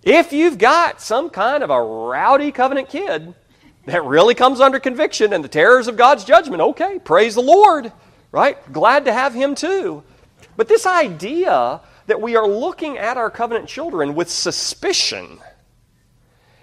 if 0.04 0.34
you've 0.34 0.58
got 0.58 1.02
some 1.02 1.30
kind 1.30 1.64
of 1.64 1.70
a 1.70 1.82
rowdy 1.82 2.52
covenant 2.52 2.90
kid 2.90 3.36
that 3.86 4.04
really 4.04 4.36
comes 4.36 4.60
under 4.60 4.80
conviction 4.80 5.34
and 5.34 5.44
the 5.44 5.50
terrors 5.50 5.88
of 5.88 5.98
God's 5.98 6.24
judgment, 6.24 6.62
okay, 6.62 7.00
praise 7.00 7.36
the 7.36 7.42
Lord, 7.42 7.92
right? 8.32 8.58
Glad 8.72 9.06
to 9.06 9.14
have 9.14 9.34
him 9.34 9.56
too. 9.56 10.04
But 10.56 10.68
this 10.68 10.86
idea 10.86 11.82
that 12.08 12.22
we 12.22 12.36
are 12.36 12.48
looking 12.48 12.98
at 12.98 13.18
our 13.18 13.30
covenant 13.30 13.68
children 13.68 14.16
with 14.16 14.30
suspicion 14.30 15.40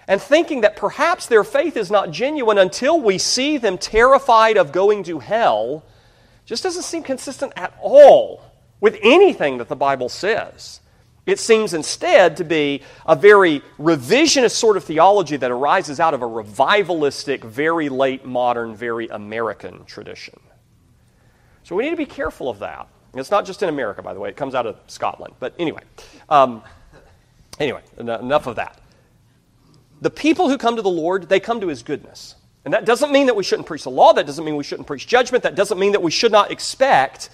and 0.07 0.21
thinking 0.21 0.61
that 0.61 0.75
perhaps 0.75 1.27
their 1.27 1.43
faith 1.43 1.77
is 1.77 1.91
not 1.91 2.11
genuine 2.11 2.57
until 2.57 2.99
we 2.99 3.17
see 3.17 3.57
them 3.57 3.77
terrified 3.77 4.57
of 4.57 4.71
going 4.71 5.03
to 5.03 5.19
hell 5.19 5.83
just 6.45 6.63
doesn't 6.63 6.83
seem 6.83 7.03
consistent 7.03 7.53
at 7.55 7.77
all 7.79 8.41
with 8.79 8.97
anything 9.03 9.59
that 9.59 9.67
the 9.67 9.75
Bible 9.75 10.09
says. 10.09 10.79
It 11.29 11.37
seems 11.37 11.75
instead 11.75 12.37
to 12.37 12.43
be 12.43 12.81
a 13.05 13.15
very 13.15 13.61
revisionist 13.79 14.53
sort 14.53 14.77
of 14.77 14.83
theology 14.83 15.37
that 15.37 15.51
arises 15.51 15.99
out 15.99 16.15
of 16.15 16.23
a 16.23 16.25
revivalistic, 16.25 17.43
very 17.43 17.87
late 17.87 18.25
modern, 18.25 18.75
very 18.75 19.07
American 19.09 19.85
tradition. 19.85 20.39
So 21.61 21.75
we 21.75 21.83
need 21.83 21.91
to 21.91 21.97
be 21.97 22.07
careful 22.07 22.49
of 22.49 22.57
that. 22.59 22.87
It's 23.13 23.29
not 23.29 23.45
just 23.45 23.61
in 23.61 23.69
America, 23.69 24.01
by 24.01 24.15
the 24.15 24.19
way, 24.19 24.29
it 24.29 24.37
comes 24.37 24.55
out 24.55 24.65
of 24.65 24.77
Scotland. 24.87 25.35
But 25.39 25.53
anyway, 25.59 25.83
um, 26.29 26.63
anyway, 27.59 27.81
enough 27.99 28.47
of 28.47 28.55
that. 28.55 28.81
The 30.01 30.09
people 30.09 30.49
who 30.49 30.57
come 30.57 30.77
to 30.77 30.81
the 30.81 30.89
Lord, 30.89 31.29
they 31.29 31.39
come 31.39 31.61
to 31.61 31.67
his 31.67 31.83
goodness. 31.83 32.37
And 32.65 32.73
that 32.73 32.85
doesn't 32.85 33.11
mean 33.11 33.27
that 33.27 33.35
we 33.35 33.43
shouldn't 33.43 33.67
preach 33.67 33.83
the 33.83 33.91
law. 33.91 34.13
That 34.13 34.25
doesn't 34.25 34.43
mean 34.43 34.55
we 34.55 34.63
shouldn't 34.63 34.87
preach 34.87 35.05
judgment. 35.05 35.43
That 35.43 35.53
doesn't 35.53 35.77
mean 35.77 35.91
that 35.91 36.01
we 36.01 36.09
should 36.09 36.31
not 36.31 36.49
expect 36.49 37.29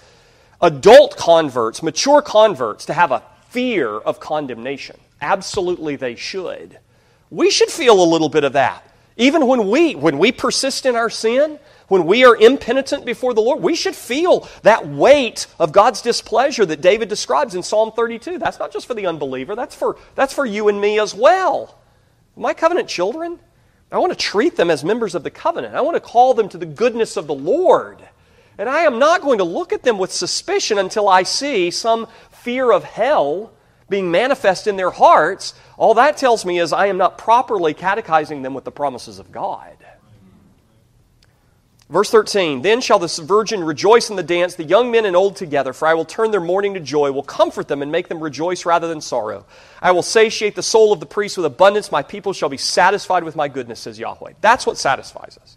adult 0.60 1.16
converts, 1.16 1.82
mature 1.82 2.20
converts, 2.20 2.84
to 2.86 2.92
have 2.92 3.10
a 3.10 3.22
fear 3.56 3.88
of 3.88 4.20
condemnation. 4.20 4.98
Absolutely, 5.22 5.96
they 5.96 6.14
should. 6.14 6.78
We 7.30 7.50
should 7.50 7.70
feel 7.70 8.02
a 8.02 8.04
little 8.04 8.28
bit 8.28 8.44
of 8.44 8.52
that. 8.52 8.86
Even 9.16 9.46
when 9.46 9.70
we, 9.70 9.94
when 9.94 10.18
we 10.18 10.30
persist 10.30 10.84
in 10.84 10.94
our 10.94 11.08
sin, 11.08 11.58
when 11.88 12.04
we 12.04 12.26
are 12.26 12.36
impenitent 12.36 13.06
before 13.06 13.32
the 13.32 13.40
Lord, 13.40 13.62
we 13.62 13.74
should 13.74 13.96
feel 13.96 14.46
that 14.60 14.86
weight 14.86 15.46
of 15.58 15.72
God's 15.72 16.02
displeasure 16.02 16.66
that 16.66 16.82
David 16.82 17.08
describes 17.08 17.54
in 17.54 17.62
Psalm 17.62 17.92
32. 17.92 18.38
That's 18.38 18.58
not 18.58 18.74
just 18.74 18.86
for 18.86 18.92
the 18.92 19.06
unbeliever, 19.06 19.56
that's 19.56 19.74
for, 19.74 19.96
that's 20.14 20.34
for 20.34 20.44
you 20.44 20.68
and 20.68 20.78
me 20.78 21.00
as 21.00 21.14
well. 21.14 21.78
My 22.36 22.52
covenant 22.52 22.90
children, 22.90 23.38
I 23.90 23.96
want 23.96 24.12
to 24.12 24.18
treat 24.18 24.56
them 24.56 24.70
as 24.70 24.84
members 24.84 25.14
of 25.14 25.22
the 25.22 25.30
covenant. 25.30 25.74
I 25.74 25.80
want 25.80 25.94
to 25.94 26.00
call 26.00 26.34
them 26.34 26.50
to 26.50 26.58
the 26.58 26.66
goodness 26.66 27.16
of 27.16 27.26
the 27.26 27.34
Lord. 27.34 28.06
And 28.58 28.68
I 28.68 28.80
am 28.80 28.98
not 28.98 29.22
going 29.22 29.38
to 29.38 29.44
look 29.44 29.72
at 29.72 29.82
them 29.82 29.98
with 29.98 30.12
suspicion 30.12 30.76
until 30.76 31.08
I 31.08 31.22
see 31.22 31.70
some 31.70 32.06
fear 32.46 32.70
of 32.70 32.84
hell 32.84 33.50
being 33.88 34.12
manifest 34.12 34.68
in 34.68 34.76
their 34.76 34.90
hearts. 34.90 35.52
All 35.76 35.94
that 35.94 36.16
tells 36.16 36.44
me 36.44 36.60
is 36.60 36.72
I 36.72 36.86
am 36.86 36.96
not 36.96 37.18
properly 37.18 37.74
catechizing 37.74 38.42
them 38.42 38.54
with 38.54 38.62
the 38.62 38.70
promises 38.70 39.18
of 39.18 39.32
God. 39.32 39.76
Verse 41.90 42.08
13 42.08 42.62
Then 42.62 42.80
shall 42.80 43.00
the 43.00 43.20
virgin 43.24 43.64
rejoice 43.64 44.08
in 44.10 44.14
the 44.14 44.22
dance, 44.22 44.54
the 44.54 44.62
young 44.62 44.92
men 44.92 45.06
and 45.06 45.16
old 45.16 45.34
together, 45.34 45.72
for 45.72 45.88
I 45.88 45.94
will 45.94 46.04
turn 46.04 46.30
their 46.30 46.40
mourning 46.40 46.74
to 46.74 46.80
joy, 46.80 47.10
will 47.10 47.24
comfort 47.24 47.66
them, 47.66 47.82
and 47.82 47.90
make 47.90 48.06
them 48.06 48.20
rejoice 48.20 48.64
rather 48.64 48.86
than 48.86 49.00
sorrow. 49.00 49.44
I 49.82 49.90
will 49.90 50.04
satiate 50.04 50.54
the 50.54 50.62
soul 50.62 50.92
of 50.92 51.00
the 51.00 51.06
priest 51.06 51.36
with 51.36 51.46
abundance. 51.46 51.90
My 51.90 52.02
people 52.02 52.32
shall 52.32 52.48
be 52.48 52.58
satisfied 52.58 53.24
with 53.24 53.34
my 53.34 53.48
goodness, 53.48 53.80
says 53.80 53.98
Yahweh. 53.98 54.34
That's 54.40 54.66
what 54.66 54.78
satisfies 54.78 55.36
us. 55.42 55.55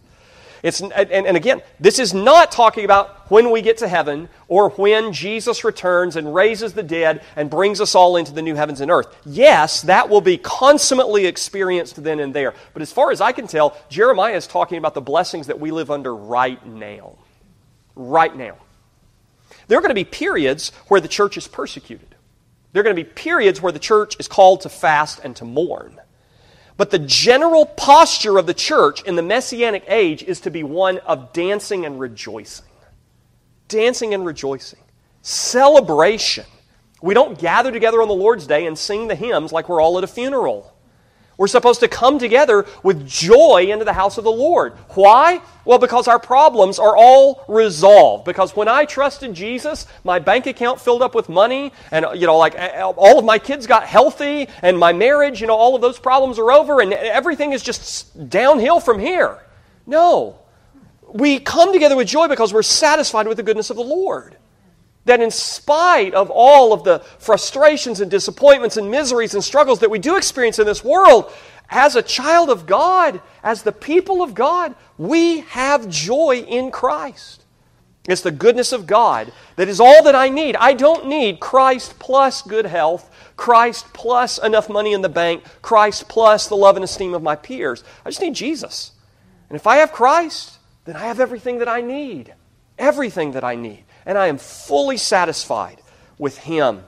It's, 0.62 0.80
and, 0.80 0.92
and 0.92 1.36
again, 1.36 1.62
this 1.78 1.98
is 1.98 2.12
not 2.12 2.52
talking 2.52 2.84
about 2.84 3.30
when 3.30 3.50
we 3.50 3.62
get 3.62 3.78
to 3.78 3.88
heaven 3.88 4.28
or 4.48 4.70
when 4.70 5.12
Jesus 5.12 5.64
returns 5.64 6.16
and 6.16 6.34
raises 6.34 6.74
the 6.74 6.82
dead 6.82 7.22
and 7.36 7.48
brings 7.48 7.80
us 7.80 7.94
all 7.94 8.16
into 8.16 8.32
the 8.32 8.42
new 8.42 8.54
heavens 8.54 8.80
and 8.80 8.90
earth. 8.90 9.06
Yes, 9.24 9.82
that 9.82 10.08
will 10.10 10.20
be 10.20 10.36
consummately 10.36 11.26
experienced 11.26 12.02
then 12.02 12.20
and 12.20 12.34
there. 12.34 12.54
But 12.74 12.82
as 12.82 12.92
far 12.92 13.10
as 13.10 13.20
I 13.20 13.32
can 13.32 13.46
tell, 13.46 13.76
Jeremiah 13.88 14.36
is 14.36 14.46
talking 14.46 14.76
about 14.76 14.94
the 14.94 15.00
blessings 15.00 15.46
that 15.46 15.60
we 15.60 15.70
live 15.70 15.90
under 15.90 16.14
right 16.14 16.64
now. 16.66 17.16
Right 17.94 18.34
now. 18.34 18.56
There 19.68 19.78
are 19.78 19.82
going 19.82 19.90
to 19.90 19.94
be 19.94 20.04
periods 20.04 20.72
where 20.88 21.00
the 21.00 21.08
church 21.08 21.36
is 21.36 21.48
persecuted. 21.48 22.14
There 22.72 22.80
are 22.80 22.84
going 22.84 22.96
to 22.96 23.02
be 23.02 23.08
periods 23.08 23.62
where 23.62 23.72
the 23.72 23.78
church 23.78 24.16
is 24.18 24.28
called 24.28 24.62
to 24.62 24.68
fast 24.68 25.20
and 25.24 25.34
to 25.36 25.44
mourn. 25.44 26.00
But 26.76 26.90
the 26.90 26.98
general 26.98 27.66
posture 27.66 28.38
of 28.38 28.46
the 28.46 28.54
church 28.54 29.02
in 29.04 29.16
the 29.16 29.22
Messianic 29.22 29.84
age 29.86 30.22
is 30.22 30.40
to 30.42 30.50
be 30.50 30.62
one 30.62 30.98
of 30.98 31.32
dancing 31.32 31.84
and 31.84 32.00
rejoicing. 32.00 32.66
Dancing 33.68 34.14
and 34.14 34.24
rejoicing. 34.24 34.80
Celebration. 35.22 36.46
We 37.02 37.14
don't 37.14 37.38
gather 37.38 37.70
together 37.72 38.02
on 38.02 38.08
the 38.08 38.14
Lord's 38.14 38.46
Day 38.46 38.66
and 38.66 38.78
sing 38.78 39.08
the 39.08 39.14
hymns 39.14 39.52
like 39.52 39.68
we're 39.68 39.80
all 39.80 39.98
at 39.98 40.04
a 40.04 40.08
funeral. 40.08 40.74
We're 41.40 41.46
supposed 41.46 41.80
to 41.80 41.88
come 41.88 42.18
together 42.18 42.66
with 42.82 43.08
joy 43.08 43.68
into 43.70 43.86
the 43.86 43.94
house 43.94 44.18
of 44.18 44.24
the 44.24 44.30
Lord. 44.30 44.74
Why? 44.90 45.40
Well, 45.64 45.78
because 45.78 46.06
our 46.06 46.18
problems 46.18 46.78
are 46.78 46.94
all 46.94 47.46
resolved. 47.48 48.26
Because 48.26 48.54
when 48.54 48.68
I 48.68 48.84
trusted 48.84 49.32
Jesus, 49.32 49.86
my 50.04 50.18
bank 50.18 50.44
account 50.44 50.82
filled 50.82 51.00
up 51.00 51.14
with 51.14 51.30
money, 51.30 51.72
and 51.90 52.04
you 52.14 52.26
know, 52.26 52.36
like 52.36 52.56
all 52.78 53.18
of 53.18 53.24
my 53.24 53.38
kids 53.38 53.66
got 53.66 53.84
healthy, 53.84 54.48
and 54.60 54.78
my 54.78 54.92
marriage, 54.92 55.40
you 55.40 55.46
know, 55.46 55.56
all 55.56 55.74
of 55.74 55.80
those 55.80 55.98
problems 55.98 56.38
are 56.38 56.52
over, 56.52 56.82
and 56.82 56.92
everything 56.92 57.54
is 57.54 57.62
just 57.62 58.28
downhill 58.28 58.78
from 58.78 58.98
here. 58.98 59.38
No. 59.86 60.40
We 61.10 61.38
come 61.38 61.72
together 61.72 61.96
with 61.96 62.06
joy 62.06 62.28
because 62.28 62.52
we're 62.52 62.62
satisfied 62.62 63.26
with 63.26 63.38
the 63.38 63.42
goodness 63.42 63.70
of 63.70 63.78
the 63.78 63.82
Lord. 63.82 64.36
That 65.10 65.20
in 65.20 65.32
spite 65.32 66.14
of 66.14 66.30
all 66.30 66.72
of 66.72 66.84
the 66.84 67.00
frustrations 67.18 68.00
and 68.00 68.08
disappointments 68.08 68.76
and 68.76 68.88
miseries 68.88 69.34
and 69.34 69.42
struggles 69.42 69.80
that 69.80 69.90
we 69.90 69.98
do 69.98 70.16
experience 70.16 70.60
in 70.60 70.66
this 70.66 70.84
world, 70.84 71.32
as 71.68 71.96
a 71.96 72.02
child 72.02 72.48
of 72.48 72.64
God, 72.64 73.20
as 73.42 73.64
the 73.64 73.72
people 73.72 74.22
of 74.22 74.34
God, 74.34 74.76
we 74.98 75.40
have 75.40 75.88
joy 75.88 76.44
in 76.46 76.70
Christ. 76.70 77.44
It's 78.06 78.20
the 78.20 78.30
goodness 78.30 78.70
of 78.70 78.86
God 78.86 79.32
that 79.56 79.66
is 79.66 79.80
all 79.80 80.04
that 80.04 80.14
I 80.14 80.28
need. 80.28 80.54
I 80.54 80.74
don't 80.74 81.08
need 81.08 81.40
Christ 81.40 81.98
plus 81.98 82.42
good 82.42 82.66
health, 82.66 83.10
Christ 83.36 83.86
plus 83.92 84.38
enough 84.38 84.68
money 84.68 84.92
in 84.92 85.02
the 85.02 85.08
bank, 85.08 85.42
Christ 85.60 86.08
plus 86.08 86.46
the 86.46 86.54
love 86.54 86.76
and 86.76 86.84
esteem 86.84 87.14
of 87.14 87.22
my 87.24 87.34
peers. 87.34 87.82
I 88.06 88.10
just 88.10 88.22
need 88.22 88.36
Jesus. 88.36 88.92
And 89.48 89.56
if 89.56 89.66
I 89.66 89.78
have 89.78 89.90
Christ, 89.90 90.60
then 90.84 90.94
I 90.94 91.06
have 91.06 91.18
everything 91.18 91.58
that 91.58 91.68
I 91.68 91.80
need. 91.80 92.32
Everything 92.78 93.32
that 93.32 93.42
I 93.42 93.56
need 93.56 93.86
and 94.06 94.16
I 94.18 94.26
am 94.26 94.38
fully 94.38 94.96
satisfied 94.96 95.80
with 96.18 96.38
Him. 96.38 96.82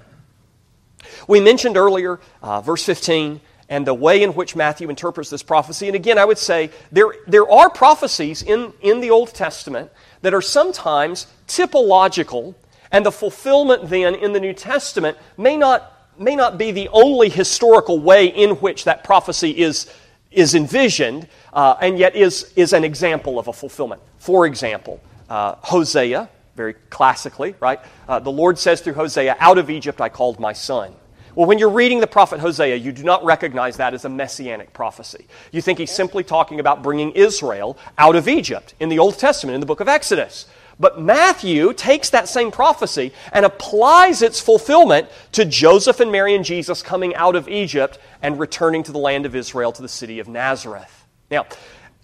We 1.27 1.41
mentioned 1.41 1.77
earlier, 1.77 2.21
uh, 2.43 2.61
verse 2.61 2.85
15, 2.85 3.41
and 3.69 3.87
the 3.87 3.95
way 3.95 4.23
in 4.23 4.35
which 4.35 4.55
Matthew 4.55 4.91
interprets 4.91 5.31
this 5.31 5.43
prophecy. 5.43 5.87
And 5.87 5.97
again, 5.97 6.19
I 6.19 6.25
would 6.25 6.39
say 6.39 6.71
there, 6.91 7.15
there 7.27 7.51
are 7.51 7.71
prophecies 7.71 8.43
in, 8.43 8.73
in 8.83 9.01
the 9.01 9.11
Old 9.11 9.33
Testament 9.33 9.91
that 10.21 10.35
are 10.35 10.43
sometimes 10.43 11.27
typological, 11.49 12.55
and 12.91 13.07
the 13.07 13.13
fulfillment 13.13 13.89
then 13.89 14.15
in 14.15 14.33
the 14.33 14.41
New 14.41 14.53
Testament 14.53 15.17
may 15.39 15.57
not, 15.57 15.91
may 16.19 16.37
not 16.37 16.59
be 16.59 16.71
the 16.71 16.89
only 16.93 17.31
historical 17.31 17.99
way 17.99 18.27
in 18.27 18.51
which 18.57 18.85
that 18.85 19.05
prophecy 19.05 19.51
is, 19.59 19.91
is 20.31 20.55
envisioned, 20.55 21.27
uh, 21.55 21.77
and 21.81 21.99
yet 21.99 22.15
is, 22.15 22.53
is 22.57 22.75
an 22.75 22.85
example 22.85 23.39
of 23.39 23.49
a 23.49 23.53
fulfillment. 23.55 24.03
For 24.19 24.45
example, 24.47 25.01
uh, 25.31 25.55
Hosea 25.63 26.29
very 26.55 26.75
classically, 26.91 27.55
right? 27.61 27.81
Uh, 28.09 28.19
the 28.19 28.31
Lord 28.31 28.59
says 28.59 28.81
through 28.81 28.95
Hosea, 28.95 29.37
Out 29.41 29.59
of 29.59 29.71
Egypt 29.71 30.01
I 30.01 30.09
called 30.09 30.39
my 30.39 30.53
son. 30.53 30.95
Well, 31.35 31.47
when 31.47 31.59
you're 31.59 31.71
reading 31.71 32.01
the 32.01 32.07
prophet 32.07 32.41
Hosea, 32.41 32.77
you 32.77 32.93
do 32.93 33.03
not 33.05 33.25
recognize 33.25 33.79
that 33.79 33.95
as 33.95 34.05
a 34.05 34.09
messianic 34.11 34.75
prophecy. 34.75 35.27
You 35.51 35.63
think 35.63 35.79
he's 35.79 35.91
simply 35.91 36.25
talking 36.25 36.61
about 36.61 36.83
bringing 36.83 37.13
Israel 37.13 37.79
out 37.97 38.17
of 38.17 38.29
Egypt 38.29 38.75
in 38.81 38.91
the 38.91 38.99
Old 38.99 39.19
Testament, 39.19 39.55
in 39.55 39.61
the 39.61 39.67
book 39.67 39.81
of 39.81 39.89
Exodus. 39.89 40.47
But 40.79 41.01
Matthew 41.01 41.73
takes 41.73 42.11
that 42.11 42.29
same 42.29 42.51
prophecy 42.51 43.13
and 43.33 43.47
applies 43.47 44.21
its 44.21 44.41
fulfillment 44.41 45.09
to 45.33 45.45
Joseph 45.45 46.01
and 46.01 46.13
Mary 46.13 46.35
and 46.35 46.45
Jesus 46.45 46.83
coming 46.83 47.15
out 47.15 47.37
of 47.37 47.49
Egypt 47.49 47.99
and 48.21 48.39
returning 48.39 48.83
to 48.83 48.93
the 48.93 48.99
land 48.99 49.25
of 49.25 49.35
Israel, 49.35 49.73
to 49.73 49.83
the 49.83 49.89
city 49.89 50.19
of 50.19 50.29
Nazareth. 50.29 51.07
Now, 51.31 51.47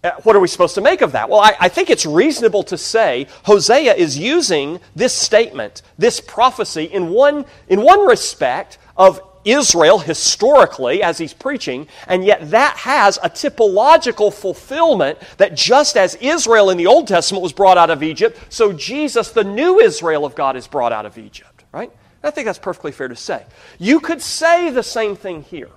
Uh, 0.05 0.13
what 0.23 0.37
are 0.37 0.41
we 0.41 0.47
supposed 0.47 0.77
to 0.77 0.81
make 0.81 1.01
of 1.01 1.13
that? 1.13 1.29
Well, 1.29 1.41
I, 1.41 1.57
I, 1.59 1.69
think 1.69 1.91
it's 1.91 2.07
reasonable 2.07 2.63
to 2.65 2.79
say 2.79 3.27
Hosea 3.45 3.95
is 3.95 4.17
using 4.17 4.79
this 4.95 5.13
statement, 5.13 5.83
this 5.99 6.21
prophecy, 6.21 6.85
in 6.85 7.09
one, 7.09 7.45
in 7.69 7.83
one 7.83 8.07
respect 8.07 8.79
of 8.97 9.21
Israel 9.45 9.99
historically 9.99 11.03
as 11.03 11.19
he's 11.19 11.33
preaching, 11.33 11.89
and 12.07 12.25
yet 12.25 12.51
that 12.51 12.77
has 12.77 13.19
a 13.25 13.29
typological 13.29 14.33
fulfillment 14.33 15.19
that 15.39 15.57
just 15.57 15.97
as 15.97 16.15
Israel 16.17 16.71
in 16.71 16.79
the 16.79 16.87
Old 16.87 17.09
Testament 17.09 17.43
was 17.43 17.53
brought 17.53 17.79
out 17.79 17.91
of 17.91 18.03
Egypt, 18.03 18.39
so 18.51 18.73
Jesus, 18.73 19.33
the 19.33 19.45
new 19.45 19.81
Israel 19.81 20.25
of 20.25 20.37
God, 20.37 20.57
is 20.57 20.69
brought 20.69 20.93
out 20.93 21.07
of 21.07 21.19
Egypt, 21.19 21.65
right? 21.73 21.91
I 22.23 22.31
think 22.31 22.47
that's 22.47 22.59
perfectly 22.59 22.93
fair 22.93 23.09
to 23.09 23.17
say. 23.17 23.45
You 23.79 23.99
could 24.01 24.21
say 24.21 24.71
the 24.71 24.83
same 24.83 25.17
thing 25.17 25.43
here. 25.43 25.71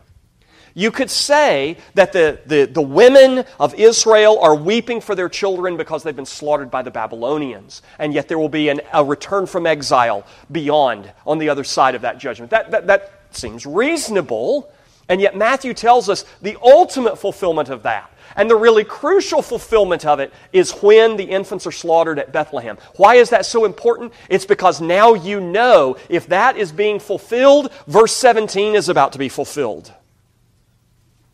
You 0.74 0.92
could 0.92 1.10
say 1.10 1.78
that 1.96 2.14
the, 2.14 2.40
the, 2.46 2.66
the, 2.66 2.82
women 2.82 3.46
of 3.60 3.76
Israel 3.76 4.40
are 4.40 4.56
weeping 4.56 5.02
for 5.02 5.16
their 5.16 5.30
children 5.30 5.76
because 5.76 6.04
they've 6.04 6.16
been 6.16 6.26
slaughtered 6.26 6.72
by 6.72 6.82
the 6.82 6.92
Babylonians, 6.92 7.82
and 8.00 8.14
yet 8.14 8.28
there 8.28 8.40
will 8.40 8.50
be 8.50 8.70
an, 8.70 8.82
a 8.94 9.04
return 9.04 9.46
from 9.46 9.66
exile 9.66 10.26
beyond 10.52 11.12
on 11.26 11.40
the 11.40 11.50
other 11.50 11.64
side 11.64 11.96
of 11.96 12.04
that 12.04 12.20
judgment. 12.20 12.52
That, 12.52 12.72
that, 12.72 12.88
that 12.88 13.12
seems 13.32 13.66
reasonable, 13.66 14.72
and 15.10 15.20
yet 15.20 15.36
Matthew 15.36 15.74
tells 15.74 16.08
us 16.08 16.24
the 16.42 16.58
ultimate 16.64 17.18
fulfillment 17.18 17.70
of 17.70 17.84
that. 17.84 18.10
And 18.38 18.50
the 18.50 18.56
really 18.56 18.86
crucial 18.86 19.42
fulfillment 19.42 20.06
of 20.06 20.22
it 20.22 20.32
is 20.54 20.72
when 20.72 21.18
the 21.18 21.26
infants 21.26 21.68
are 21.68 21.72
slaughtered 21.72 22.18
at 22.18 22.32
Bethlehem. 22.32 22.78
Why 22.96 23.16
is 23.16 23.30
that 23.32 23.46
so 23.46 23.66
important? 23.66 24.14
It's 24.30 24.46
because 24.46 24.80
now 24.80 25.14
you 25.14 25.42
know 25.42 25.98
if 26.08 26.28
that 26.28 26.56
is 26.56 26.72
being 26.72 27.00
fulfilled, 27.00 27.74
verse 27.88 28.16
17 28.16 28.76
is 28.76 28.88
about 28.88 29.12
to 29.14 29.20
be 29.20 29.28
fulfilled. 29.28 29.94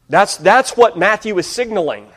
That's, 0.10 0.38
that's 0.38 0.78
what 0.78 0.98
Matthew 0.98 1.38
is 1.38 1.48
signaling. 1.48 2.08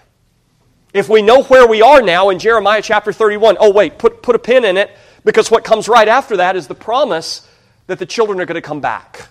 If 0.93 1.09
we 1.09 1.23
know 1.23 1.43
where 1.45 1.67
we 1.67 1.83
are 1.83 2.03
now 2.03 2.31
in 2.31 2.39
Jeremiah 2.39 2.83
chapter 2.83 3.13
31, 3.13 3.57
oh, 3.61 3.73
wait, 3.73 3.99
put, 3.99 4.23
put 4.23 4.35
a 4.35 4.39
pin 4.39 4.65
in 4.65 4.77
it, 4.77 4.91
because 5.25 5.51
what 5.51 5.65
comes 5.65 5.89
right 5.89 6.09
after 6.09 6.39
that 6.39 6.57
is 6.57 6.67
the 6.67 6.75
promise 6.75 7.49
that 7.87 7.99
the 7.99 8.07
children 8.07 8.41
are 8.41 8.47
going 8.47 8.57
to 8.57 8.61
come 8.61 8.81
back. 8.81 9.29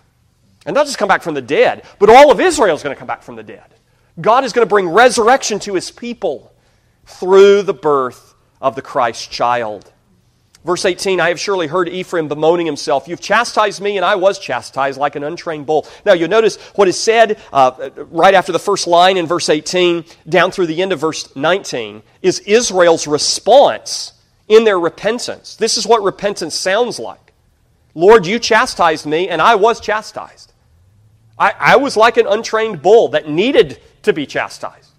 And 0.65 0.73
not 0.73 0.85
just 0.85 0.97
come 0.97 1.07
back 1.07 1.21
from 1.21 1.33
the 1.33 1.41
dead, 1.41 1.83
but 1.99 2.09
all 2.09 2.31
of 2.31 2.39
Israel 2.39 2.75
is 2.75 2.83
going 2.83 2.95
to 2.95 2.99
come 2.99 3.07
back 3.07 3.23
from 3.23 3.35
the 3.35 3.43
dead. 3.43 3.63
God 4.19 4.43
is 4.43 4.53
going 4.53 4.65
to 4.65 4.69
bring 4.69 4.89
resurrection 4.89 5.59
to 5.59 5.75
his 5.75 5.91
people 5.91 6.53
through 7.05 7.63
the 7.63 7.73
birth 7.73 8.35
of 8.61 8.75
the 8.75 8.81
Christ 8.81 9.31
child. 9.31 9.91
Verse 10.65 10.83
18, 10.83 11.21
I 11.21 11.29
have 11.29 11.39
surely 11.39 11.67
heard 11.67 11.87
Ephraim 11.87 12.27
bemoaning 12.27 12.65
himself. 12.65 13.07
You've 13.07 13.21
chastised 13.21 13.81
me, 13.81 13.95
and 13.95 14.05
I 14.05 14.15
was 14.15 14.39
chastised 14.39 14.99
like 14.99 15.15
an 15.15 15.23
untrained 15.23 15.65
bull. 15.65 15.87
Now, 16.05 16.13
you'll 16.13 16.29
notice 16.29 16.57
what 16.75 16.89
is 16.89 16.99
said 16.99 17.39
uh, 17.53 17.89
right 18.11 18.33
after 18.33 18.51
the 18.51 18.59
first 18.59 18.85
line 18.85 19.15
in 19.15 19.25
verse 19.25 19.47
18, 19.47 20.03
down 20.27 20.51
through 20.51 20.67
the 20.67 20.81
end 20.81 20.91
of 20.91 20.99
verse 20.99 21.33
19, 21.35 22.03
is 22.21 22.39
Israel's 22.39 23.07
response 23.07 24.13
in 24.49 24.65
their 24.65 24.79
repentance. 24.79 25.55
This 25.55 25.77
is 25.77 25.87
what 25.87 26.03
repentance 26.03 26.55
sounds 26.55 26.99
like 26.99 27.33
Lord, 27.95 28.25
you 28.25 28.37
chastised 28.39 29.05
me, 29.05 29.29
and 29.29 29.41
I 29.41 29.55
was 29.55 29.79
chastised. 29.79 30.53
I, 31.37 31.53
I 31.57 31.75
was 31.77 31.97
like 31.97 32.17
an 32.17 32.27
untrained 32.27 32.81
bull 32.81 33.09
that 33.09 33.27
needed 33.27 33.79
to 34.03 34.13
be 34.13 34.25
chastised. 34.25 34.91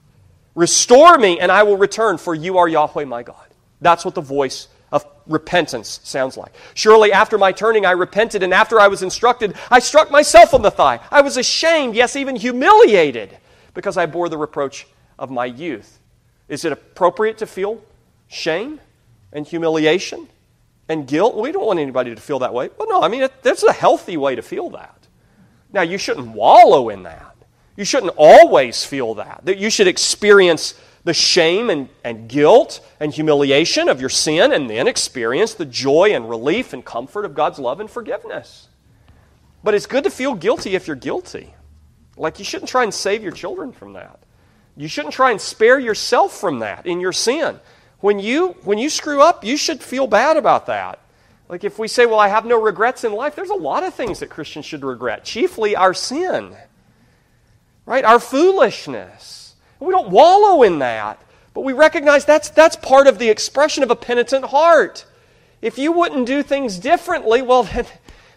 Restore 0.54 1.16
me, 1.16 1.38
and 1.38 1.52
I 1.52 1.62
will 1.62 1.76
return, 1.76 2.18
for 2.18 2.34
you 2.34 2.58
are 2.58 2.68
Yahweh 2.68 3.04
my 3.04 3.22
God. 3.22 3.36
That's 3.80 4.04
what 4.04 4.14
the 4.14 4.20
voice 4.20 4.68
of 4.92 5.06
repentance 5.26 6.00
sounds 6.02 6.36
like. 6.36 6.52
Surely 6.74 7.12
after 7.12 7.38
my 7.38 7.52
turning, 7.52 7.86
I 7.86 7.92
repented, 7.92 8.42
and 8.42 8.52
after 8.52 8.80
I 8.80 8.88
was 8.88 9.02
instructed, 9.02 9.54
I 9.70 9.78
struck 9.78 10.10
myself 10.10 10.52
on 10.54 10.62
the 10.62 10.70
thigh. 10.70 11.00
I 11.10 11.20
was 11.20 11.36
ashamed, 11.36 11.94
yes, 11.94 12.16
even 12.16 12.36
humiliated, 12.36 13.36
because 13.74 13.96
I 13.96 14.06
bore 14.06 14.28
the 14.28 14.38
reproach 14.38 14.86
of 15.18 15.30
my 15.30 15.44
youth. 15.44 16.00
Is 16.48 16.64
it 16.64 16.72
appropriate 16.72 17.38
to 17.38 17.46
feel 17.46 17.82
shame 18.28 18.80
and 19.32 19.46
humiliation 19.46 20.28
and 20.88 21.06
guilt? 21.06 21.36
We 21.36 21.52
don't 21.52 21.66
want 21.66 21.78
anybody 21.78 22.14
to 22.14 22.20
feel 22.20 22.40
that 22.40 22.52
way. 22.52 22.70
Well, 22.76 22.88
no, 22.88 23.02
I 23.02 23.08
mean, 23.08 23.28
there's 23.42 23.62
a 23.62 23.72
healthy 23.72 24.16
way 24.16 24.34
to 24.34 24.42
feel 24.42 24.70
that. 24.70 25.06
Now, 25.72 25.82
you 25.82 25.98
shouldn't 25.98 26.28
wallow 26.28 26.88
in 26.88 27.04
that. 27.04 27.36
You 27.76 27.84
shouldn't 27.84 28.14
always 28.16 28.84
feel 28.84 29.14
that. 29.14 29.42
That 29.44 29.58
you 29.58 29.70
should 29.70 29.86
experience 29.86 30.74
the 31.04 31.14
shame 31.14 31.70
and, 31.70 31.88
and 32.04 32.28
guilt 32.28 32.80
and 32.98 33.12
humiliation 33.12 33.88
of 33.88 34.00
your 34.00 34.10
sin 34.10 34.52
and 34.52 34.68
then 34.68 34.86
experience 34.86 35.54
the 35.54 35.64
joy 35.64 36.12
and 36.12 36.28
relief 36.28 36.72
and 36.72 36.84
comfort 36.84 37.24
of 37.24 37.34
God's 37.34 37.58
love 37.58 37.80
and 37.80 37.90
forgiveness. 37.90 38.68
But 39.62 39.74
it's 39.74 39.86
good 39.86 40.04
to 40.04 40.10
feel 40.10 40.34
guilty 40.34 40.74
if 40.74 40.86
you're 40.86 40.96
guilty. 40.96 41.54
Like 42.16 42.38
you 42.38 42.44
shouldn't 42.44 42.68
try 42.68 42.82
and 42.82 42.92
save 42.92 43.22
your 43.22 43.32
children 43.32 43.72
from 43.72 43.94
that. 43.94 44.20
You 44.76 44.88
shouldn't 44.88 45.14
try 45.14 45.30
and 45.30 45.40
spare 45.40 45.78
yourself 45.78 46.38
from 46.38 46.60
that 46.60 46.86
in 46.86 47.00
your 47.00 47.12
sin. 47.12 47.60
When 48.00 48.18
you, 48.18 48.56
when 48.64 48.78
you 48.78 48.88
screw 48.88 49.22
up, 49.22 49.44
you 49.44 49.56
should 49.56 49.82
feel 49.82 50.06
bad 50.06 50.36
about 50.36 50.66
that. 50.66 51.00
Like 51.48 51.64
if 51.64 51.78
we 51.78 51.88
say, 51.88 52.06
Well, 52.06 52.18
I 52.18 52.28
have 52.28 52.46
no 52.46 52.60
regrets 52.60 53.04
in 53.04 53.12
life, 53.12 53.34
there's 53.34 53.50
a 53.50 53.54
lot 53.54 53.82
of 53.82 53.92
things 53.92 54.20
that 54.20 54.30
Christians 54.30 54.64
should 54.64 54.84
regret, 54.84 55.24
chiefly 55.24 55.74
our 55.74 55.92
sin, 55.92 56.54
right? 57.86 58.04
Our 58.04 58.20
foolishness. 58.20 59.39
We 59.80 59.92
don't 59.92 60.10
wallow 60.10 60.62
in 60.62 60.78
that, 60.80 61.20
but 61.54 61.62
we 61.62 61.72
recognize 61.72 62.24
that's, 62.24 62.50
that's 62.50 62.76
part 62.76 63.06
of 63.06 63.18
the 63.18 63.28
expression 63.28 63.82
of 63.82 63.90
a 63.90 63.96
penitent 63.96 64.46
heart. 64.46 65.06
If 65.62 65.78
you 65.78 65.92
wouldn't 65.92 66.26
do 66.26 66.42
things 66.42 66.78
differently, 66.78 67.42
well, 67.42 67.62
then, 67.74 67.86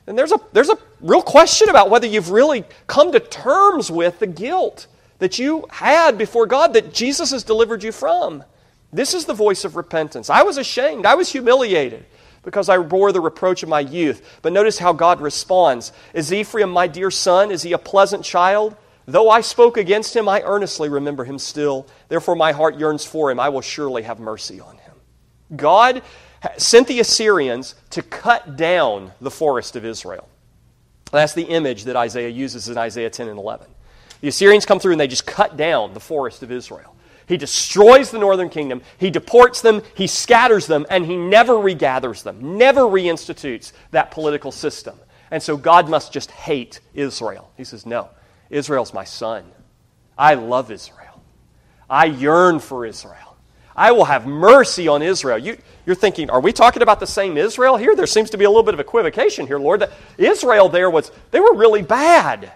then 0.05 0.15
there's, 0.15 0.31
a, 0.31 0.39
there's 0.53 0.69
a 0.69 0.77
real 1.01 1.21
question 1.21 1.69
about 1.69 1.89
whether 1.89 2.07
you've 2.07 2.31
really 2.31 2.63
come 2.87 3.11
to 3.11 3.19
terms 3.19 3.91
with 3.91 4.19
the 4.19 4.27
guilt 4.27 4.87
that 5.19 5.37
you 5.37 5.65
had 5.69 6.17
before 6.17 6.45
God 6.45 6.73
that 6.73 6.93
Jesus 6.93 7.31
has 7.31 7.43
delivered 7.43 7.83
you 7.83 7.91
from. 7.91 8.43
This 8.91 9.13
is 9.13 9.25
the 9.25 9.33
voice 9.33 9.65
of 9.65 9.75
repentance. 9.75 10.29
I 10.29 10.43
was 10.43 10.57
ashamed, 10.57 11.05
I 11.05 11.15
was 11.15 11.31
humiliated 11.31 12.05
because 12.43 12.69
I 12.69 12.77
bore 12.77 13.11
the 13.11 13.21
reproach 13.21 13.63
of 13.63 13.69
my 13.69 13.79
youth. 13.79 14.39
But 14.41 14.53
notice 14.53 14.77
how 14.77 14.93
God 14.93 15.21
responds. 15.21 15.93
Is 16.13 16.31
Ephraim 16.31 16.69
my 16.69 16.87
dear 16.87 17.09
son? 17.09 17.51
Is 17.51 17.63
he 17.63 17.71
a 17.71 17.77
pleasant 17.77 18.23
child? 18.23 18.75
Though 19.05 19.29
I 19.29 19.41
spoke 19.41 19.77
against 19.77 20.15
him, 20.15 20.29
I 20.29 20.41
earnestly 20.41 20.89
remember 20.89 21.25
him 21.25 21.37
still. 21.37 21.87
Therefore, 22.07 22.35
my 22.35 22.51
heart 22.51 22.77
yearns 22.77 23.05
for 23.05 23.29
him. 23.29 23.39
I 23.39 23.49
will 23.49 23.61
surely 23.61 24.03
have 24.03 24.19
mercy 24.19 24.61
on 24.61 24.77
him. 24.77 24.93
God 25.55 26.01
sent 26.57 26.87
the 26.87 26.99
Assyrians 26.99 27.75
to 27.91 28.01
cut 28.01 28.55
down 28.55 29.11
the 29.21 29.31
forest 29.31 29.75
of 29.75 29.85
Israel. 29.85 30.27
That's 31.11 31.33
the 31.33 31.43
image 31.43 31.83
that 31.83 31.95
Isaiah 31.95 32.29
uses 32.29 32.69
in 32.69 32.77
Isaiah 32.77 33.09
10 33.09 33.27
and 33.27 33.37
11. 33.37 33.67
The 34.21 34.29
Assyrians 34.29 34.65
come 34.65 34.79
through 34.79 34.93
and 34.93 35.01
they 35.01 35.07
just 35.07 35.27
cut 35.27 35.57
down 35.57 35.93
the 35.93 35.99
forest 35.99 36.43
of 36.43 36.51
Israel. 36.51 36.95
He 37.27 37.37
destroys 37.37 38.11
the 38.11 38.19
northern 38.19 38.49
kingdom, 38.49 38.81
he 38.97 39.09
deports 39.09 39.61
them, 39.61 39.81
he 39.95 40.07
scatters 40.07 40.67
them, 40.67 40.85
and 40.89 41.05
he 41.05 41.15
never 41.15 41.53
regathers 41.53 42.23
them, 42.23 42.57
never 42.57 42.81
reinstitutes 42.81 43.71
that 43.91 44.11
political 44.11 44.51
system. 44.51 44.97
And 45.31 45.41
so 45.41 45.55
God 45.55 45.89
must 45.89 46.11
just 46.11 46.31
hate 46.31 46.79
Israel. 46.93 47.49
He 47.55 47.63
says, 47.63 47.85
No, 47.85 48.09
Israel's 48.53 48.93
my 48.93 49.03
son. 49.03 49.43
I 50.17 50.35
love 50.35 50.71
Israel. 50.71 51.21
I 51.89 52.05
yearn 52.05 52.59
for 52.59 52.85
Israel. 52.85 53.37
I 53.75 53.91
will 53.91 54.05
have 54.05 54.27
mercy 54.27 54.87
on 54.87 55.01
Israel. 55.01 55.37
You, 55.37 55.57
are 55.87 55.95
thinking, 55.95 56.29
are 56.29 56.39
we 56.39 56.53
talking 56.53 56.83
about 56.83 56.99
the 56.99 57.07
same 57.07 57.37
Israel 57.37 57.75
here? 57.75 57.95
There 57.95 58.05
seems 58.07 58.29
to 58.29 58.37
be 58.37 58.45
a 58.45 58.49
little 58.49 58.63
bit 58.63 58.75
of 58.75 58.79
equivocation 58.79 59.47
here, 59.47 59.57
Lord. 59.57 59.83
Israel 60.17 60.69
there 60.69 60.89
was, 60.89 61.11
they 61.31 61.39
were 61.39 61.55
really 61.55 61.81
bad. 61.81 62.51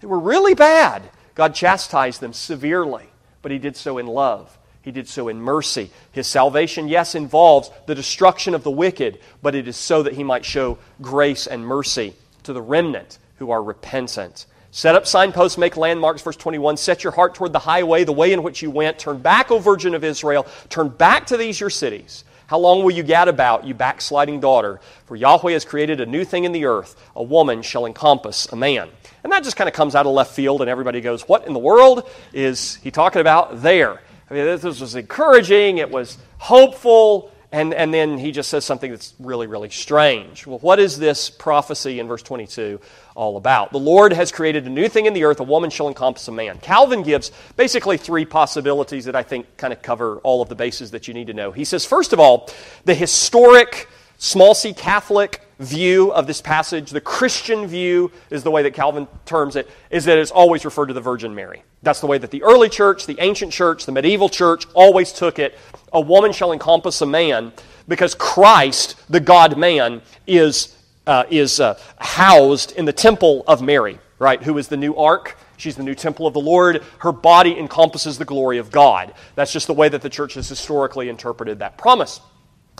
They 0.00 0.06
were 0.06 0.18
really 0.18 0.54
bad. 0.54 1.02
God 1.34 1.54
chastised 1.54 2.20
them 2.20 2.32
severely 2.32 3.06
but 3.42 3.50
he 3.50 3.58
did 3.58 3.76
so 3.76 3.98
in 3.98 4.06
love. 4.06 4.56
He 4.80 4.90
did 4.90 5.08
so 5.08 5.28
in 5.28 5.40
mercy. 5.40 5.90
His 6.12 6.26
salvation, 6.26 6.88
yes, 6.88 7.14
involves 7.14 7.70
the 7.86 7.94
destruction 7.94 8.54
of 8.54 8.62
the 8.62 8.70
wicked, 8.70 9.18
but 9.42 9.54
it 9.54 9.68
is 9.68 9.76
so 9.76 10.02
that 10.02 10.14
he 10.14 10.24
might 10.24 10.44
show 10.44 10.78
grace 11.00 11.46
and 11.46 11.66
mercy 11.66 12.14
to 12.44 12.52
the 12.52 12.62
remnant 12.62 13.18
who 13.36 13.50
are 13.50 13.62
repentant. 13.62 14.46
Set 14.74 14.94
up 14.94 15.06
signposts, 15.06 15.58
make 15.58 15.76
landmarks, 15.76 16.22
verse 16.22 16.36
21. 16.36 16.78
Set 16.78 17.04
your 17.04 17.12
heart 17.12 17.34
toward 17.34 17.52
the 17.52 17.58
highway, 17.58 18.04
the 18.04 18.12
way 18.12 18.32
in 18.32 18.42
which 18.42 18.62
you 18.62 18.70
went. 18.70 18.98
Turn 18.98 19.18
back, 19.18 19.50
O 19.50 19.58
Virgin 19.58 19.94
of 19.94 20.02
Israel. 20.02 20.46
Turn 20.70 20.88
back 20.88 21.26
to 21.26 21.36
these 21.36 21.60
your 21.60 21.68
cities. 21.68 22.24
How 22.46 22.58
long 22.58 22.82
will 22.82 22.90
you 22.90 23.02
gad 23.02 23.28
about, 23.28 23.66
you 23.66 23.74
backsliding 23.74 24.40
daughter? 24.40 24.80
For 25.04 25.14
Yahweh 25.14 25.52
has 25.52 25.66
created 25.66 26.00
a 26.00 26.06
new 26.06 26.24
thing 26.24 26.44
in 26.44 26.52
the 26.52 26.64
earth. 26.64 26.96
A 27.14 27.22
woman 27.22 27.60
shall 27.60 27.84
encompass 27.84 28.46
a 28.46 28.56
man. 28.56 28.88
And 29.22 29.30
that 29.30 29.44
just 29.44 29.56
kind 29.56 29.68
of 29.68 29.74
comes 29.74 29.94
out 29.94 30.06
of 30.06 30.12
left 30.12 30.34
field, 30.34 30.62
and 30.62 30.70
everybody 30.70 31.02
goes, 31.02 31.28
What 31.28 31.46
in 31.46 31.52
the 31.52 31.58
world 31.58 32.08
is 32.32 32.76
he 32.76 32.90
talking 32.90 33.20
about 33.20 33.60
there? 33.60 34.00
I 34.30 34.34
mean, 34.34 34.46
this 34.46 34.80
was 34.80 34.94
encouraging, 34.94 35.78
it 35.78 35.90
was 35.90 36.16
hopeful, 36.38 37.30
and, 37.52 37.74
and 37.74 37.92
then 37.92 38.16
he 38.16 38.32
just 38.32 38.48
says 38.48 38.64
something 38.64 38.90
that's 38.90 39.12
really, 39.18 39.46
really 39.46 39.68
strange. 39.68 40.46
Well, 40.46 40.58
what 40.60 40.80
is 40.80 40.98
this 40.98 41.28
prophecy 41.28 42.00
in 42.00 42.08
verse 42.08 42.22
22 42.22 42.80
all 43.14 43.36
about? 43.36 43.72
The 43.72 43.78
Lord 43.78 44.12
has 44.12 44.32
created 44.32 44.66
a 44.66 44.70
new 44.70 44.88
thing 44.88 45.06
in 45.06 45.12
the 45.12 45.24
earth, 45.24 45.40
a 45.40 45.44
woman 45.44 45.70
shall 45.70 45.88
encompass 45.88 46.28
a 46.28 46.32
man. 46.32 46.58
Calvin 46.58 47.02
gives 47.02 47.30
basically 47.56 47.96
three 47.96 48.24
possibilities 48.24 49.04
that 49.04 49.16
I 49.16 49.22
think 49.22 49.56
kind 49.56 49.72
of 49.72 49.82
cover 49.82 50.18
all 50.18 50.42
of 50.42 50.48
the 50.48 50.54
bases 50.54 50.90
that 50.92 51.08
you 51.08 51.14
need 51.14 51.26
to 51.28 51.34
know. 51.34 51.52
He 51.52 51.64
says, 51.64 51.84
first 51.84 52.12
of 52.12 52.20
all, 52.20 52.50
the 52.84 52.94
historic 52.94 53.88
small 54.18 54.54
c 54.54 54.72
Catholic 54.72 55.42
view 55.58 56.12
of 56.12 56.26
this 56.26 56.40
passage, 56.40 56.90
the 56.90 57.00
Christian 57.00 57.66
view 57.66 58.10
is 58.30 58.42
the 58.42 58.50
way 58.50 58.62
that 58.62 58.74
Calvin 58.74 59.06
terms 59.24 59.56
it, 59.56 59.70
is 59.90 60.04
that 60.04 60.18
it's 60.18 60.30
always 60.30 60.64
referred 60.64 60.86
to 60.86 60.94
the 60.94 61.00
Virgin 61.00 61.34
Mary. 61.34 61.62
That's 61.82 62.00
the 62.00 62.06
way 62.06 62.18
that 62.18 62.30
the 62.30 62.42
early 62.42 62.68
church, 62.68 63.06
the 63.06 63.18
ancient 63.20 63.52
church, 63.52 63.86
the 63.86 63.92
medieval 63.92 64.28
church 64.28 64.66
always 64.74 65.12
took 65.12 65.38
it. 65.38 65.58
A 65.92 66.00
woman 66.00 66.32
shall 66.32 66.52
encompass 66.52 67.00
a 67.00 67.06
man 67.06 67.52
because 67.88 68.14
Christ, 68.14 68.96
the 69.10 69.20
God 69.20 69.58
man, 69.58 70.02
is, 70.26 70.76
uh, 71.06 71.24
is 71.30 71.60
uh, 71.60 71.78
housed 71.98 72.72
in 72.72 72.84
the 72.84 72.92
temple 72.92 73.44
of 73.46 73.62
Mary, 73.62 73.98
right? 74.18 74.42
Who 74.42 74.58
is 74.58 74.68
the 74.68 74.76
new 74.76 74.94
ark. 74.94 75.36
She's 75.56 75.76
the 75.76 75.82
new 75.82 75.94
temple 75.94 76.26
of 76.26 76.34
the 76.34 76.40
Lord. 76.40 76.82
Her 76.98 77.12
body 77.12 77.58
encompasses 77.58 78.18
the 78.18 78.24
glory 78.24 78.58
of 78.58 78.70
God. 78.70 79.14
That's 79.34 79.52
just 79.52 79.66
the 79.66 79.74
way 79.74 79.88
that 79.88 80.02
the 80.02 80.10
church 80.10 80.34
has 80.34 80.48
historically 80.48 81.08
interpreted 81.08 81.60
that 81.60 81.78
promise. 81.78 82.20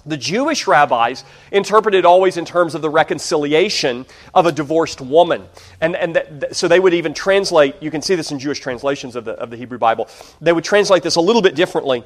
The 0.04 0.16
Jewish 0.16 0.66
rabbis 0.66 1.24
interpreted 1.52 2.04
always 2.04 2.36
in 2.36 2.44
terms 2.44 2.74
of 2.74 2.82
the 2.82 2.90
reconciliation 2.90 4.04
of 4.34 4.46
a 4.46 4.52
divorced 4.52 5.00
woman. 5.00 5.44
And, 5.80 5.94
and 5.94 6.16
that, 6.16 6.56
so 6.56 6.66
they 6.66 6.80
would 6.80 6.94
even 6.94 7.14
translate, 7.14 7.80
you 7.80 7.90
can 7.90 8.02
see 8.02 8.16
this 8.16 8.32
in 8.32 8.40
Jewish 8.40 8.58
translations 8.58 9.14
of 9.14 9.24
the, 9.24 9.32
of 9.32 9.50
the 9.50 9.56
Hebrew 9.56 9.78
Bible, 9.78 10.08
they 10.40 10.52
would 10.52 10.64
translate 10.64 11.04
this 11.04 11.14
a 11.16 11.20
little 11.20 11.42
bit 11.42 11.54
differently. 11.54 12.02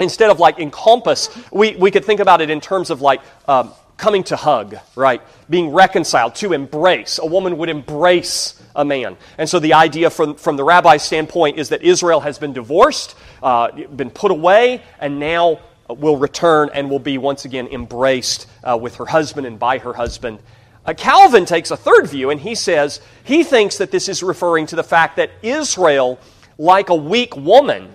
Instead 0.00 0.30
of 0.30 0.40
like 0.40 0.58
encompass, 0.58 1.28
we, 1.52 1.76
we 1.76 1.90
could 1.90 2.04
think 2.04 2.20
about 2.20 2.40
it 2.40 2.50
in 2.50 2.60
terms 2.60 2.90
of 2.90 3.00
like 3.00 3.20
um, 3.46 3.72
coming 4.00 4.24
to 4.24 4.36
hug, 4.36 4.76
right? 4.96 5.22
Being 5.48 5.70
reconciled, 5.70 6.34
to 6.36 6.52
embrace. 6.52 7.20
A 7.22 7.26
woman 7.26 7.58
would 7.58 7.68
embrace 7.68 8.60
a 8.74 8.84
man. 8.84 9.16
And 9.38 9.48
so 9.48 9.58
the 9.60 9.74
idea 9.74 10.10
from, 10.10 10.34
from 10.34 10.56
the 10.56 10.64
rabbi's 10.64 11.02
standpoint 11.02 11.58
is 11.58 11.68
that 11.68 11.82
Israel 11.82 12.20
has 12.20 12.38
been 12.38 12.52
divorced, 12.52 13.14
uh, 13.42 13.70
been 13.70 14.10
put 14.10 14.30
away, 14.30 14.82
and 14.98 15.20
now 15.20 15.60
will 15.88 16.16
return 16.16 16.70
and 16.72 16.90
will 16.90 16.98
be 16.98 17.18
once 17.18 17.44
again 17.44 17.68
embraced 17.68 18.48
uh, 18.64 18.76
with 18.80 18.96
her 18.96 19.06
husband 19.06 19.46
and 19.46 19.58
by 19.58 19.78
her 19.78 19.92
husband. 19.92 20.38
Uh, 20.84 20.94
Calvin 20.94 21.44
takes 21.44 21.70
a 21.70 21.76
third 21.76 22.06
view 22.06 22.30
and 22.30 22.40
he 22.40 22.54
says 22.54 23.00
he 23.24 23.44
thinks 23.44 23.78
that 23.78 23.90
this 23.90 24.08
is 24.08 24.22
referring 24.22 24.66
to 24.66 24.76
the 24.76 24.84
fact 24.84 25.16
that 25.16 25.30
Israel, 25.42 26.18
like 26.58 26.88
a 26.88 26.94
weak 26.94 27.36
woman, 27.36 27.92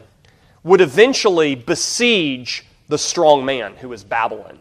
would 0.63 0.81
eventually 0.81 1.55
besiege 1.55 2.65
the 2.87 2.97
strong 2.97 3.45
man 3.45 3.75
who 3.75 3.91
is 3.93 4.03
Babylon. 4.03 4.59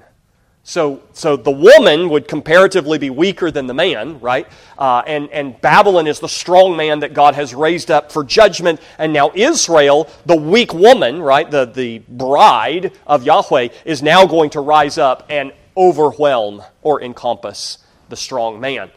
So, 0.66 1.02
so 1.12 1.36
the 1.36 1.50
woman 1.50 2.08
would 2.08 2.26
comparatively 2.26 2.96
be 2.96 3.10
weaker 3.10 3.50
than 3.50 3.66
the 3.66 3.74
man, 3.74 4.18
right? 4.20 4.48
Uh, 4.78 5.02
and, 5.06 5.28
and 5.28 5.60
Babylon 5.60 6.06
is 6.06 6.20
the 6.20 6.28
strong 6.28 6.74
man 6.74 7.00
that 7.00 7.12
God 7.12 7.34
has 7.34 7.54
raised 7.54 7.90
up 7.90 8.10
for 8.10 8.24
judgment. 8.24 8.80
And 8.96 9.12
now 9.12 9.30
Israel, 9.34 10.08
the 10.24 10.36
weak 10.36 10.72
woman, 10.72 11.20
right, 11.20 11.50
the, 11.50 11.66
the 11.66 11.98
bride 12.08 12.92
of 13.06 13.24
Yahweh, 13.24 13.68
is 13.84 14.02
now 14.02 14.26
going 14.26 14.48
to 14.50 14.60
rise 14.60 14.96
up 14.96 15.26
and 15.28 15.52
overwhelm 15.76 16.62
or 16.80 17.02
encompass 17.02 17.78
the 18.08 18.16
strong 18.16 18.58
man. 18.58 18.90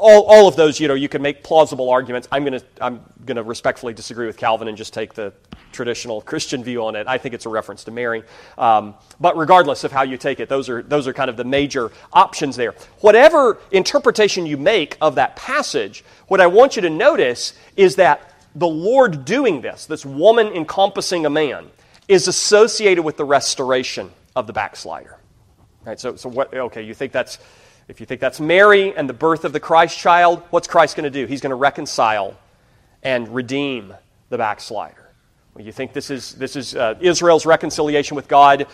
All, 0.00 0.22
all 0.24 0.46
of 0.46 0.54
those, 0.54 0.78
you 0.78 0.86
know, 0.86 0.94
you 0.94 1.08
can 1.08 1.22
make 1.22 1.42
plausible 1.42 1.90
arguments. 1.90 2.28
I'm 2.30 2.44
going 2.44 2.60
to 2.60 2.66
I'm 2.80 3.00
going 3.26 3.36
to 3.36 3.42
respectfully 3.42 3.92
disagree 3.94 4.26
with 4.26 4.36
Calvin 4.36 4.68
and 4.68 4.76
just 4.76 4.94
take 4.94 5.12
the 5.14 5.32
traditional 5.72 6.20
Christian 6.20 6.62
view 6.62 6.84
on 6.84 6.94
it. 6.94 7.06
I 7.08 7.18
think 7.18 7.34
it's 7.34 7.46
a 7.46 7.48
reference 7.48 7.84
to 7.84 7.90
Mary. 7.90 8.22
Um, 8.56 8.94
but 9.20 9.36
regardless 9.36 9.84
of 9.84 9.92
how 9.92 10.02
you 10.02 10.16
take 10.16 10.40
it, 10.40 10.48
those 10.48 10.68
are, 10.68 10.82
those 10.82 11.06
are 11.08 11.12
kind 11.12 11.28
of 11.28 11.36
the 11.36 11.44
major 11.44 11.90
options 12.12 12.56
there. 12.56 12.74
Whatever 13.00 13.58
interpretation 13.72 14.46
you 14.46 14.56
make 14.56 14.96
of 15.00 15.16
that 15.16 15.36
passage, 15.36 16.04
what 16.28 16.40
I 16.40 16.46
want 16.46 16.76
you 16.76 16.82
to 16.82 16.90
notice 16.90 17.54
is 17.76 17.96
that 17.96 18.34
the 18.54 18.68
Lord 18.68 19.24
doing 19.24 19.60
this, 19.60 19.86
this 19.86 20.06
woman 20.06 20.46
encompassing 20.48 21.26
a 21.26 21.30
man, 21.30 21.70
is 22.06 22.28
associated 22.28 23.02
with 23.02 23.16
the 23.16 23.24
restoration 23.24 24.10
of 24.34 24.46
the 24.46 24.52
backslider. 24.52 25.18
Right, 25.84 26.00
so, 26.00 26.16
so 26.16 26.28
what, 26.28 26.52
okay, 26.54 26.82
you 26.82 26.94
think 26.94 27.12
that's, 27.12 27.38
if 27.88 28.00
you 28.00 28.06
think 28.06 28.20
that's 28.20 28.38
Mary 28.38 28.94
and 28.94 29.08
the 29.08 29.14
birth 29.14 29.44
of 29.44 29.52
the 29.52 29.60
Christ 29.60 29.98
child, 29.98 30.42
what's 30.50 30.68
Christ 30.68 30.94
going 30.94 31.04
to 31.04 31.10
do? 31.10 31.26
He's 31.26 31.40
going 31.40 31.50
to 31.50 31.56
reconcile 31.56 32.38
and 33.02 33.34
redeem 33.34 33.94
the 34.28 34.36
backslider. 34.36 35.10
Well, 35.54 35.64
you 35.64 35.72
think 35.72 35.94
this 35.94 36.10
is, 36.10 36.34
this 36.34 36.54
is 36.54 36.76
uh, 36.76 36.94
Israel's 37.00 37.46
reconciliation 37.46 38.14
with 38.14 38.28
God? 38.28 38.66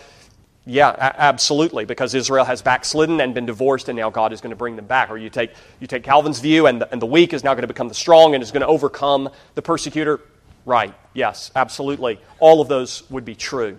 Yeah, 0.67 0.91
a- 0.91 1.21
absolutely, 1.21 1.85
because 1.85 2.15
Israel 2.15 2.45
has 2.45 2.61
backslidden 2.61 3.21
and 3.21 3.35
been 3.35 3.47
divorced, 3.47 3.89
and 3.89 3.97
now 3.97 4.11
God 4.11 4.33
is 4.33 4.41
going 4.41 4.51
to 4.51 4.57
bring 4.57 4.77
them 4.77 4.87
back. 4.87 5.11
Or 5.11 5.17
you 5.17 5.31
take, 5.31 5.53
you 5.79 5.87
take 5.87 6.03
Calvin's 6.03 6.41
view, 6.41 6.67
and 6.67 6.81
the, 6.81 6.91
and 6.91 7.01
the 7.01 7.07
weak 7.07 7.33
is 7.33 7.45
now 7.45 7.55
going 7.55 7.63
to 7.63 7.69
become 7.69 7.89
the 7.89 7.95
strong 7.95 8.35
and 8.35 8.43
is 8.43 8.51
going 8.51 8.63
to 8.63 8.67
overcome 8.67 9.29
the 9.55 9.63
persecutor. 9.63 10.21
Right, 10.67 10.95
yes, 11.13 11.53
absolutely. 11.55 12.19
All 12.41 12.61
of 12.61 12.69
those 12.69 13.09
would 13.11 13.25
be 13.25 13.35
true. 13.35 13.79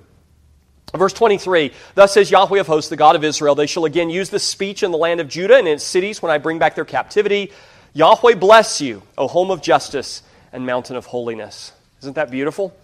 Verse 0.94 1.14
23 1.14 1.72
Thus 1.96 2.14
says 2.14 2.32
Yahweh 2.32 2.60
of 2.60 2.68
hosts, 2.68 2.90
the 2.90 2.96
God 2.96 3.16
of 3.16 3.24
Israel, 3.24 3.56
they 3.56 3.68
shall 3.68 3.86
again 3.86 4.10
use 4.10 4.30
this 4.30 4.44
speech 4.44 4.84
in 4.84 4.92
the 4.92 4.98
land 4.98 5.20
of 5.20 5.28
Judah 5.28 5.58
and 5.58 5.68
in 5.68 5.76
its 5.76 5.84
cities 5.84 6.22
when 6.22 6.32
I 6.32 6.38
bring 6.38 6.60
back 6.60 6.76
their 6.76 6.86
captivity. 6.86 7.52
Yahweh 7.94 8.36
bless 8.36 8.82
you, 8.82 9.02
O 9.18 9.28
home 9.28 9.52
of 9.52 9.62
justice 9.62 10.22
and 10.52 10.66
mountain 10.66 10.96
of 10.96 11.06
holiness. 11.06 11.72
Isn't 12.02 12.16
that 12.16 12.30
beautiful? 12.30 12.76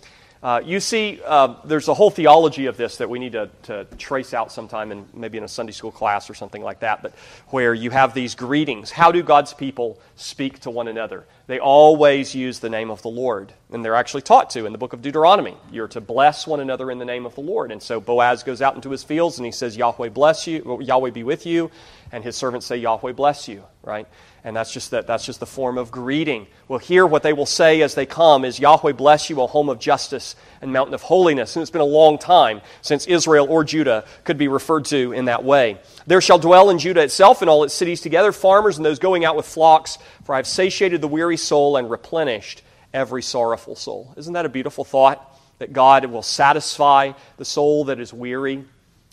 Uh, 0.43 0.59
you 0.65 0.79
see, 0.79 1.19
uh, 1.23 1.55
there's 1.65 1.87
a 1.87 1.93
whole 1.93 2.09
theology 2.09 2.65
of 2.65 2.75
this 2.75 2.97
that 2.97 3.09
we 3.09 3.19
need 3.19 3.33
to, 3.33 3.47
to 3.63 3.85
trace 3.99 4.33
out 4.33 4.51
sometime, 4.51 4.91
and 4.91 5.05
maybe 5.13 5.37
in 5.37 5.43
a 5.43 5.47
Sunday 5.47 5.71
school 5.71 5.91
class 5.91 6.31
or 6.31 6.33
something 6.33 6.63
like 6.63 6.79
that, 6.79 7.03
but 7.03 7.13
where 7.49 7.75
you 7.75 7.91
have 7.91 8.15
these 8.15 8.33
greetings. 8.33 8.89
How 8.89 9.11
do 9.11 9.21
God's 9.21 9.53
people 9.53 9.99
speak 10.15 10.59
to 10.61 10.71
one 10.71 10.87
another? 10.87 11.25
They 11.51 11.59
always 11.59 12.33
use 12.33 12.59
the 12.59 12.69
name 12.69 12.89
of 12.89 13.01
the 13.01 13.09
Lord, 13.09 13.51
and 13.73 13.83
they're 13.83 13.95
actually 13.95 14.21
taught 14.21 14.51
to 14.51 14.65
in 14.65 14.71
the 14.71 14.77
book 14.77 14.93
of 14.93 15.01
Deuteronomy. 15.01 15.57
You're 15.69 15.89
to 15.89 15.99
bless 15.99 16.47
one 16.47 16.61
another 16.61 16.89
in 16.89 16.97
the 16.97 17.03
name 17.03 17.25
of 17.25 17.35
the 17.35 17.41
Lord. 17.41 17.73
And 17.73 17.83
so 17.83 17.99
Boaz 17.99 18.43
goes 18.43 18.61
out 18.61 18.75
into 18.75 18.89
his 18.89 19.03
fields 19.03 19.37
and 19.37 19.45
he 19.45 19.51
says, 19.51 19.75
Yahweh 19.75 20.09
bless 20.09 20.47
you, 20.47 20.79
Yahweh 20.81 21.09
be 21.09 21.23
with 21.23 21.45
you, 21.45 21.69
and 22.13 22.23
his 22.23 22.37
servants 22.37 22.67
say, 22.67 22.77
Yahweh 22.77 23.11
bless 23.11 23.49
you, 23.49 23.65
right? 23.83 24.07
And 24.43 24.55
that's 24.55 24.73
just, 24.73 24.91
that, 24.91 25.05
that's 25.05 25.25
just 25.25 25.39
the 25.39 25.45
form 25.45 25.77
of 25.77 25.91
greeting. 25.91 26.47
Well, 26.67 26.79
here 26.79 27.05
what 27.05 27.21
they 27.21 27.31
will 27.31 27.45
say 27.45 27.81
as 27.81 27.93
they 27.93 28.07
come 28.07 28.43
is, 28.43 28.59
Yahweh 28.59 28.93
bless 28.93 29.29
you, 29.29 29.39
a 29.41 29.45
home 29.45 29.69
of 29.69 29.77
justice 29.77 30.35
and 30.61 30.73
mountain 30.73 30.95
of 30.95 31.03
holiness. 31.03 31.55
And 31.55 31.61
it's 31.61 31.69
been 31.69 31.81
a 31.81 31.85
long 31.85 32.17
time 32.17 32.61
since 32.81 33.05
Israel 33.05 33.45
or 33.49 33.63
Judah 33.63 34.05
could 34.23 34.39
be 34.39 34.47
referred 34.47 34.85
to 34.85 35.11
in 35.11 35.25
that 35.25 35.43
way. 35.43 35.79
There 36.07 36.21
shall 36.21 36.39
dwell 36.39 36.71
in 36.71 36.79
Judah 36.79 37.03
itself 37.03 37.41
and 37.41 37.49
all 37.49 37.63
its 37.63 37.73
cities 37.73 38.01
together 38.01 38.31
farmers 38.31 38.77
and 38.77 38.85
those 38.85 38.97
going 38.97 39.25
out 39.25 39.35
with 39.35 39.45
flocks, 39.45 39.99
for 40.23 40.33
I 40.33 40.37
have 40.37 40.47
satiated 40.47 41.01
the 41.01 41.07
weary 41.07 41.37
soul 41.41 41.77
and 41.77 41.89
replenished 41.89 42.61
every 42.93 43.21
sorrowful 43.21 43.75
soul. 43.75 44.13
Isn't 44.17 44.33
that 44.33 44.45
a 44.45 44.49
beautiful 44.49 44.83
thought? 44.83 45.27
That 45.59 45.73
God 45.73 46.05
will 46.05 46.23
satisfy 46.23 47.11
the 47.37 47.45
soul 47.45 47.85
that 47.85 47.99
is 47.99 48.13
weary, 48.13 48.65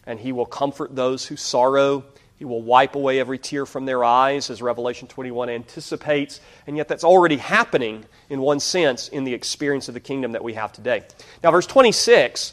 and 0.06 0.18
He 0.18 0.32
will 0.32 0.46
comfort 0.46 0.96
those 0.96 1.26
who 1.26 1.36
sorrow 1.36 2.04
he 2.38 2.44
will 2.44 2.62
wipe 2.62 2.94
away 2.94 3.18
every 3.18 3.36
tear 3.36 3.66
from 3.66 3.84
their 3.84 4.04
eyes, 4.04 4.48
as 4.48 4.62
Revelation 4.62 5.08
21 5.08 5.50
anticipates. 5.50 6.40
And 6.68 6.76
yet, 6.76 6.86
that's 6.86 7.02
already 7.02 7.36
happening, 7.36 8.04
in 8.30 8.40
one 8.40 8.60
sense, 8.60 9.08
in 9.08 9.24
the 9.24 9.34
experience 9.34 9.88
of 9.88 9.94
the 9.94 10.00
kingdom 10.00 10.32
that 10.32 10.44
we 10.44 10.54
have 10.54 10.72
today. 10.72 11.02
Now, 11.42 11.50
verse 11.50 11.66
26, 11.66 12.52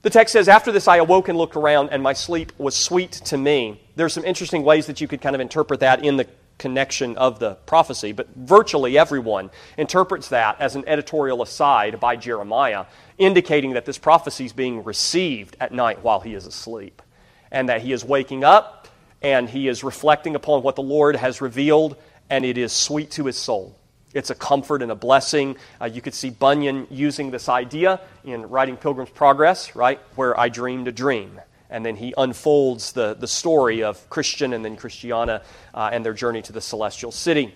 the 0.00 0.08
text 0.08 0.32
says, 0.32 0.48
After 0.48 0.72
this 0.72 0.88
I 0.88 0.96
awoke 0.96 1.28
and 1.28 1.36
looked 1.36 1.56
around, 1.56 1.90
and 1.90 2.02
my 2.02 2.14
sleep 2.14 2.52
was 2.56 2.74
sweet 2.74 3.12
to 3.12 3.36
me. 3.36 3.82
There's 3.96 4.14
some 4.14 4.24
interesting 4.24 4.62
ways 4.62 4.86
that 4.86 5.02
you 5.02 5.08
could 5.08 5.20
kind 5.20 5.34
of 5.34 5.42
interpret 5.42 5.80
that 5.80 6.02
in 6.02 6.16
the 6.16 6.26
connection 6.62 7.16
of 7.16 7.40
the 7.40 7.56
prophecy, 7.66 8.12
but 8.12 8.28
virtually 8.36 8.96
everyone 8.96 9.50
interprets 9.76 10.28
that 10.28 10.60
as 10.60 10.76
an 10.76 10.84
editorial 10.86 11.42
aside 11.42 11.98
by 11.98 12.14
Jeremiah, 12.14 12.86
indicating 13.18 13.72
that 13.72 13.84
this 13.84 13.98
prophecy 13.98 14.44
is 14.44 14.52
being 14.52 14.84
received 14.84 15.56
at 15.60 15.72
night 15.72 16.04
while 16.04 16.20
he 16.20 16.34
is 16.34 16.46
asleep, 16.46 17.02
and 17.50 17.68
that 17.68 17.82
he 17.82 17.92
is 17.92 18.04
waking 18.04 18.44
up 18.44 18.88
and 19.20 19.50
he 19.50 19.68
is 19.68 19.84
reflecting 19.84 20.34
upon 20.36 20.62
what 20.62 20.76
the 20.76 20.82
Lord 20.82 21.16
has 21.16 21.40
revealed, 21.40 21.96
and 22.30 22.44
it 22.44 22.56
is 22.56 22.72
sweet 22.72 23.10
to 23.12 23.26
his 23.26 23.36
soul. 23.36 23.76
It's 24.14 24.30
a 24.30 24.34
comfort 24.34 24.82
and 24.82 24.90
a 24.90 24.96
blessing. 24.96 25.56
Uh, 25.80 25.86
you 25.86 26.00
could 26.00 26.14
see 26.14 26.30
Bunyan 26.30 26.86
using 26.90 27.30
this 27.30 27.48
idea 27.48 28.00
in 28.24 28.42
writing 28.48 28.76
Pilgrim's 28.76 29.10
Progress, 29.10 29.74
right? 29.74 30.00
Where 30.16 30.38
I 30.38 30.48
dreamed 30.48 30.88
a 30.88 30.92
dream. 30.92 31.40
And 31.72 31.84
then 31.84 31.96
he 31.96 32.14
unfolds 32.16 32.92
the, 32.92 33.14
the 33.14 33.26
story 33.26 33.82
of 33.82 34.08
Christian 34.10 34.52
and 34.52 34.64
then 34.64 34.76
Christiana 34.76 35.42
uh, 35.74 35.90
and 35.92 36.04
their 36.04 36.12
journey 36.12 36.42
to 36.42 36.52
the 36.52 36.60
celestial 36.60 37.10
city. 37.10 37.54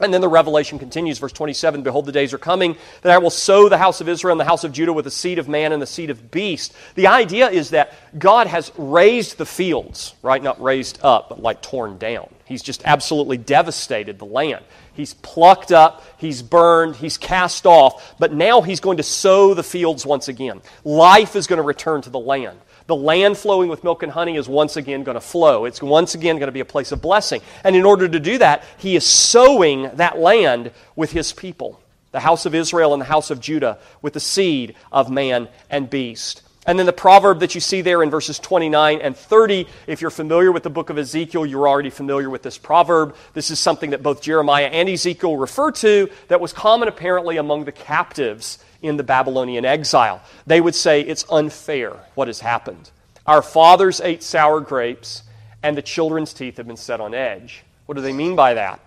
And 0.00 0.12
then 0.12 0.22
the 0.22 0.28
revelation 0.28 0.78
continues, 0.78 1.18
verse 1.18 1.32
27 1.32 1.82
Behold, 1.82 2.06
the 2.06 2.12
days 2.12 2.32
are 2.32 2.38
coming 2.38 2.76
that 3.02 3.12
I 3.12 3.18
will 3.18 3.30
sow 3.30 3.68
the 3.68 3.76
house 3.76 4.00
of 4.00 4.08
Israel 4.08 4.32
and 4.32 4.40
the 4.40 4.46
house 4.46 4.64
of 4.64 4.72
Judah 4.72 4.92
with 4.92 5.04
the 5.04 5.10
seed 5.10 5.38
of 5.38 5.48
man 5.48 5.72
and 5.72 5.82
the 5.82 5.86
seed 5.86 6.08
of 6.08 6.30
beast. 6.30 6.72
The 6.94 7.08
idea 7.08 7.50
is 7.50 7.70
that 7.70 7.92
God 8.18 8.46
has 8.46 8.72
raised 8.78 9.36
the 9.36 9.44
fields, 9.44 10.14
right? 10.22 10.42
Not 10.42 10.60
raised 10.62 10.98
up, 11.02 11.28
but 11.28 11.42
like 11.42 11.60
torn 11.60 11.98
down. 11.98 12.28
He's 12.46 12.62
just 12.62 12.82
absolutely 12.86 13.36
devastated 13.36 14.18
the 14.18 14.24
land. 14.24 14.64
He's 14.94 15.14
plucked 15.14 15.72
up, 15.72 16.04
he's 16.18 16.42
burned, 16.42 16.96
he's 16.96 17.18
cast 17.18 17.66
off, 17.66 18.14
but 18.18 18.32
now 18.32 18.60
he's 18.62 18.80
going 18.80 18.96
to 18.96 19.02
sow 19.02 19.54
the 19.54 19.62
fields 19.62 20.04
once 20.04 20.28
again. 20.28 20.62
Life 20.84 21.36
is 21.36 21.46
going 21.46 21.58
to 21.58 21.62
return 21.62 22.02
to 22.02 22.10
the 22.10 22.18
land. 22.18 22.58
The 22.86 22.96
land 22.96 23.38
flowing 23.38 23.68
with 23.68 23.84
milk 23.84 24.02
and 24.02 24.12
honey 24.12 24.36
is 24.36 24.48
once 24.48 24.76
again 24.76 25.04
going 25.04 25.14
to 25.14 25.20
flow. 25.20 25.64
It's 25.64 25.82
once 25.82 26.14
again 26.14 26.36
going 26.36 26.48
to 26.48 26.52
be 26.52 26.60
a 26.60 26.64
place 26.64 26.92
of 26.92 27.00
blessing. 27.00 27.40
And 27.64 27.76
in 27.76 27.84
order 27.84 28.08
to 28.08 28.20
do 28.20 28.38
that, 28.38 28.64
he 28.78 28.96
is 28.96 29.06
sowing 29.06 29.90
that 29.94 30.18
land 30.18 30.72
with 30.96 31.12
his 31.12 31.32
people, 31.32 31.80
the 32.10 32.20
house 32.20 32.46
of 32.46 32.54
Israel 32.54 32.92
and 32.92 33.00
the 33.00 33.06
house 33.06 33.30
of 33.30 33.40
Judah, 33.40 33.78
with 34.00 34.14
the 34.14 34.20
seed 34.20 34.74
of 34.90 35.10
man 35.10 35.48
and 35.70 35.88
beast. 35.88 36.42
And 36.64 36.78
then 36.78 36.86
the 36.86 36.92
proverb 36.92 37.40
that 37.40 37.56
you 37.56 37.60
see 37.60 37.80
there 37.80 38.04
in 38.04 38.10
verses 38.10 38.38
29 38.38 39.00
and 39.00 39.16
30, 39.16 39.66
if 39.88 40.00
you're 40.00 40.10
familiar 40.10 40.52
with 40.52 40.62
the 40.62 40.70
book 40.70 40.90
of 40.90 40.98
Ezekiel, 40.98 41.44
you're 41.44 41.66
already 41.66 41.90
familiar 41.90 42.30
with 42.30 42.42
this 42.42 42.56
proverb. 42.56 43.16
This 43.34 43.50
is 43.50 43.58
something 43.58 43.90
that 43.90 44.02
both 44.02 44.22
Jeremiah 44.22 44.66
and 44.66 44.88
Ezekiel 44.88 45.36
refer 45.36 45.72
to 45.72 46.08
that 46.28 46.40
was 46.40 46.52
common 46.52 46.86
apparently 46.86 47.36
among 47.36 47.64
the 47.64 47.72
captives 47.72 48.58
in 48.82 48.96
the 48.96 49.02
Babylonian 49.02 49.64
exile. 49.64 50.20
They 50.46 50.60
would 50.60 50.74
say 50.74 51.00
it's 51.00 51.24
unfair 51.30 51.96
what 52.14 52.28
has 52.28 52.40
happened. 52.40 52.90
Our 53.26 53.42
fathers 53.42 54.00
ate 54.00 54.22
sour 54.22 54.60
grapes, 54.60 55.22
and 55.62 55.76
the 55.76 55.82
children's 55.82 56.32
teeth 56.34 56.56
have 56.56 56.66
been 56.66 56.76
set 56.76 57.00
on 57.00 57.14
edge. 57.14 57.62
What 57.86 57.94
do 57.94 58.02
they 58.02 58.12
mean 58.12 58.34
by 58.34 58.54
that? 58.54 58.80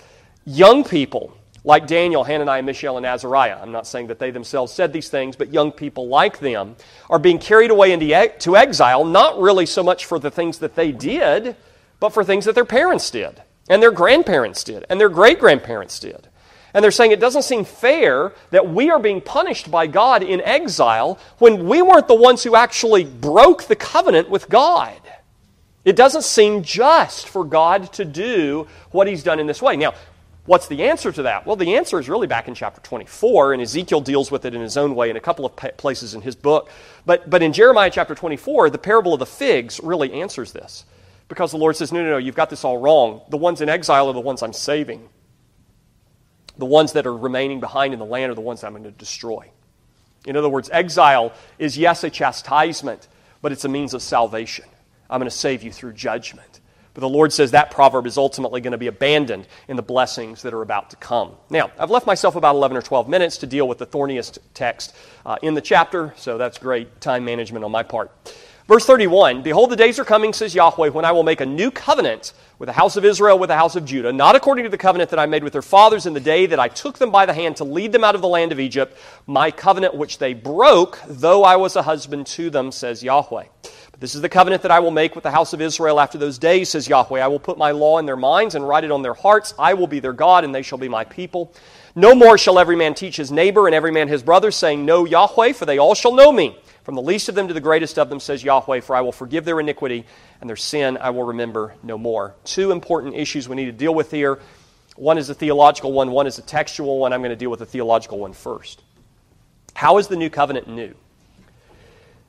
Young 0.45 0.83
people, 0.83 1.37
like 1.63 1.87
Daniel, 1.87 2.23
Hananiah, 2.23 2.61
Mishael, 2.61 2.97
and 2.97 3.05
Azariah, 3.05 3.57
I'm 3.59 3.71
not 3.71 3.87
saying 3.87 4.07
that 4.07 4.19
they 4.19 4.31
themselves 4.31 4.71
said 4.71 4.93
these 4.93 5.09
things, 5.09 5.35
but 5.35 5.53
young 5.53 5.71
people 5.71 6.07
like 6.07 6.39
them 6.39 6.75
are 7.09 7.17
being 7.17 7.39
carried 7.39 7.71
away 7.71 7.91
into 7.93 8.55
exile, 8.55 9.05
not 9.05 9.39
really 9.39 9.65
so 9.65 9.81
much 9.81 10.05
for 10.05 10.19
the 10.19 10.29
things 10.29 10.59
that 10.59 10.75
they 10.75 10.91
did, 10.91 11.55
but 11.99 12.09
for 12.09 12.23
things 12.23 12.45
that 12.45 12.55
their 12.55 12.65
parents 12.65 13.09
did, 13.09 13.41
and 13.69 13.81
their 13.81 13.91
grandparents 13.91 14.63
did, 14.63 14.85
and 14.89 14.99
their 14.99 15.09
great 15.09 15.39
grandparents 15.39 15.97
did. 15.97 16.27
And 16.75 16.83
they're 16.83 16.91
saying 16.91 17.11
it 17.11 17.21
doesn't 17.21 17.43
seem 17.43 17.63
fair 17.63 18.33
that 18.49 18.67
we 18.67 18.91
are 18.91 18.99
being 18.99 19.21
punished 19.21 19.71
by 19.71 19.87
God 19.87 20.21
in 20.21 20.41
exile 20.41 21.17
when 21.37 21.69
we 21.69 21.81
weren't 21.81 22.09
the 22.09 22.15
ones 22.15 22.43
who 22.43 22.53
actually 22.53 23.05
broke 23.05 23.63
the 23.63 23.77
covenant 23.77 24.29
with 24.29 24.49
God. 24.49 24.99
It 25.85 25.95
doesn't 25.95 26.25
seem 26.25 26.63
just 26.63 27.29
for 27.29 27.45
God 27.45 27.93
to 27.93 28.03
do 28.03 28.67
what 28.91 29.07
he's 29.07 29.23
done 29.23 29.39
in 29.39 29.47
this 29.47 29.61
way. 29.61 29.77
Now, 29.77 29.93
what's 30.47 30.67
the 30.67 30.83
answer 30.83 31.13
to 31.13 31.23
that? 31.23 31.45
Well, 31.45 31.55
the 31.55 31.77
answer 31.77 31.97
is 31.97 32.09
really 32.09 32.27
back 32.27 32.49
in 32.49 32.55
chapter 32.55 32.81
24, 32.81 33.53
and 33.53 33.61
Ezekiel 33.61 34.01
deals 34.01 34.29
with 34.29 34.43
it 34.43 34.53
in 34.53 34.59
his 34.59 34.75
own 34.75 34.95
way 34.95 35.09
in 35.09 35.15
a 35.15 35.21
couple 35.21 35.45
of 35.45 35.55
places 35.55 36.13
in 36.13 36.23
his 36.23 36.35
book. 36.35 36.69
But, 37.05 37.29
but 37.29 37.41
in 37.41 37.53
Jeremiah 37.53 37.89
chapter 37.89 38.15
24, 38.15 38.69
the 38.69 38.77
parable 38.77 39.13
of 39.13 39.19
the 39.19 39.25
figs 39.25 39.79
really 39.81 40.11
answers 40.11 40.51
this. 40.51 40.83
Because 41.29 41.51
the 41.51 41.57
Lord 41.57 41.77
says, 41.77 41.93
no, 41.93 42.03
no, 42.03 42.09
no, 42.09 42.17
you've 42.17 42.35
got 42.35 42.49
this 42.49 42.65
all 42.65 42.79
wrong. 42.79 43.21
The 43.29 43.37
ones 43.37 43.61
in 43.61 43.69
exile 43.69 44.09
are 44.09 44.13
the 44.13 44.19
ones 44.19 44.43
I'm 44.43 44.51
saving. 44.51 45.07
The 46.57 46.65
ones 46.65 46.93
that 46.93 47.05
are 47.05 47.15
remaining 47.15 47.59
behind 47.59 47.93
in 47.93 47.99
the 47.99 48.05
land 48.05 48.31
are 48.31 48.35
the 48.35 48.41
ones 48.41 48.63
I'm 48.63 48.73
going 48.73 48.83
to 48.83 48.91
destroy. 48.91 49.49
In 50.25 50.35
other 50.35 50.49
words, 50.49 50.69
exile 50.71 51.33
is, 51.59 51.77
yes, 51.77 52.03
a 52.03 52.09
chastisement, 52.09 53.07
but 53.41 53.51
it's 53.51 53.65
a 53.65 53.69
means 53.69 53.93
of 53.93 54.01
salvation. 54.01 54.65
I'm 55.09 55.19
going 55.19 55.29
to 55.29 55.35
save 55.35 55.63
you 55.63 55.71
through 55.71 55.93
judgment. 55.93 56.61
But 56.95 57.01
the 57.01 57.09
Lord 57.09 57.33
says 57.33 57.51
that 57.51 57.71
proverb 57.71 58.07
is 58.07 58.17
ultimately 58.17 58.61
going 58.61 58.71
to 58.71 58.77
be 58.77 58.87
abandoned 58.87 59.47
in 59.67 59.75
the 59.75 59.83
blessings 59.83 60.43
that 60.43 60.53
are 60.53 60.61
about 60.61 60.91
to 60.91 60.95
come. 60.95 61.33
Now, 61.49 61.69
I've 61.77 61.91
left 61.91 62.07
myself 62.07 62.37
about 62.37 62.55
11 62.55 62.77
or 62.77 62.81
12 62.81 63.09
minutes 63.09 63.37
to 63.39 63.47
deal 63.47 63.67
with 63.67 63.79
the 63.79 63.85
thorniest 63.85 64.39
text 64.53 64.95
uh, 65.25 65.35
in 65.41 65.55
the 65.55 65.61
chapter, 65.61 66.13
so 66.15 66.37
that's 66.37 66.57
great 66.57 67.01
time 67.01 67.25
management 67.25 67.65
on 67.65 67.71
my 67.71 67.83
part. 67.83 68.11
Verse 68.67 68.83
31 68.83 69.43
Behold, 69.43 69.69
the 69.69 69.75
days 69.75 69.99
are 69.99 70.05
coming, 70.05 70.33
says 70.33 70.55
Yahweh, 70.55 70.89
when 70.89 71.05
I 71.05 71.11
will 71.11 71.21
make 71.21 71.39
a 71.39 71.45
new 71.45 71.69
covenant 71.69 72.33
with 72.57 72.65
the 72.65 72.73
house 72.73 72.97
of 72.97 73.05
Israel, 73.05 73.37
with 73.37 73.49
the 73.49 73.55
house 73.55 73.75
of 73.75 73.85
Judah, 73.85 74.11
not 74.11 74.35
according 74.35 74.63
to 74.63 74.71
the 74.71 74.77
covenant 74.77 75.11
that 75.11 75.19
I 75.19 75.27
made 75.27 75.43
with 75.43 75.53
their 75.53 75.61
fathers 75.61 76.07
in 76.07 76.13
the 76.13 76.19
day 76.19 76.47
that 76.47 76.59
I 76.59 76.67
took 76.67 76.97
them 76.97 77.11
by 77.11 77.27
the 77.27 77.33
hand 77.33 77.57
to 77.57 77.63
lead 77.63 77.91
them 77.91 78.03
out 78.03 78.15
of 78.15 78.21
the 78.21 78.27
land 78.27 78.51
of 78.51 78.59
Egypt, 78.59 78.97
my 79.27 79.51
covenant 79.51 79.93
which 79.93 80.17
they 80.17 80.33
broke, 80.33 80.99
though 81.07 81.43
I 81.43 81.57
was 81.57 81.75
a 81.75 81.83
husband 81.83 82.25
to 82.27 82.49
them, 82.49 82.71
says 82.71 83.03
Yahweh. 83.03 83.43
But 83.91 83.99
this 83.99 84.15
is 84.15 84.21
the 84.21 84.29
covenant 84.29 84.63
that 84.63 84.71
I 84.71 84.79
will 84.79 84.89
make 84.89 85.13
with 85.13 85.23
the 85.23 85.31
house 85.31 85.53
of 85.53 85.61
Israel 85.61 85.99
after 85.99 86.17
those 86.17 86.39
days, 86.39 86.69
says 86.69 86.87
Yahweh. 86.87 87.19
I 87.19 87.27
will 87.27 87.39
put 87.39 87.59
my 87.59 87.69
law 87.69 87.99
in 87.99 88.07
their 88.07 88.17
minds 88.17 88.55
and 88.55 88.67
write 88.67 88.83
it 88.83 88.89
on 88.89 89.03
their 89.03 89.13
hearts. 89.13 89.53
I 89.59 89.75
will 89.75 89.85
be 89.85 89.99
their 89.99 90.11
God, 90.11 90.43
and 90.43 90.55
they 90.55 90.63
shall 90.63 90.79
be 90.79 90.89
my 90.89 91.03
people. 91.03 91.53
No 91.93 92.15
more 92.15 92.35
shall 92.35 92.57
every 92.57 92.75
man 92.75 92.95
teach 92.95 93.15
his 93.15 93.31
neighbor 93.31 93.67
and 93.67 93.75
every 93.75 93.91
man 93.91 94.07
his 94.07 94.23
brother, 94.23 94.49
saying, 94.49 94.83
Know 94.83 95.05
Yahweh, 95.05 95.53
for 95.53 95.67
they 95.67 95.77
all 95.77 95.93
shall 95.93 96.15
know 96.15 96.31
me 96.31 96.57
From 96.85 96.93
the 96.93 97.01
least 97.01 97.29
of 97.29 97.35
them 97.35 97.47
to 97.47 97.53
the 97.53 97.59
greatest 97.59 97.97
of 97.97 98.09
them, 98.09 98.19
says 98.19 98.43
Yahweh, 98.43 98.81
for 98.81 98.95
I 98.95 99.01
will 99.01 99.11
forgive 99.11 99.43
their 99.43 99.59
iniquity 99.59 100.05
and 100.39 100.47
their 100.47 100.55
sin 100.55 100.99
I 101.01 101.09
will 101.09 101.23
remember 101.23 101.73
no 101.81 101.97
more. 101.97 102.35
Two 102.43 102.71
important 102.71 103.15
issues 103.15 103.49
we 103.49 103.55
need 103.55 103.65
to 103.65 103.71
deal 103.71 103.93
with 103.93 104.11
here. 104.11 104.39
One 104.95 105.17
is 105.17 105.31
a 105.31 105.33
theological 105.33 105.91
one, 105.91 106.11
one 106.11 106.27
is 106.27 106.37
a 106.37 106.43
textual 106.43 106.99
one. 106.99 107.11
I'm 107.11 107.21
going 107.21 107.31
to 107.31 107.35
deal 107.35 107.49
with 107.49 107.59
the 107.59 107.65
theological 107.65 108.19
one 108.19 108.33
first. 108.33 108.83
How 109.73 109.97
is 109.97 110.07
the 110.07 110.15
new 110.15 110.29
covenant 110.29 110.67
new? 110.67 110.93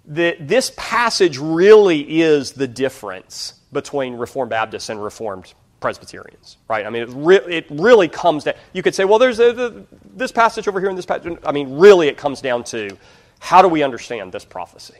The, 0.07 0.39
this 0.41 0.73
passage 0.75 1.37
really 1.37 2.23
is 2.23 2.53
the 2.53 2.67
difference 2.67 3.61
between 3.73 4.15
Reformed 4.15 4.51
Baptists 4.51 4.89
and 4.89 5.05
Reformed 5.05 5.53
Presbyterians, 5.81 6.57
right? 6.67 6.87
I 6.87 6.91
mean, 6.91 7.03
it, 7.03 7.11
re- 7.13 7.55
it 7.55 7.67
really 7.69 8.09
comes 8.09 8.45
down. 8.45 8.55
You 8.73 8.83
could 8.83 8.95
say, 8.95 9.05
well, 9.05 9.19
there's 9.19 9.39
a, 9.39 9.53
the, 9.53 9.87
this 10.15 10.33
passage 10.33 10.67
over 10.67 10.81
here 10.81 10.89
and 10.89 10.97
this 10.97 11.05
passage. 11.05 11.37
I 11.45 11.53
mean, 11.53 11.77
really, 11.77 12.09
it 12.09 12.17
comes 12.17 12.41
down 12.41 12.65
to 12.65 12.97
how 13.39 13.63
do 13.63 13.69
we 13.69 13.83
understand 13.83 14.33
this 14.33 14.45
prophecy? 14.45 14.99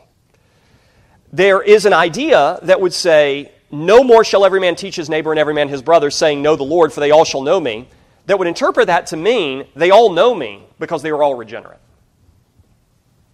There 1.33 1.63
is 1.63 1.87
an 1.87 1.93
idea 1.93 2.59
that 2.63 2.81
would 2.81 2.93
say, 2.93 3.53
no 3.71 4.05
more 4.05 4.25
shall 4.25 4.45
every 4.45 4.61
man 4.61 4.77
teach 4.77 4.97
his 4.97 5.09
neighbor 5.09 5.33
and 5.33 5.41
every 5.41 5.55
man 5.55 5.69
his 5.69 5.83
brother, 5.83 6.11
saying, 6.11 6.41
Know 6.41 6.57
the 6.57 6.63
Lord, 6.63 6.93
for 6.93 7.01
they 7.01 7.11
all 7.11 7.25
shall 7.25 7.43
know 7.43 7.59
me. 7.59 7.89
That 8.27 8.39
would 8.39 8.49
interpret 8.49 8.87
that 8.87 9.09
to 9.09 9.17
mean 9.17 9.67
they 9.75 9.91
all 9.91 10.11
know 10.11 10.35
me 10.35 10.63
because 10.79 11.03
they 11.03 11.11
are 11.11 11.23
all 11.23 11.35
regenerate. 11.35 11.79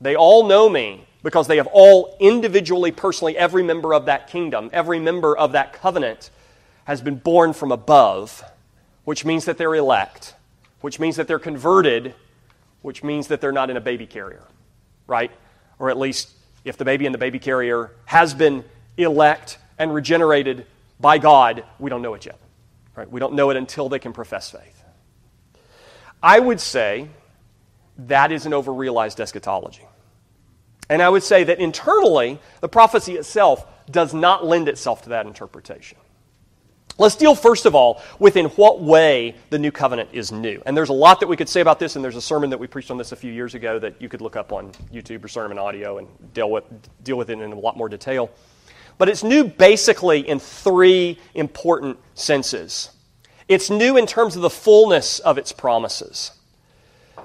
They 0.01 0.17
all 0.17 0.47
know 0.47 0.69
me 0.69 1.07
because 1.23 1.47
they 1.47 1.57
have 1.57 1.69
all 1.69 2.17
individually, 2.19 2.91
personally, 2.91 3.37
every 3.37 3.63
member 3.63 3.95
of 3.95 4.07
that 4.07 4.27
kingdom, 4.27 4.69
every 4.73 4.99
member 4.99 5.37
of 5.37 5.53
that 5.53 5.73
covenant 5.73 6.31
has 6.85 7.01
been 7.01 7.17
born 7.17 7.53
from 7.53 7.71
above, 7.71 8.43
which 9.05 9.25
means 9.25 9.45
that 9.45 9.57
they're 9.57 9.75
elect, 9.75 10.35
which 10.81 10.99
means 10.99 11.17
that 11.17 11.29
they're 11.29 11.39
converted, 11.39 12.15
which 12.83 13.05
means 13.05 13.29
that 13.29 13.41
they're 13.41 13.53
not 13.53 13.71
in 13.71 13.77
a 13.77 13.81
baby 13.81 14.07
carrier, 14.07 14.43
right? 15.13 15.31
Or 15.79 15.91
at 15.91 15.99
least 15.99 16.31
if 16.65 16.79
the 16.79 16.87
baby 16.87 17.05
in 17.05 17.13
the 17.13 17.19
baby 17.19 17.39
carrier 17.39 17.93
has 18.07 18.33
been 18.33 18.65
elect 18.97 19.59
and 19.79 19.93
regenerated 19.93 20.67
by 20.99 21.19
God, 21.19 21.65
we 21.79 21.91
don't 21.91 22.01
know 22.01 22.15
it 22.15 22.25
yet. 22.25 22.39
Right? 22.97 23.11
We 23.11 23.21
don't 23.21 23.35
know 23.35 23.51
it 23.51 23.59
until 23.59 23.91
they 23.91 23.99
can 23.99 24.15
profess 24.15 24.51
faith. 24.51 24.83
I 26.23 26.39
would 26.39 26.61
say 26.61 27.09
that 27.99 28.33
is 28.33 28.47
an 28.47 28.53
overrealized 28.53 29.21
eschatology. 29.21 29.87
And 30.89 31.03
I 31.03 31.09
would 31.09 31.23
say 31.23 31.45
that 31.45 31.59
internally, 31.59 32.39
the 32.61 32.69
prophecy 32.69 33.17
itself 33.17 33.67
does 33.91 34.15
not 34.15 34.47
lend 34.47 34.69
itself 34.69 35.03
to 35.03 35.11
that 35.11 35.27
interpretation. 35.27 35.99
Let's 36.99 37.17
deal 37.17 37.35
first 37.35 37.65
of 37.65 37.75
all 37.75 38.03
with 38.19 38.37
in 38.37 38.47
what 38.47 38.81
way 38.81 39.35
the 39.51 39.59
new 39.59 39.71
covenant 39.71 40.11
is 40.13 40.31
new. 40.31 40.63
And 40.67 40.77
there's 40.77 40.91
a 40.91 40.95
lot 40.95 41.21
that 41.21 41.27
we 41.27 41.37
could 41.37 41.49
say 41.49 41.61
about 41.61 41.79
this, 41.79 41.97
and 41.97 42.05
there's 42.05 42.17
a 42.17 42.23
sermon 42.23 42.51
that 42.51 42.59
we 42.59 42.67
preached 42.67 42.91
on 42.91 42.99
this 42.99 43.13
a 43.13 43.17
few 43.17 43.33
years 43.33 43.55
ago 43.55 43.79
that 43.79 44.01
you 44.01 44.09
could 44.09 44.21
look 44.21 44.37
up 44.37 44.53
on 44.53 44.73
YouTube 44.93 45.25
or 45.25 45.29
Sermon 45.29 45.59
Audio 45.59 45.99
and 45.99 46.09
deal 46.35 46.51
with, 46.51 46.65
deal 47.03 47.17
with 47.17 47.31
it 47.31 47.41
in 47.41 47.53
a 47.53 47.59
lot 47.59 47.77
more 47.77 47.89
detail. 47.89 48.31
But 48.99 49.09
it's 49.09 49.25
new 49.25 49.45
basically 49.45 50.29
in 50.29 50.39
three 50.39 51.19
important 51.35 51.99
senses. 52.15 52.91
It's 53.49 53.71
new 53.71 53.97
in 53.97 54.07
terms 54.07 54.37
of 54.37 54.43
the 54.43 54.51
fullness 54.51 55.19
of 55.19 55.39
its 55.39 55.51
promises. 55.51 56.33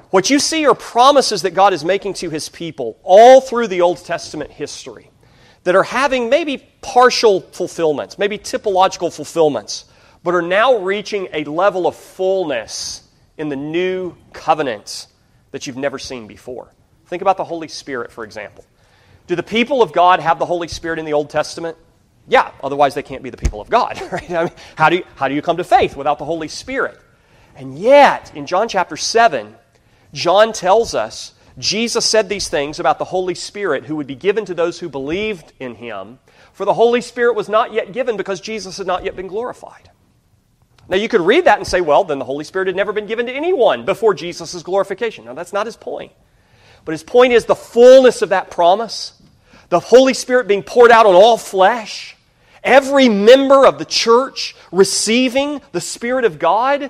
What 0.10 0.30
you 0.30 0.40
see 0.40 0.66
are 0.66 0.74
promises 0.74 1.42
that 1.42 1.52
God 1.52 1.74
is 1.74 1.84
making 1.84 2.14
to 2.16 2.30
his 2.30 2.48
people 2.48 2.98
all 3.04 3.42
through 3.42 3.68
the 3.68 3.82
Old 3.82 3.98
Testament 3.98 4.52
history 4.52 5.12
that 5.68 5.76
are 5.76 5.84
having 5.84 6.30
maybe 6.30 6.66
partial 6.80 7.42
fulfillments, 7.42 8.18
maybe 8.18 8.38
typological 8.38 9.14
fulfillments, 9.14 9.84
but 10.24 10.34
are 10.34 10.42
now 10.42 10.78
reaching 10.78 11.28
a 11.34 11.44
level 11.44 11.88
of 11.88 11.94
fullness 11.94 13.06
in 13.38 13.50
the 13.50 13.56
new 13.58 14.16
covenant 14.32 15.08
that 15.52 15.68
you've 15.68 15.76
never 15.76 16.00
seen 16.00 16.26
before. 16.26 16.72
Think 17.08 17.22
about 17.22 17.36
the 17.36 17.44
Holy 17.44 17.68
Spirit, 17.68 18.14
for 18.14 18.24
example. 18.24 18.64
Do 19.28 19.36
the 19.36 19.44
people 19.44 19.82
of 19.82 19.92
God 19.92 20.22
have 20.22 20.40
the 20.40 20.46
Holy 20.46 20.70
Spirit 20.70 21.00
in 21.00 21.06
the 21.06 21.12
Old 21.12 21.30
Testament? 21.30 21.78
Yeah, 22.30 22.50
otherwise 22.64 22.94
they 22.94 23.04
can't 23.04 23.22
be 23.22 23.30
the 23.30 23.36
people 23.36 23.60
of 23.60 23.70
God. 23.70 24.02
Right? 24.10 24.32
I 24.32 24.44
mean, 24.46 24.54
how, 24.78 24.90
do 24.90 24.96
you, 24.96 25.04
how 25.18 25.28
do 25.28 25.36
you 25.36 25.42
come 25.42 25.58
to 25.58 25.66
faith 25.66 25.98
without 25.98 26.18
the 26.18 26.24
Holy 26.24 26.48
Spirit? 26.48 26.98
And 27.58 27.78
yet, 27.78 28.34
in 28.34 28.46
John 28.46 28.70
chapter 28.70 28.96
7, 28.96 29.54
John 30.14 30.54
tells 30.54 30.96
us 30.96 31.34
Jesus 31.58 32.06
said 32.06 32.30
these 32.30 32.50
things 32.50 32.80
about 32.80 33.00
the 33.00 33.06
Holy 33.06 33.34
Spirit 33.34 33.86
who 33.86 33.96
would 33.96 34.08
be 34.08 34.16
given 34.16 34.46
to 34.46 34.54
those 34.54 34.80
who 34.80 34.90
believed 34.90 35.54
in 35.60 35.76
him, 35.76 36.20
for 36.54 36.66
the 36.66 36.74
Holy 36.74 37.02
Spirit 37.02 37.36
was 37.36 37.50
not 37.50 37.74
yet 37.74 37.94
given 37.94 38.16
because 38.16 38.42
Jesus 38.42 38.78
had 38.78 38.88
not 38.88 39.04
yet 39.04 39.16
been 39.16 39.28
glorified. 39.28 39.90
Now, 40.90 40.98
you 40.98 41.10
could 41.10 41.22
read 41.22 41.46
that 41.46 41.58
and 41.58 41.68
say, 41.68 41.82
well, 41.82 42.04
then 42.04 42.20
the 42.20 42.26
Holy 42.26 42.44
Spirit 42.44 42.68
had 42.68 42.76
never 42.76 42.94
been 42.94 43.08
given 43.08 43.26
to 43.26 43.34
anyone 43.34 43.86
before 43.86 44.14
Jesus' 44.14 44.62
glorification. 44.64 45.26
Now, 45.26 45.34
that's 45.34 45.52
not 45.52 45.66
his 45.66 45.76
point. 45.76 46.14
But 46.86 46.94
his 46.94 47.04
point 47.04 47.34
is 47.34 47.46
the 47.46 47.56
fullness 47.56 48.22
of 48.22 48.30
that 48.30 48.50
promise, 48.50 49.22
the 49.70 49.80
Holy 49.80 50.14
Spirit 50.14 50.48
being 50.48 50.64
poured 50.64 50.92
out 50.92 51.06
on 51.06 51.16
all 51.16 51.38
flesh, 51.38 52.16
every 52.64 53.10
member 53.10 53.66
of 53.66 53.80
the 53.80 53.86
church 53.86 54.56
receiving 54.72 55.62
the 55.74 55.82
Spirit 55.82 56.24
of 56.24 56.40
God 56.40 56.90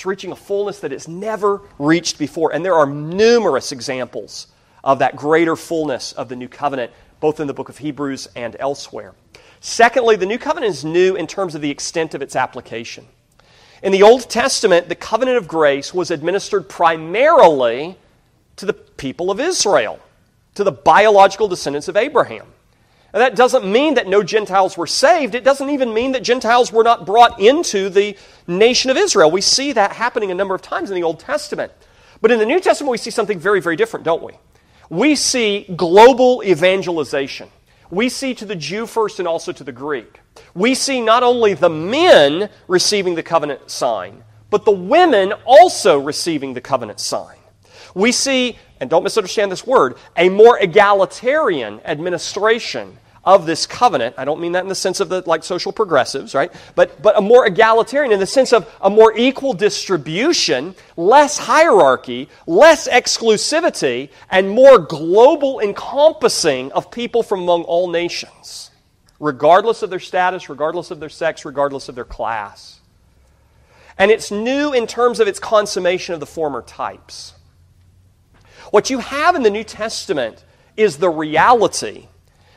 it's 0.00 0.06
reaching 0.06 0.32
a 0.32 0.36
fullness 0.36 0.80
that 0.80 0.94
it's 0.94 1.08
never 1.08 1.60
reached 1.78 2.18
before. 2.18 2.54
And 2.54 2.64
there 2.64 2.74
are 2.74 2.86
numerous 2.86 3.70
examples 3.70 4.46
of 4.82 5.00
that 5.00 5.14
greater 5.14 5.56
fullness 5.56 6.12
of 6.12 6.30
the 6.30 6.36
new 6.36 6.48
covenant, 6.48 6.90
both 7.20 7.38
in 7.38 7.46
the 7.46 7.52
book 7.52 7.68
of 7.68 7.76
Hebrews 7.76 8.26
and 8.34 8.56
elsewhere. 8.58 9.12
Secondly, 9.60 10.16
the 10.16 10.24
new 10.24 10.38
covenant 10.38 10.72
is 10.72 10.86
new 10.86 11.16
in 11.16 11.26
terms 11.26 11.54
of 11.54 11.60
the 11.60 11.70
extent 11.70 12.14
of 12.14 12.22
its 12.22 12.34
application. 12.34 13.08
In 13.82 13.92
the 13.92 14.02
Old 14.02 14.30
Testament, 14.30 14.88
the 14.88 14.94
covenant 14.94 15.36
of 15.36 15.46
grace 15.46 15.92
was 15.92 16.10
administered 16.10 16.66
primarily 16.66 17.98
to 18.56 18.64
the 18.64 18.72
people 18.72 19.30
of 19.30 19.38
Israel, 19.38 20.00
to 20.54 20.64
the 20.64 20.72
biological 20.72 21.46
descendants 21.46 21.88
of 21.88 21.96
Abraham. 21.98 22.46
And 23.12 23.20
that 23.20 23.34
doesn't 23.34 23.64
mean 23.64 23.94
that 23.94 24.06
no 24.06 24.22
Gentiles 24.22 24.76
were 24.76 24.86
saved. 24.86 25.34
It 25.34 25.42
doesn't 25.44 25.70
even 25.70 25.92
mean 25.92 26.12
that 26.12 26.22
Gentiles 26.22 26.72
were 26.72 26.84
not 26.84 27.06
brought 27.06 27.40
into 27.40 27.88
the 27.88 28.16
nation 28.46 28.90
of 28.90 28.96
Israel. 28.96 29.30
We 29.30 29.40
see 29.40 29.72
that 29.72 29.92
happening 29.92 30.30
a 30.30 30.34
number 30.34 30.54
of 30.54 30.62
times 30.62 30.90
in 30.90 30.94
the 30.94 31.02
Old 31.02 31.18
Testament. 31.18 31.72
But 32.20 32.30
in 32.30 32.38
the 32.38 32.46
New 32.46 32.60
Testament, 32.60 32.92
we 32.92 32.98
see 32.98 33.10
something 33.10 33.38
very, 33.38 33.60
very 33.60 33.76
different, 33.76 34.04
don't 34.04 34.22
we? 34.22 34.34
We 34.90 35.16
see 35.16 35.66
global 35.76 36.42
evangelization. 36.44 37.48
We 37.90 38.08
see 38.08 38.34
to 38.34 38.44
the 38.44 38.54
Jew 38.54 38.86
first 38.86 39.18
and 39.18 39.26
also 39.26 39.50
to 39.52 39.64
the 39.64 39.72
Greek. 39.72 40.20
We 40.54 40.74
see 40.74 41.00
not 41.00 41.22
only 41.22 41.54
the 41.54 41.70
men 41.70 42.48
receiving 42.68 43.16
the 43.16 43.22
covenant 43.22 43.70
sign, 43.70 44.22
but 44.50 44.64
the 44.64 44.70
women 44.70 45.32
also 45.44 45.98
receiving 45.98 46.54
the 46.54 46.60
covenant 46.60 47.00
sign. 47.00 47.38
We 47.94 48.12
see, 48.12 48.58
and 48.80 48.88
don't 48.88 49.04
misunderstand 49.04 49.52
this 49.52 49.66
word, 49.66 49.96
a 50.16 50.28
more 50.28 50.58
egalitarian 50.58 51.80
administration 51.84 52.98
of 53.22 53.44
this 53.44 53.66
covenant. 53.66 54.14
I 54.16 54.24
don't 54.24 54.40
mean 54.40 54.52
that 54.52 54.62
in 54.62 54.68
the 54.68 54.74
sense 54.74 55.00
of 55.00 55.10
the 55.10 55.22
like 55.26 55.44
social 55.44 55.72
progressives, 55.72 56.34
right? 56.34 56.50
But 56.74 57.02
but 57.02 57.18
a 57.18 57.20
more 57.20 57.46
egalitarian 57.46 58.12
in 58.12 58.20
the 58.20 58.26
sense 58.26 58.52
of 58.52 58.68
a 58.80 58.88
more 58.88 59.16
equal 59.16 59.52
distribution, 59.52 60.74
less 60.96 61.36
hierarchy, 61.36 62.28
less 62.46 62.88
exclusivity, 62.88 64.08
and 64.30 64.48
more 64.48 64.78
global 64.78 65.60
encompassing 65.60 66.72
of 66.72 66.90
people 66.90 67.22
from 67.22 67.42
among 67.42 67.64
all 67.64 67.88
nations, 67.88 68.70
regardless 69.18 69.82
of 69.82 69.90
their 69.90 70.00
status, 70.00 70.48
regardless 70.48 70.90
of 70.90 70.98
their 70.98 71.10
sex, 71.10 71.44
regardless 71.44 71.90
of 71.90 71.94
their 71.94 72.04
class. 72.04 72.80
And 73.98 74.10
it's 74.10 74.30
new 74.30 74.72
in 74.72 74.86
terms 74.86 75.20
of 75.20 75.28
its 75.28 75.38
consummation 75.38 76.14
of 76.14 76.20
the 76.20 76.26
former 76.26 76.62
types. 76.62 77.34
What 78.70 78.88
you 78.88 78.98
have 79.00 79.34
in 79.34 79.42
the 79.42 79.50
New 79.50 79.64
Testament 79.64 80.44
is 80.76 80.96
the 80.96 81.10
reality 81.10 82.06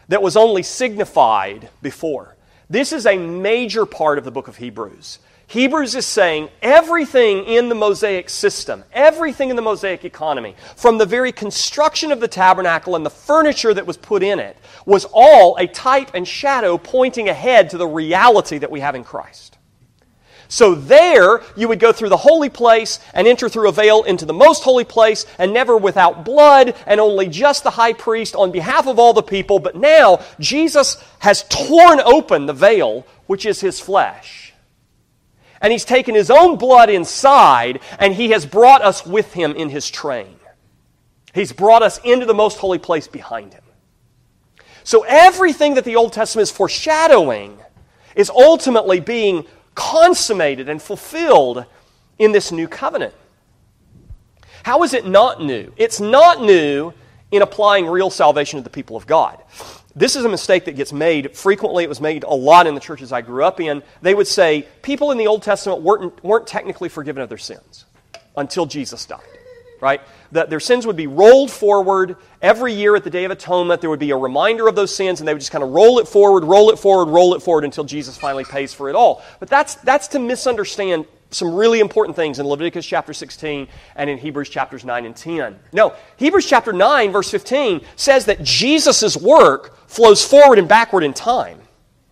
that 0.09 0.21
was 0.21 0.37
only 0.37 0.61
signified 0.63 1.69
before. 1.81 2.35
This 2.69 2.93
is 2.93 3.05
a 3.05 3.17
major 3.17 3.85
part 3.85 4.17
of 4.17 4.23
the 4.23 4.31
book 4.31 4.47
of 4.47 4.57
Hebrews. 4.57 5.19
Hebrews 5.47 5.95
is 5.95 6.05
saying 6.05 6.49
everything 6.61 7.45
in 7.45 7.67
the 7.67 7.75
Mosaic 7.75 8.29
system, 8.29 8.83
everything 8.93 9.49
in 9.49 9.55
the 9.55 9.61
Mosaic 9.61 10.05
economy, 10.05 10.55
from 10.75 10.97
the 10.97 11.05
very 11.05 11.31
construction 11.31 12.11
of 12.11 12.19
the 12.19 12.27
tabernacle 12.27 12.95
and 12.95 13.05
the 13.05 13.09
furniture 13.09 13.73
that 13.73 13.85
was 13.85 13.97
put 13.97 14.23
in 14.23 14.39
it, 14.39 14.57
was 14.85 15.05
all 15.11 15.55
a 15.57 15.67
type 15.67 16.11
and 16.13 16.27
shadow 16.27 16.77
pointing 16.77 17.27
ahead 17.27 17.69
to 17.71 17.77
the 17.77 17.87
reality 17.87 18.57
that 18.59 18.71
we 18.71 18.79
have 18.79 18.95
in 18.95 19.03
Christ. 19.03 19.57
So 20.53 20.75
there, 20.75 21.41
you 21.55 21.67
would 21.67 21.79
go 21.79 21.91
through 21.91 22.09
the 22.09 22.17
holy 22.17 22.47
place 22.47 22.99
and 23.15 23.27
enter 23.27 23.49
through 23.49 23.69
a 23.69 23.71
veil 23.71 24.03
into 24.03 24.23
the 24.23 24.35
most 24.35 24.61
holy 24.61 24.83
place, 24.83 25.25
and 25.39 25.51
never 25.51 25.75
without 25.75 26.23
blood, 26.23 26.75
and 26.85 26.99
only 26.99 27.27
just 27.27 27.63
the 27.63 27.71
high 27.71 27.93
priest 27.93 28.35
on 28.35 28.51
behalf 28.51 28.85
of 28.85 28.99
all 28.99 29.13
the 29.13 29.23
people. 29.23 29.57
But 29.57 29.75
now, 29.75 30.19
Jesus 30.39 31.03
has 31.17 31.43
torn 31.49 31.99
open 32.01 32.45
the 32.45 32.53
veil, 32.53 33.07
which 33.25 33.47
is 33.47 33.61
his 33.61 33.79
flesh. 33.79 34.53
And 35.59 35.71
he's 35.71 35.85
taken 35.85 36.13
his 36.13 36.29
own 36.29 36.59
blood 36.59 36.91
inside, 36.91 37.79
and 37.97 38.13
he 38.13 38.29
has 38.29 38.45
brought 38.45 38.83
us 38.83 39.03
with 39.07 39.33
him 39.33 39.53
in 39.53 39.69
his 39.69 39.89
train. 39.89 40.35
He's 41.33 41.51
brought 41.51 41.81
us 41.81 41.99
into 42.03 42.27
the 42.27 42.35
most 42.35 42.59
holy 42.59 42.77
place 42.77 43.07
behind 43.07 43.55
him. 43.55 43.63
So 44.83 45.03
everything 45.07 45.73
that 45.73 45.83
the 45.83 45.95
Old 45.95 46.13
Testament 46.13 46.43
is 46.43 46.51
foreshadowing 46.51 47.57
is 48.15 48.29
ultimately 48.29 48.99
being 48.99 49.47
consummated 49.75 50.69
and 50.69 50.81
fulfilled 50.81 51.65
in 52.19 52.31
this 52.31 52.51
new 52.51 52.67
covenant. 52.67 53.13
How 54.63 54.83
is 54.83 54.93
it 54.93 55.05
not 55.05 55.41
new? 55.41 55.73
It's 55.77 55.99
not 55.99 56.41
new 56.41 56.93
in 57.31 57.41
applying 57.41 57.87
real 57.87 58.09
salvation 58.09 58.59
to 58.59 58.63
the 58.63 58.69
people 58.69 58.95
of 58.95 59.07
God. 59.07 59.41
This 59.95 60.15
is 60.15 60.25
a 60.25 60.29
mistake 60.29 60.65
that 60.65 60.75
gets 60.75 60.91
made 60.91 61.35
frequently. 61.35 61.83
It 61.83 61.89
was 61.89 62.01
made 62.01 62.23
a 62.23 62.33
lot 62.33 62.65
in 62.65 62.73
the 62.73 62.81
churches 62.81 63.11
I 63.11 63.21
grew 63.21 63.43
up 63.43 63.59
in. 63.59 63.83
They 64.01 64.15
would 64.15 64.27
say 64.27 64.67
people 64.81 65.11
in 65.11 65.17
the 65.17 65.27
Old 65.27 65.43
Testament 65.43 65.81
weren't, 65.81 66.23
weren't 66.23 66.47
technically 66.47 66.89
forgiven 66.89 67.21
of 67.21 67.29
their 67.29 67.37
sins 67.37 67.85
until 68.35 68.65
Jesus 68.65 69.05
died, 69.05 69.19
right? 69.83 70.01
That 70.31 70.49
their 70.49 70.61
sins 70.61 70.87
would 70.87 70.95
be 70.95 71.07
rolled 71.07 71.51
forward 71.51 72.15
every 72.41 72.73
year 72.73 72.95
at 72.95 73.03
the 73.03 73.09
Day 73.09 73.25
of 73.25 73.31
Atonement. 73.31 73.81
There 73.81 73.89
would 73.89 73.99
be 73.99 74.11
a 74.11 74.17
reminder 74.17 74.69
of 74.69 74.75
those 74.75 74.95
sins, 74.95 75.19
and 75.19 75.27
they 75.27 75.33
would 75.33 75.41
just 75.41 75.51
kind 75.51 75.63
of 75.63 75.71
roll 75.71 75.99
it 75.99 76.07
forward, 76.07 76.45
roll 76.45 76.69
it 76.69 76.79
forward, 76.79 77.11
roll 77.11 77.35
it 77.35 77.41
forward 77.41 77.65
until 77.65 77.83
Jesus 77.83 78.17
finally 78.17 78.45
pays 78.45 78.73
for 78.73 78.89
it 78.89 78.95
all. 78.95 79.21
But 79.41 79.49
that's, 79.49 79.75
that's 79.75 80.07
to 80.09 80.19
misunderstand 80.19 81.05
some 81.31 81.53
really 81.53 81.81
important 81.81 82.15
things 82.15 82.39
in 82.39 82.47
Leviticus 82.47 82.85
chapter 82.85 83.13
16 83.13 83.67
and 83.97 84.09
in 84.09 84.17
Hebrews 84.17 84.47
chapters 84.47 84.85
9 84.85 85.05
and 85.05 85.15
10. 85.15 85.59
No, 85.73 85.93
Hebrews 86.15 86.47
chapter 86.47 86.71
9, 86.71 87.11
verse 87.11 87.29
15 87.29 87.81
says 87.97 88.25
that 88.25 88.41
Jesus' 88.41 89.17
work 89.17 89.77
flows 89.89 90.25
forward 90.25 90.59
and 90.59 90.67
backward 90.67 91.03
in 91.03 91.13
time. 91.13 91.59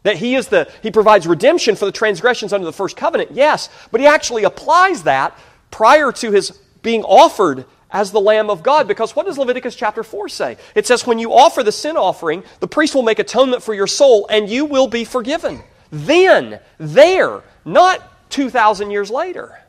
That 0.04 0.18
he 0.18 0.36
is 0.36 0.48
the 0.48 0.70
he 0.82 0.92
provides 0.92 1.26
redemption 1.28 1.76
for 1.76 1.86
the 1.86 1.92
transgressions 1.92 2.52
under 2.52 2.66
the 2.66 2.74
first 2.74 2.98
covenant, 2.98 3.32
yes, 3.32 3.70
but 3.92 4.02
he 4.02 4.08
actually 4.08 4.44
applies 4.44 5.04
that 5.04 5.38
prior 5.70 6.12
to 6.12 6.32
his 6.32 6.60
being 6.82 7.04
offered 7.04 7.66
as 7.92 8.12
the 8.12 8.22
Lamb 8.22 8.50
of 8.50 8.64
God. 8.64 8.88
Because 8.88 9.16
what 9.16 9.26
does 9.26 9.38
Leviticus 9.38 9.76
chapter 9.76 10.04
4 10.04 10.30
say? 10.30 10.58
It 10.76 10.88
says, 10.88 11.06
When 11.06 11.20
you 11.20 11.34
offer 11.34 11.64
the 11.64 11.72
sin 11.72 11.98
offering, 11.98 12.44
the 12.60 12.68
priest 12.68 12.96
will 12.96 13.04
make 13.04 13.20
atonement 13.20 13.64
for 13.64 13.74
your 13.74 13.88
soul, 13.88 14.28
and 14.30 14.50
you 14.50 14.66
will 14.66 14.88
be 14.88 15.04
forgiven. 15.04 15.62
Then, 15.92 16.60
there, 16.78 17.42
not 17.66 18.02
2,000 18.32 18.92
years 18.92 19.10
later. 19.10 19.60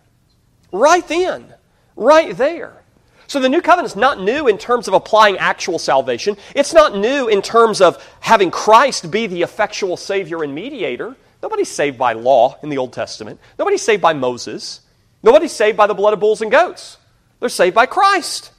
Right 0.71 1.07
then, 1.07 1.53
right 1.97 2.37
there. 2.37 2.83
So 3.27 3.41
the 3.41 3.49
new 3.49 3.63
covenant 3.63 3.93
is 3.93 3.97
not 3.97 4.21
new 4.21 4.47
in 4.47 4.59
terms 4.59 4.89
of 4.89 4.95
applying 4.95 5.39
actual 5.39 5.79
salvation. 5.79 6.37
It's 6.55 6.75
not 6.75 6.97
new 6.97 7.29
in 7.29 7.41
terms 7.41 7.81
of 7.81 8.03
having 8.21 8.51
Christ 8.51 9.11
be 9.11 9.27
the 9.27 9.43
effectual 9.43 9.97
Savior 9.97 10.43
and 10.43 10.55
mediator. 10.55 11.17
Nobody's 11.43 11.71
saved 11.71 11.99
by 11.99 12.13
law 12.13 12.59
in 12.63 12.69
the 12.69 12.79
Old 12.79 12.93
Testament. 12.93 13.41
Nobody's 13.59 13.83
saved 13.83 14.03
by 14.03 14.13
Moses. 14.13 14.83
Nobody's 15.23 15.53
saved 15.53 15.77
by 15.77 15.87
the 15.87 15.95
blood 15.95 16.13
of 16.13 16.21
bulls 16.21 16.43
and 16.43 16.51
goats. 16.51 16.99
They're 17.43 17.49
saved 17.49 17.75
by 17.75 17.87
Christ. 17.87 18.53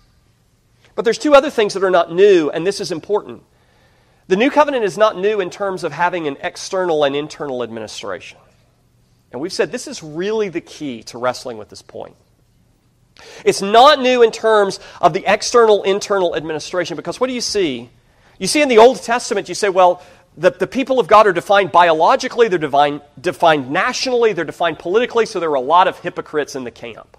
But 0.93 1.05
there's 1.05 1.17
two 1.17 1.35
other 1.35 1.49
things 1.49 1.73
that 1.73 1.85
are 1.85 1.89
not 1.89 2.11
new, 2.11 2.49
and 2.49 2.67
this 2.67 2.81
is 2.81 2.91
important. 2.91 3.41
The 4.27 4.35
new 4.35 4.51
covenant 4.51 4.83
is 4.83 4.97
not 4.97 5.17
new 5.17 5.39
in 5.39 5.49
terms 5.49 5.85
of 5.85 5.93
having 5.93 6.27
an 6.27 6.35
external 6.41 7.05
and 7.05 7.15
internal 7.15 7.63
administration. 7.63 8.39
And 9.31 9.39
we've 9.39 9.53
said 9.53 9.71
this 9.71 9.87
is 9.87 10.03
really 10.03 10.49
the 10.49 10.59
key 10.59 11.01
to 11.03 11.17
wrestling 11.17 11.57
with 11.57 11.69
this 11.69 11.81
point. 11.81 12.17
It's 13.45 13.61
not 13.61 14.01
new 14.01 14.21
in 14.21 14.31
terms 14.31 14.81
of 14.99 15.13
the 15.13 15.23
external 15.31 15.83
internal 15.83 16.35
administration 16.35 16.97
because 16.97 17.21
what 17.21 17.27
do 17.27 17.33
you 17.33 17.39
see? 17.39 17.89
You 18.37 18.47
see 18.47 18.61
in 18.61 18.67
the 18.67 18.79
Old 18.79 19.01
Testament, 19.01 19.47
you 19.47 19.55
say, 19.55 19.69
well, 19.69 20.03
the, 20.35 20.51
the 20.51 20.67
people 20.67 20.99
of 20.99 21.07
God 21.07 21.25
are 21.25 21.31
defined 21.31 21.71
biologically, 21.71 22.49
they're 22.49 22.59
defined, 22.59 22.99
defined 23.21 23.71
nationally, 23.71 24.33
they're 24.33 24.43
defined 24.43 24.77
politically, 24.77 25.25
so 25.25 25.39
there 25.39 25.51
are 25.51 25.55
a 25.55 25.61
lot 25.61 25.87
of 25.87 25.99
hypocrites 25.99 26.57
in 26.57 26.65
the 26.65 26.71
camp. 26.71 27.15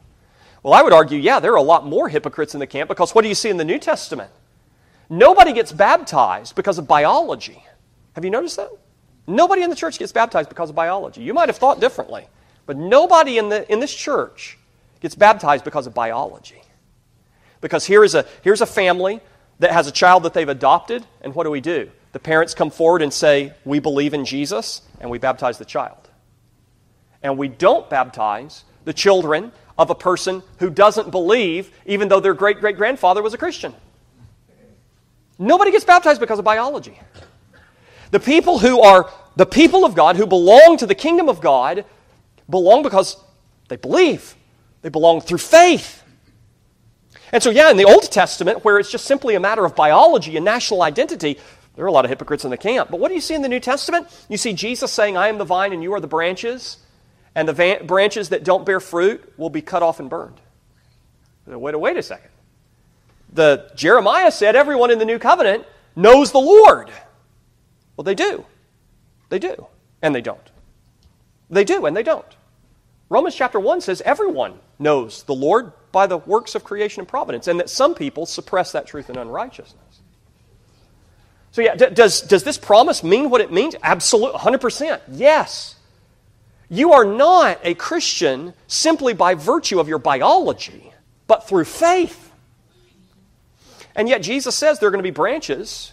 Well, 0.64 0.72
I 0.72 0.80
would 0.80 0.94
argue, 0.94 1.18
yeah, 1.18 1.40
there 1.40 1.52
are 1.52 1.56
a 1.56 1.62
lot 1.62 1.84
more 1.84 2.08
hypocrites 2.08 2.54
in 2.54 2.60
the 2.60 2.66
camp 2.66 2.88
because 2.88 3.14
what 3.14 3.20
do 3.20 3.28
you 3.28 3.34
see 3.34 3.50
in 3.50 3.58
the 3.58 3.66
New 3.66 3.78
Testament? 3.78 4.30
Nobody 5.10 5.52
gets 5.52 5.70
baptized 5.70 6.56
because 6.56 6.78
of 6.78 6.88
biology. 6.88 7.62
Have 8.14 8.24
you 8.24 8.30
noticed 8.30 8.56
that? 8.56 8.70
Nobody 9.26 9.62
in 9.62 9.68
the 9.68 9.76
church 9.76 9.98
gets 9.98 10.10
baptized 10.10 10.48
because 10.48 10.70
of 10.70 10.76
biology. 10.76 11.22
You 11.22 11.34
might 11.34 11.50
have 11.50 11.58
thought 11.58 11.80
differently, 11.80 12.26
but 12.64 12.78
nobody 12.78 13.36
in, 13.36 13.50
the, 13.50 13.70
in 13.70 13.78
this 13.78 13.94
church 13.94 14.58
gets 15.00 15.14
baptized 15.14 15.64
because 15.64 15.86
of 15.86 15.92
biology. 15.92 16.62
Because 17.60 17.84
here 17.84 18.02
is 18.02 18.14
a, 18.14 18.24
here's 18.40 18.62
a 18.62 18.66
family 18.66 19.20
that 19.58 19.70
has 19.70 19.86
a 19.86 19.92
child 19.92 20.22
that 20.22 20.32
they've 20.32 20.48
adopted, 20.48 21.04
and 21.20 21.34
what 21.34 21.44
do 21.44 21.50
we 21.50 21.60
do? 21.60 21.90
The 22.12 22.18
parents 22.18 22.54
come 22.54 22.70
forward 22.70 23.02
and 23.02 23.12
say, 23.12 23.52
We 23.66 23.80
believe 23.80 24.14
in 24.14 24.24
Jesus, 24.24 24.80
and 24.98 25.10
we 25.10 25.18
baptize 25.18 25.58
the 25.58 25.64
child. 25.66 26.08
And 27.22 27.36
we 27.36 27.48
don't 27.48 27.88
baptize 27.90 28.64
the 28.86 28.94
children 28.94 29.52
of 29.76 29.90
a 29.90 29.94
person 29.94 30.42
who 30.58 30.70
doesn't 30.70 31.10
believe, 31.10 31.70
even 31.86 32.08
though 32.08 32.20
their 32.20 32.34
great 32.34 32.60
great 32.60 32.76
grandfather 32.76 33.22
was 33.22 33.34
a 33.34 33.38
Christian. 33.38 33.74
Nobody 35.38 35.72
gets 35.72 35.84
baptized 35.84 36.20
because 36.20 36.38
of 36.38 36.44
biology. 36.44 36.98
The 38.10 38.20
people 38.20 38.58
who 38.58 38.80
are 38.80 39.10
the 39.36 39.46
people 39.46 39.84
of 39.84 39.94
God, 39.94 40.16
who 40.16 40.26
belong 40.26 40.76
to 40.78 40.86
the 40.86 40.94
kingdom 40.94 41.28
of 41.28 41.40
God, 41.40 41.84
belong 42.48 42.82
because 42.82 43.16
they 43.68 43.76
believe. 43.76 44.36
They 44.82 44.90
belong 44.90 45.20
through 45.20 45.38
faith. 45.38 46.02
And 47.32 47.42
so, 47.42 47.50
yeah, 47.50 47.70
in 47.70 47.76
the 47.76 47.84
Old 47.84 48.02
Testament, 48.12 48.64
where 48.64 48.78
it's 48.78 48.92
just 48.92 49.06
simply 49.06 49.34
a 49.34 49.40
matter 49.40 49.64
of 49.64 49.74
biology 49.74 50.36
and 50.36 50.44
national 50.44 50.82
identity, 50.82 51.38
there 51.74 51.84
are 51.84 51.88
a 51.88 51.92
lot 51.92 52.04
of 52.04 52.10
hypocrites 52.10 52.44
in 52.44 52.50
the 52.50 52.56
camp. 52.56 52.90
But 52.90 53.00
what 53.00 53.08
do 53.08 53.14
you 53.14 53.20
see 53.20 53.34
in 53.34 53.42
the 53.42 53.48
New 53.48 53.60
Testament? 53.60 54.06
You 54.28 54.36
see 54.36 54.52
Jesus 54.52 54.92
saying, 54.92 55.16
I 55.16 55.28
am 55.28 55.38
the 55.38 55.44
vine 55.44 55.72
and 55.72 55.82
you 55.82 55.92
are 55.94 56.00
the 56.00 56.06
branches, 56.06 56.76
and 57.34 57.48
the 57.48 57.52
van- 57.52 57.86
branches 57.86 58.30
that 58.30 58.44
don't 58.44 58.64
bear 58.64 58.80
fruit 58.80 59.32
will 59.36 59.50
be 59.50 59.62
cut 59.62 59.82
off 59.82 60.00
and 60.00 60.08
burned. 60.08 60.40
Wait, 61.46 61.78
wait 61.78 61.96
a 61.96 62.02
second. 62.02 62.30
The 63.32 63.70
Jeremiah 63.74 64.30
said 64.30 64.56
everyone 64.56 64.90
in 64.90 64.98
the 64.98 65.04
new 65.04 65.18
covenant 65.18 65.66
knows 65.96 66.32
the 66.32 66.38
Lord. 66.38 66.90
Well, 67.96 68.04
they 68.04 68.14
do. 68.14 68.44
They 69.28 69.38
do. 69.38 69.66
And 70.00 70.14
they 70.14 70.20
don't. 70.20 70.50
They 71.50 71.64
do 71.64 71.86
and 71.86 71.96
they 71.96 72.02
don't. 72.02 72.26
Romans 73.08 73.34
chapter 73.34 73.60
1 73.60 73.80
says 73.80 74.00
everyone 74.04 74.58
knows 74.78 75.24
the 75.24 75.34
Lord 75.34 75.72
by 75.92 76.06
the 76.06 76.18
works 76.18 76.54
of 76.54 76.64
creation 76.64 77.00
and 77.00 77.08
providence, 77.08 77.46
and 77.46 77.60
that 77.60 77.70
some 77.70 77.94
people 77.94 78.26
suppress 78.26 78.72
that 78.72 78.86
truth 78.86 79.08
in 79.08 79.16
unrighteousness. 79.16 80.00
So, 81.52 81.62
yeah, 81.62 81.76
d- 81.76 81.90
does, 81.90 82.22
does 82.22 82.42
this 82.42 82.58
promise 82.58 83.04
mean 83.04 83.30
what 83.30 83.40
it 83.40 83.52
means? 83.52 83.76
Absolutely, 83.80 84.40
100%. 84.40 85.00
Yes. 85.12 85.73
You 86.68 86.92
are 86.92 87.04
not 87.04 87.58
a 87.62 87.74
Christian 87.74 88.54
simply 88.66 89.12
by 89.12 89.34
virtue 89.34 89.80
of 89.80 89.88
your 89.88 89.98
biology, 89.98 90.92
but 91.26 91.48
through 91.48 91.64
faith. 91.64 92.32
And 93.94 94.08
yet, 94.08 94.22
Jesus 94.22 94.56
says 94.56 94.78
there 94.78 94.88
are 94.88 94.92
going 94.92 95.02
to 95.02 95.08
be 95.08 95.10
branches 95.10 95.92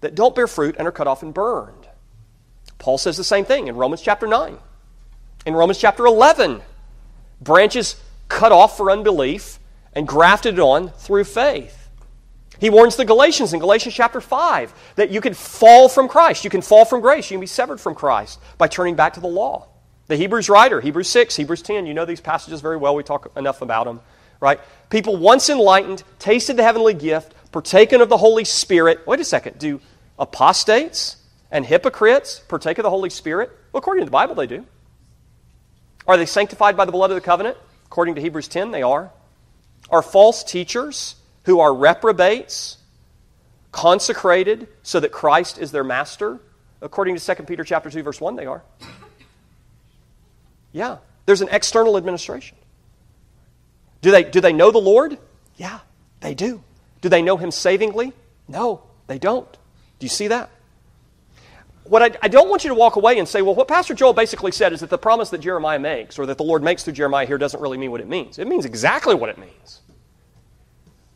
that 0.00 0.14
don't 0.14 0.34
bear 0.34 0.46
fruit 0.46 0.76
and 0.78 0.86
are 0.86 0.92
cut 0.92 1.06
off 1.06 1.22
and 1.22 1.32
burned. 1.32 1.86
Paul 2.78 2.98
says 2.98 3.16
the 3.16 3.24
same 3.24 3.44
thing 3.44 3.68
in 3.68 3.76
Romans 3.76 4.02
chapter 4.02 4.26
9. 4.26 4.58
In 5.46 5.54
Romans 5.54 5.78
chapter 5.78 6.04
11, 6.06 6.60
branches 7.40 7.96
cut 8.28 8.52
off 8.52 8.76
for 8.76 8.90
unbelief 8.90 9.58
and 9.94 10.06
grafted 10.06 10.58
on 10.58 10.90
through 10.90 11.24
faith. 11.24 11.88
He 12.58 12.68
warns 12.68 12.96
the 12.96 13.06
Galatians 13.06 13.54
in 13.54 13.60
Galatians 13.60 13.94
chapter 13.94 14.20
5 14.20 14.92
that 14.96 15.10
you 15.10 15.22
can 15.22 15.32
fall 15.32 15.88
from 15.88 16.08
Christ. 16.08 16.44
You 16.44 16.50
can 16.50 16.60
fall 16.60 16.84
from 16.84 17.00
grace. 17.00 17.30
You 17.30 17.36
can 17.36 17.40
be 17.40 17.46
severed 17.46 17.80
from 17.80 17.94
Christ 17.94 18.38
by 18.58 18.68
turning 18.68 18.96
back 18.96 19.14
to 19.14 19.20
the 19.20 19.28
law. 19.28 19.69
The 20.10 20.16
Hebrews 20.16 20.48
writer, 20.48 20.80
Hebrews 20.80 21.08
6, 21.08 21.36
Hebrews 21.36 21.62
10, 21.62 21.86
you 21.86 21.94
know 21.94 22.04
these 22.04 22.20
passages 22.20 22.60
very 22.60 22.76
well. 22.76 22.96
We 22.96 23.04
talk 23.04 23.30
enough 23.36 23.62
about 23.62 23.84
them, 23.84 24.00
right? 24.40 24.58
People 24.88 25.14
once 25.14 25.48
enlightened, 25.48 26.02
tasted 26.18 26.56
the 26.56 26.64
heavenly 26.64 26.94
gift, 26.94 27.32
partaken 27.52 28.00
of 28.00 28.08
the 28.08 28.16
Holy 28.16 28.42
Spirit. 28.44 29.06
Wait 29.06 29.20
a 29.20 29.24
second. 29.24 29.60
Do 29.60 29.80
apostates 30.18 31.14
and 31.52 31.64
hypocrites 31.64 32.40
partake 32.48 32.78
of 32.78 32.82
the 32.82 32.90
Holy 32.90 33.08
Spirit? 33.08 33.56
Well, 33.70 33.78
according 33.78 34.00
to 34.00 34.06
the 34.06 34.10
Bible, 34.10 34.34
they 34.34 34.48
do. 34.48 34.66
Are 36.08 36.16
they 36.16 36.26
sanctified 36.26 36.76
by 36.76 36.86
the 36.86 36.92
blood 36.92 37.12
of 37.12 37.14
the 37.14 37.20
covenant? 37.20 37.56
According 37.86 38.16
to 38.16 38.20
Hebrews 38.20 38.48
10, 38.48 38.72
they 38.72 38.82
are. 38.82 39.12
Are 39.90 40.02
false 40.02 40.42
teachers 40.42 41.14
who 41.44 41.60
are 41.60 41.72
reprobates 41.72 42.78
consecrated 43.70 44.66
so 44.82 44.98
that 44.98 45.12
Christ 45.12 45.58
is 45.58 45.70
their 45.70 45.84
master? 45.84 46.40
According 46.82 47.14
to 47.16 47.34
2 47.36 47.44
Peter 47.44 47.62
chapter 47.62 47.88
2 47.90 48.02
verse 48.02 48.20
1 48.20 48.34
they 48.34 48.46
are. 48.46 48.64
Yeah, 50.72 50.98
there's 51.26 51.40
an 51.40 51.48
external 51.50 51.96
administration. 51.96 52.56
Do 54.02 54.10
they 54.10 54.24
do 54.24 54.40
they 54.40 54.52
know 54.52 54.70
the 54.70 54.78
Lord? 54.78 55.18
Yeah, 55.56 55.80
they 56.20 56.34
do. 56.34 56.62
Do 57.00 57.08
they 57.08 57.22
know 57.22 57.36
him 57.36 57.50
savingly? 57.50 58.12
No, 58.48 58.82
they 59.06 59.18
don't. 59.18 59.50
Do 59.98 60.04
you 60.04 60.08
see 60.08 60.28
that? 60.28 60.50
What 61.84 62.02
I, 62.02 62.10
I, 62.22 62.28
don't 62.28 62.48
want 62.48 62.62
you 62.62 62.68
to 62.68 62.74
walk 62.74 62.96
away 62.96 63.18
and 63.18 63.26
say, 63.26 63.42
well, 63.42 63.54
what 63.54 63.66
Pastor 63.66 63.94
Joel 63.94 64.12
basically 64.12 64.52
said 64.52 64.72
is 64.72 64.80
that 64.80 64.90
the 64.90 64.98
promise 64.98 65.30
that 65.30 65.38
Jeremiah 65.38 65.78
makes, 65.78 66.18
or 66.18 66.26
that 66.26 66.38
the 66.38 66.44
Lord 66.44 66.62
makes 66.62 66.84
through 66.84 66.92
Jeremiah 66.92 67.26
here, 67.26 67.36
doesn't 67.36 67.60
really 67.60 67.78
mean 67.78 67.90
what 67.90 68.00
it 68.00 68.06
means. 68.06 68.38
It 68.38 68.46
means 68.46 68.64
exactly 68.64 69.14
what 69.14 69.28
it 69.28 69.38
means. 69.38 69.80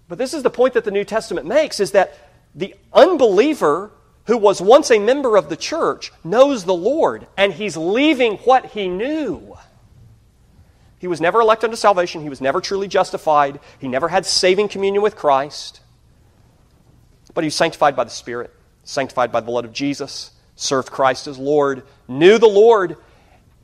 But 0.09 0.19
this 0.19 0.35
is 0.35 0.43
the 0.43 0.51
point 0.51 0.75
that 0.75 0.85
the 0.85 0.91
New 0.91 1.05
Testament 1.05 1.47
makes 1.47 1.81
is 1.81 1.93
that 1.93 2.19
the 2.55 2.75
unbeliever 2.93 3.93
who 4.27 4.37
was 4.37 4.61
once 4.61 4.91
a 4.91 4.99
member 4.99 5.37
of 5.37 5.49
the 5.49 5.57
church 5.57 6.13
knows 6.23 6.65
the 6.65 6.75
Lord, 6.75 7.27
and 7.37 7.53
he's 7.53 7.77
leaving 7.77 8.37
what 8.39 8.67
he 8.67 8.89
knew. 8.89 9.57
He 10.99 11.07
was 11.07 11.21
never 11.21 11.41
elected 11.41 11.69
unto 11.69 11.77
salvation. 11.77 12.23
He 12.23 12.31
was 12.31 12.41
never 12.41 12.61
truly 12.61 12.89
justified. 12.89 13.61
He 13.79 13.89
never 13.89 14.09
had 14.09 14.25
saving 14.25 14.69
communion 14.69 15.03
with 15.03 15.17
Christ. 15.17 15.81
But 17.35 17.45
he 17.45 17.49
was 17.49 17.55
sanctified 17.55 17.95
by 17.95 18.05
the 18.05 18.11
Spirit 18.11 18.55
sanctified 18.85 19.33
by 19.33 19.41
the 19.41 19.47
blood 19.47 19.65
of 19.65 19.73
Jesus, 19.73 20.31
served 20.57 20.91
Christ 20.91 21.27
as 21.27 21.39
Lord, 21.39 21.83
knew 22.07 22.39
the 22.39 22.47
Lord. 22.47 22.97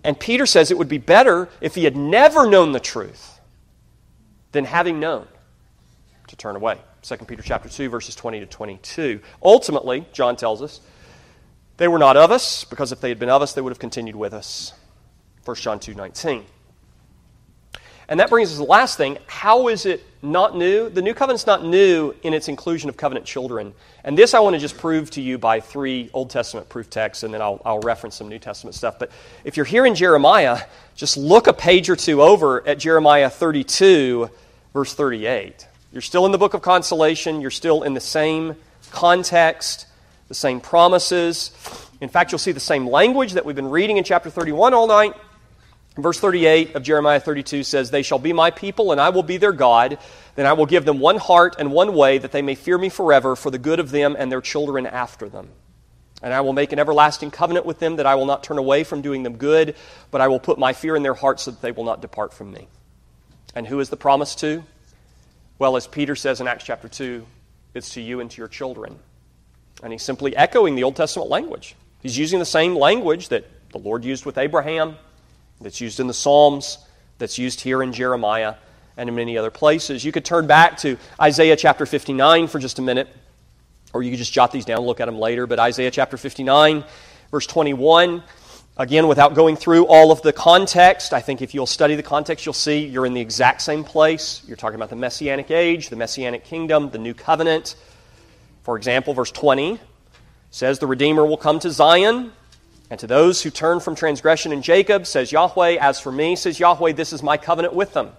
And 0.02 0.18
Peter 0.18 0.46
says 0.46 0.70
it 0.70 0.78
would 0.78 0.88
be 0.88 0.98
better 0.98 1.48
if 1.61 1.74
he 1.74 1.84
had 1.84 1.96
never 1.96 2.48
known 2.48 2.72
the 2.72 2.80
truth 2.80 3.38
than 4.52 4.64
having 4.64 4.98
known 4.98 5.28
to 6.28 6.36
turn 6.36 6.56
away. 6.56 6.78
2 7.03 7.16
Peter 7.26 7.42
chapter 7.42 7.68
2 7.68 7.88
verses 7.88 8.14
20 8.14 8.40
to 8.40 8.46
22. 8.46 9.20
Ultimately, 9.42 10.07
John 10.12 10.36
tells 10.36 10.62
us, 10.62 10.80
they 11.76 11.88
were 11.88 11.98
not 11.98 12.16
of 12.16 12.30
us 12.30 12.64
because 12.64 12.92
if 12.92 13.01
they 13.01 13.09
had 13.09 13.18
been 13.18 13.30
of 13.30 13.40
us 13.40 13.55
they 13.55 13.61
would 13.61 13.70
have 13.70 13.78
continued 13.78 14.16
with 14.16 14.34
us. 14.34 14.74
1 15.44 15.57
John 15.57 15.78
2:19. 15.80 16.44
And 18.11 18.18
that 18.18 18.28
brings 18.28 18.48
us 18.48 18.57
to 18.57 18.59
the 18.59 18.68
last 18.68 18.96
thing. 18.96 19.18
How 19.28 19.68
is 19.68 19.86
it 19.86 20.05
not 20.20 20.57
new? 20.57 20.88
The 20.88 21.01
new 21.01 21.14
covenant's 21.14 21.46
not 21.46 21.64
new 21.64 22.12
in 22.24 22.34
its 22.34 22.48
inclusion 22.48 22.88
of 22.88 22.96
covenant 22.96 23.24
children. 23.24 23.72
And 24.03 24.18
this 24.18 24.34
I 24.34 24.40
want 24.40 24.55
to 24.55 24.61
just 24.61 24.76
prove 24.76 25.12
to 25.12 25.22
you 25.22 25.38
by 25.38 25.61
three 25.61 26.11
Old 26.12 26.28
Testament 26.28 26.68
proof 26.68 26.90
texts, 26.90 27.22
and 27.22 27.32
then 27.32 27.40
I'll, 27.40 27.62
I'll 27.64 27.78
reference 27.78 28.16
some 28.16 28.28
New 28.28 28.40
Testament 28.40 28.74
stuff. 28.74 28.98
But 28.98 29.12
if 29.44 29.57
you're 29.57 29.64
here 29.64 29.86
in 29.86 29.94
Jeremiah, 29.94 30.62
just 30.96 31.16
look 31.16 31.46
a 31.46 31.53
page 31.53 31.88
or 31.88 31.94
two 31.94 32.20
over 32.20 32.66
at 32.66 32.80
Jeremiah 32.80 33.30
32, 33.30 34.28
verse 34.74 34.92
38. 34.92 35.68
You're 35.93 36.03
still 36.03 36.26
in 36.26 36.32
the 36.32 36.38
book 36.38 36.55
of 36.55 36.62
consolation, 36.62 37.41
you're 37.41 37.51
still 37.51 37.82
in 37.82 37.95
the 37.95 38.01
same 38.01 38.57
context, 38.91 39.86
the 40.28 40.34
same 40.34 40.61
promises. 40.61 41.51
In 42.01 42.09
fact, 42.09 42.32
you'll 42.32 42.38
see 42.38 42.53
the 42.53 42.61
same 42.61 42.86
language 42.86 43.32
that 43.32 43.45
we've 43.45 43.57
been 43.57 43.70
reading 43.70 43.97
in 43.97 44.05
chapter 44.05 44.30
31 44.30 44.74
all 44.74 44.86
night 44.86 45.14
Verse 45.97 46.20
38 46.20 46.76
of 46.76 46.82
Jeremiah 46.84 47.18
32 47.18 47.64
says, 47.64 47.91
They 47.91 48.03
shall 48.03 48.18
be 48.18 48.32
my 48.32 48.51
people, 48.51 48.93
and 48.93 49.01
I 49.01 49.11
will 49.11 49.24
be 49.24 49.36
their 49.38 49.53
God. 49.53 49.99
Then 50.36 50.47
I 50.47 50.53
will 50.53 50.66
give 50.66 50.84
them 50.84 51.01
one 51.01 51.16
heart 51.16 51.57
and 51.59 51.72
one 51.72 51.95
way, 51.95 52.18
that 52.18 52.30
they 52.30 52.43
may 52.43 52.55
fear 52.55 52.78
me 52.78 52.88
forever, 52.88 53.34
for 53.34 53.51
the 53.51 53.59
good 53.59 53.80
of 53.80 53.91
them 53.91 54.16
and 54.18 54.30
their 54.30 54.41
children 54.41 54.86
after 54.86 55.28
them. 55.28 55.49
And 56.22 56.32
I 56.32 56.43
will 56.43 56.53
make 56.53 56.72
an 56.72 56.78
everlasting 56.78 57.32
covenant 57.32 57.66
with 57.66 57.80
them, 57.80 57.97
that 57.97 58.07
I 58.07 58.14
will 58.14 58.26
not 58.26 58.45
turn 58.45 58.59
away 58.59 58.84
from 58.84 59.03
doing 59.03 59.24
them 59.24 59.36
good, 59.36 59.74
but 60.11 60.20
I 60.20 60.28
will 60.28 60.38
put 60.38 60.59
my 60.59 60.72
fear 60.72 60.95
in 60.95 61.03
their 61.03 61.14
hearts, 61.14 61.45
so 61.45 61.51
that 61.51 61.61
they 61.61 61.72
will 61.72 61.84
not 61.84 62.01
depart 62.01 62.32
from 62.32 62.53
me. 62.53 62.68
And 63.55 63.66
who 63.66 63.80
is 63.80 63.88
the 63.88 63.97
promise 63.97 64.36
to? 64.36 64.62
Well, 65.61 65.76
as 65.76 65.86
Peter 65.86 66.16
says 66.16 66.40
in 66.40 66.48
Acts 66.48 66.64
chapter 66.64 66.88
2, 66.88 67.26
it's 67.74 67.90
to 67.90 68.00
you 68.00 68.20
and 68.20 68.30
to 68.30 68.38
your 68.38 68.48
children. 68.48 68.98
And 69.82 69.92
he's 69.92 70.02
simply 70.02 70.34
echoing 70.34 70.74
the 70.74 70.84
Old 70.84 70.96
Testament 70.96 71.28
language. 71.28 71.76
He's 72.00 72.16
using 72.16 72.38
the 72.38 72.46
same 72.46 72.74
language 72.74 73.28
that 73.28 73.44
the 73.70 73.76
Lord 73.76 74.02
used 74.02 74.24
with 74.24 74.38
Abraham, 74.38 74.96
that's 75.61 75.78
used 75.78 76.00
in 76.00 76.06
the 76.06 76.14
Psalms, 76.14 76.78
that's 77.18 77.36
used 77.36 77.61
here 77.61 77.82
in 77.82 77.92
Jeremiah, 77.92 78.54
and 78.96 79.11
in 79.11 79.14
many 79.14 79.36
other 79.36 79.50
places. 79.50 80.02
You 80.02 80.12
could 80.12 80.24
turn 80.24 80.46
back 80.46 80.78
to 80.78 80.96
Isaiah 81.20 81.56
chapter 81.56 81.84
59 81.84 82.46
for 82.46 82.58
just 82.58 82.78
a 82.78 82.82
minute, 82.82 83.14
or 83.92 84.02
you 84.02 84.11
could 84.11 84.18
just 84.18 84.32
jot 84.32 84.52
these 84.52 84.64
down 84.64 84.80
look 84.80 84.98
at 84.98 85.04
them 85.04 85.18
later. 85.18 85.46
But 85.46 85.58
Isaiah 85.58 85.90
chapter 85.90 86.16
59, 86.16 86.84
verse 87.30 87.46
21, 87.46 88.22
again, 88.80 89.06
without 89.08 89.34
going 89.34 89.56
through 89.56 89.86
all 89.86 90.10
of 90.10 90.22
the 90.22 90.32
context, 90.32 91.12
I 91.12 91.20
think 91.20 91.42
if 91.42 91.52
you'll 91.52 91.66
study 91.66 91.96
the 91.96 92.02
context, 92.02 92.46
you'll 92.46 92.54
see 92.54 92.86
you're 92.86 93.04
in 93.04 93.12
the 93.12 93.20
exact 93.20 93.60
same 93.60 93.84
place. 93.84 94.42
You're 94.46 94.56
talking 94.56 94.76
about 94.76 94.88
the 94.88 94.96
Messianic 94.96 95.50
age, 95.50 95.90
the 95.90 95.96
Messianic 95.96 96.44
kingdom, 96.44 96.88
the 96.88 96.98
new 96.98 97.12
covenant. 97.12 97.76
For 98.62 98.78
example, 98.78 99.12
verse 99.12 99.30
20 99.32 99.78
says, 100.50 100.78
The 100.78 100.86
Redeemer 100.86 101.26
will 101.26 101.36
come 101.36 101.58
to 101.60 101.70
Zion 101.70 102.32
and 102.88 102.98
to 103.00 103.06
those 103.06 103.42
who 103.42 103.50
turn 103.50 103.80
from 103.80 103.94
transgression 103.94 104.50
in 104.50 104.62
Jacob, 104.62 105.06
says 105.06 105.30
Yahweh, 105.30 105.76
As 105.78 106.00
for 106.00 106.10
me, 106.10 106.34
says 106.34 106.58
Yahweh, 106.58 106.92
this 106.92 107.12
is 107.12 107.22
my 107.22 107.36
covenant 107.36 107.74
with 107.74 107.92
them. 107.92 108.12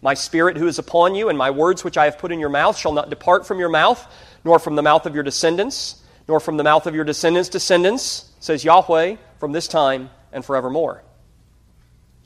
My 0.00 0.14
spirit 0.14 0.56
who 0.56 0.66
is 0.66 0.78
upon 0.78 1.14
you, 1.14 1.28
and 1.28 1.36
my 1.36 1.50
words 1.50 1.84
which 1.84 1.98
I 1.98 2.06
have 2.06 2.18
put 2.18 2.32
in 2.32 2.40
your 2.40 2.48
mouth, 2.48 2.78
shall 2.78 2.92
not 2.92 3.10
depart 3.10 3.46
from 3.46 3.58
your 3.58 3.68
mouth, 3.68 4.04
nor 4.44 4.58
from 4.58 4.76
the 4.76 4.82
mouth 4.82 5.04
of 5.04 5.14
your 5.14 5.24
descendants, 5.24 6.02
nor 6.28 6.40
from 6.40 6.56
the 6.56 6.64
mouth 6.64 6.86
of 6.86 6.94
your 6.94 7.04
descendants' 7.04 7.48
descendants, 7.48 8.32
says 8.40 8.64
Yahweh, 8.64 9.16
from 9.38 9.52
this 9.52 9.68
time 9.68 10.10
and 10.32 10.44
forevermore. 10.44 11.02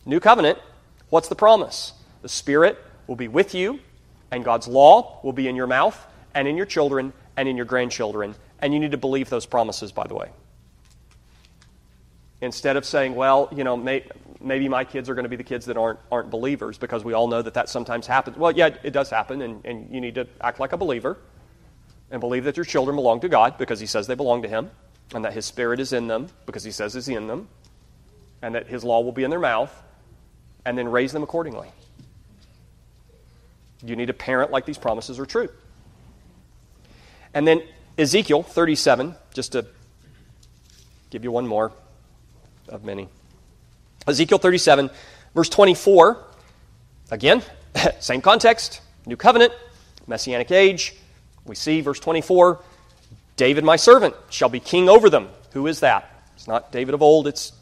New 0.07 0.21
covenant, 0.21 0.59
what's 1.11 1.29
the 1.29 1.35
promise? 1.35 1.93
The 2.23 2.29
Spirit 2.29 2.79
will 3.07 3.17
be 3.17 3.29
with 3.29 3.55
you, 3.55 3.81
and 4.31 4.45
God's 4.45 4.69
law 4.69 5.21
will 5.23 5.33
be 5.33 5.49
in 5.49 5.57
your 5.57 5.67
mouth, 5.67 5.99
and 6.35 6.47
in 6.47 6.57
your 6.57 6.67
children, 6.67 7.13
and 7.37 7.49
in 7.49 7.57
your 7.57 7.67
grandchildren. 7.67 8.35
And 8.61 8.73
you 8.73 8.81
need 8.81 8.93
to 8.93 8.99
believe 8.99 9.29
those 9.29 9.47
promises, 9.47 9.93
by 9.93 10.07
the 10.07 10.15
way 10.15 10.31
instead 12.41 12.77
of 12.77 12.85
saying, 12.85 13.15
well, 13.15 13.49
you 13.53 13.65
know, 13.65 13.77
may, 13.77 14.05
maybe 14.41 14.69
my 14.69 14.85
kids 14.85 15.09
are 15.09 15.15
going 15.15 15.25
to 15.25 15.29
be 15.29 15.37
the 15.37 15.45
kids 15.45 15.67
that 15.67 15.77
aren't, 15.77 15.99
aren't 16.11 16.31
believers, 16.31 16.79
because 16.79 17.05
we 17.05 17.13
all 17.13 17.29
know 17.29 17.43
that 17.43 17.55
that 17.55 17.69
sometimes 17.69 18.07
happens. 18.07 18.37
Well, 18.37 18.53
yeah, 18.53 18.71
it 18.83 18.93
does 18.93 19.11
happen, 19.11 19.43
and, 19.43 19.65
and 19.65 19.95
you 19.95 20.01
need 20.01 20.15
to 20.15 20.27
act 20.41 20.61
like 20.61 20.73
a 20.73 20.77
believer 20.77 21.19
and 22.11 22.21
believe 22.21 22.45
that 22.45 22.57
your 22.57 22.65
children 22.65 22.97
belong 22.97 23.21
to 23.21 23.29
God 23.29 23.59
because 23.59 23.81
He 23.81 23.87
says 23.87 24.07
they 24.07 24.15
belong 24.15 24.43
to 24.43 24.49
Him, 24.49 24.71
and 25.15 25.25
that 25.25 25.33
His 25.33 25.47
Spirit 25.47 25.81
is 25.81 25.93
in 25.93 26.09
them 26.09 26.29
because 26.47 26.65
He 26.65 26.71
says 26.71 26.95
He's 26.95 27.09
in 27.09 27.27
them, 27.27 27.49
and 28.43 28.55
that 28.55 28.67
His 28.67 28.85
law 28.85 29.01
will 29.01 29.13
be 29.13 29.25
in 29.25 29.31
their 29.31 29.41
mouth, 29.41 29.75
and 30.65 30.77
then 30.77 30.89
raise 30.89 31.13
them 31.13 31.23
accordingly. 31.23 31.69
You 33.85 33.97
need 33.97 34.11
a 34.11 34.15
parent 34.15 34.51
like 34.51 34.67
these 34.67 34.79
promises 34.79 35.19
are 35.19 35.27
true. 35.27 35.49
And 37.33 37.47
then 37.47 37.63
Ezekiel 37.97 38.43
37, 38.43 39.15
just 39.35 39.53
to 39.53 39.67
give 41.11 41.25
you 41.25 41.31
one 41.31 41.47
more 41.47 41.73
of 42.69 42.85
many. 42.85 43.09
Ezekiel 44.07 44.39
37, 44.39 44.91
verse 45.35 45.49
24. 45.49 46.25
Again, 47.11 47.43
same 48.01 48.21
context, 48.21 48.81
new 49.07 49.17
covenant, 49.17 49.53
messianic 50.07 50.51
age. 50.51 50.95
We 51.45 51.55
see 51.55 51.80
verse 51.80 52.01
24 52.01 52.61
David, 53.36 53.64
my 53.64 53.76
servant, 53.76 54.14
shall 54.28 54.51
be 54.51 54.61
king 54.61 54.88
over 54.88 55.09
them. 55.09 55.28
Who 55.53 55.66
is 55.66 55.80
that? 55.80 56.11
It's 56.36 56.47
not 56.47 56.72
David 56.72 56.95
of 56.95 57.03
old, 57.03 57.26
it's 57.26 57.53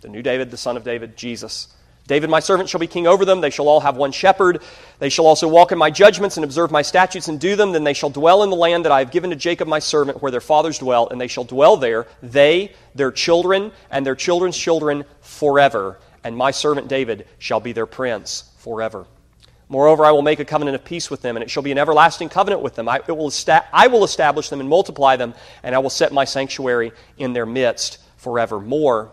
the 0.00 0.08
new 0.08 0.22
David, 0.22 0.50
the 0.50 0.56
son 0.56 0.76
of 0.76 0.82
David, 0.84 1.16
Jesus. 1.16 1.68
David, 2.06 2.28
my 2.28 2.40
servant, 2.40 2.68
shall 2.68 2.80
be 2.80 2.88
king 2.88 3.06
over 3.06 3.24
them. 3.24 3.40
They 3.40 3.50
shall 3.50 3.68
all 3.68 3.78
have 3.78 3.96
one 3.96 4.10
shepherd. 4.10 4.62
They 4.98 5.08
shall 5.08 5.26
also 5.26 5.46
walk 5.46 5.70
in 5.70 5.78
my 5.78 5.90
judgments 5.90 6.36
and 6.36 6.42
observe 6.42 6.72
my 6.72 6.82
statutes 6.82 7.28
and 7.28 7.38
do 7.38 7.54
them. 7.54 7.70
Then 7.70 7.84
they 7.84 7.92
shall 7.92 8.10
dwell 8.10 8.42
in 8.42 8.50
the 8.50 8.56
land 8.56 8.84
that 8.84 8.90
I 8.90 8.98
have 8.98 9.12
given 9.12 9.30
to 9.30 9.36
Jacob, 9.36 9.68
my 9.68 9.78
servant, 9.78 10.20
where 10.20 10.32
their 10.32 10.40
fathers 10.40 10.78
dwell, 10.78 11.08
and 11.08 11.20
they 11.20 11.28
shall 11.28 11.44
dwell 11.44 11.76
there, 11.76 12.08
they, 12.20 12.72
their 12.96 13.12
children, 13.12 13.70
and 13.92 14.04
their 14.04 14.16
children's 14.16 14.56
children 14.56 15.04
forever. 15.20 16.00
And 16.24 16.36
my 16.36 16.50
servant 16.50 16.88
David 16.88 17.28
shall 17.38 17.60
be 17.60 17.70
their 17.70 17.86
prince 17.86 18.50
forever. 18.58 19.06
Moreover, 19.70 20.04
I 20.04 20.10
will 20.10 20.22
make 20.22 20.40
a 20.40 20.44
covenant 20.44 20.74
of 20.74 20.84
peace 20.84 21.12
with 21.12 21.22
them, 21.22 21.36
and 21.36 21.44
it 21.44 21.48
shall 21.48 21.62
be 21.62 21.70
an 21.70 21.78
everlasting 21.78 22.28
covenant 22.28 22.60
with 22.60 22.74
them. 22.74 22.88
I, 22.88 23.02
will, 23.06 23.32
I 23.72 23.86
will 23.86 24.02
establish 24.02 24.48
them 24.48 24.58
and 24.58 24.68
multiply 24.68 25.14
them, 25.14 25.32
and 25.62 25.76
I 25.76 25.78
will 25.78 25.90
set 25.90 26.12
my 26.12 26.24
sanctuary 26.24 26.90
in 27.18 27.34
their 27.34 27.46
midst 27.46 27.98
forevermore. 28.16 29.12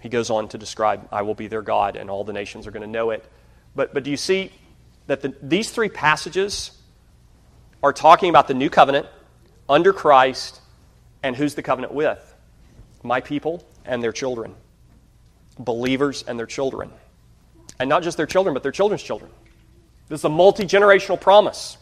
He 0.00 0.08
goes 0.08 0.30
on 0.30 0.46
to 0.50 0.58
describe, 0.58 1.08
I 1.10 1.22
will 1.22 1.34
be 1.34 1.48
their 1.48 1.60
God, 1.60 1.96
and 1.96 2.08
all 2.08 2.22
the 2.22 2.32
nations 2.32 2.68
are 2.68 2.70
going 2.70 2.82
to 2.82 2.88
know 2.88 3.10
it. 3.10 3.28
But, 3.74 3.92
but 3.92 4.04
do 4.04 4.12
you 4.12 4.16
see 4.16 4.52
that 5.08 5.22
the, 5.22 5.34
these 5.42 5.70
three 5.72 5.88
passages 5.88 6.70
are 7.82 7.92
talking 7.92 8.30
about 8.30 8.46
the 8.46 8.54
new 8.54 8.70
covenant 8.70 9.08
under 9.68 9.92
Christ, 9.92 10.60
and 11.24 11.34
who's 11.34 11.56
the 11.56 11.62
covenant 11.64 11.92
with? 11.92 12.32
My 13.02 13.20
people 13.20 13.66
and 13.84 14.00
their 14.00 14.12
children, 14.12 14.54
believers 15.58 16.22
and 16.28 16.38
their 16.38 16.46
children. 16.46 16.92
And 17.80 17.88
not 17.88 18.04
just 18.04 18.16
their 18.16 18.26
children, 18.26 18.54
but 18.54 18.62
their 18.62 18.70
children's 18.70 19.02
children. 19.02 19.32
This 20.08 20.20
is 20.20 20.24
a 20.24 20.28
multi 20.28 20.64
generational 20.64 21.20
promise. 21.20 21.78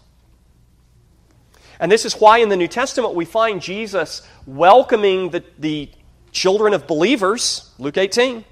And 1.80 1.90
this 1.90 2.04
is 2.04 2.14
why 2.14 2.38
in 2.38 2.48
the 2.48 2.56
New 2.56 2.68
Testament 2.68 3.14
we 3.14 3.24
find 3.24 3.60
Jesus 3.60 4.26
welcoming 4.46 5.30
the, 5.30 5.44
the 5.58 5.90
children 6.30 6.72
of 6.72 6.86
believers, 6.86 7.70
Luke 7.78 7.98
18, 7.98 8.44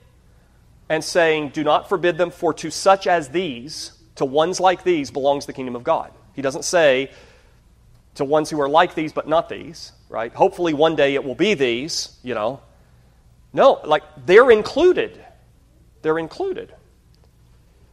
and 0.89 1.03
saying, 1.03 1.51
Do 1.51 1.65
not 1.65 1.89
forbid 1.89 2.19
them, 2.19 2.31
for 2.31 2.53
to 2.55 2.71
such 2.71 3.07
as 3.07 3.29
these, 3.29 3.93
to 4.17 4.25
ones 4.25 4.61
like 4.61 4.83
these, 4.83 5.11
belongs 5.11 5.47
the 5.47 5.53
kingdom 5.53 5.77
of 5.77 5.85
God. 5.85 6.13
He 6.35 6.43
doesn't 6.43 6.65
say 6.65 7.11
to 8.17 8.25
ones 8.25 8.51
who 8.51 8.61
are 8.61 8.69
like 8.69 8.95
these 8.95 9.13
but 9.13 9.27
not 9.27 9.49
these, 9.49 9.93
right? 10.09 10.33
Hopefully 10.35 10.75
one 10.75 10.97
day 10.97 11.15
it 11.15 11.25
will 11.25 11.35
be 11.35 11.55
these, 11.55 12.19
you 12.23 12.35
know. 12.35 12.61
No, 13.53 13.81
like 13.85 14.03
they're 14.27 14.51
included. 14.51 15.23
They're 16.03 16.19
included. 16.19 16.75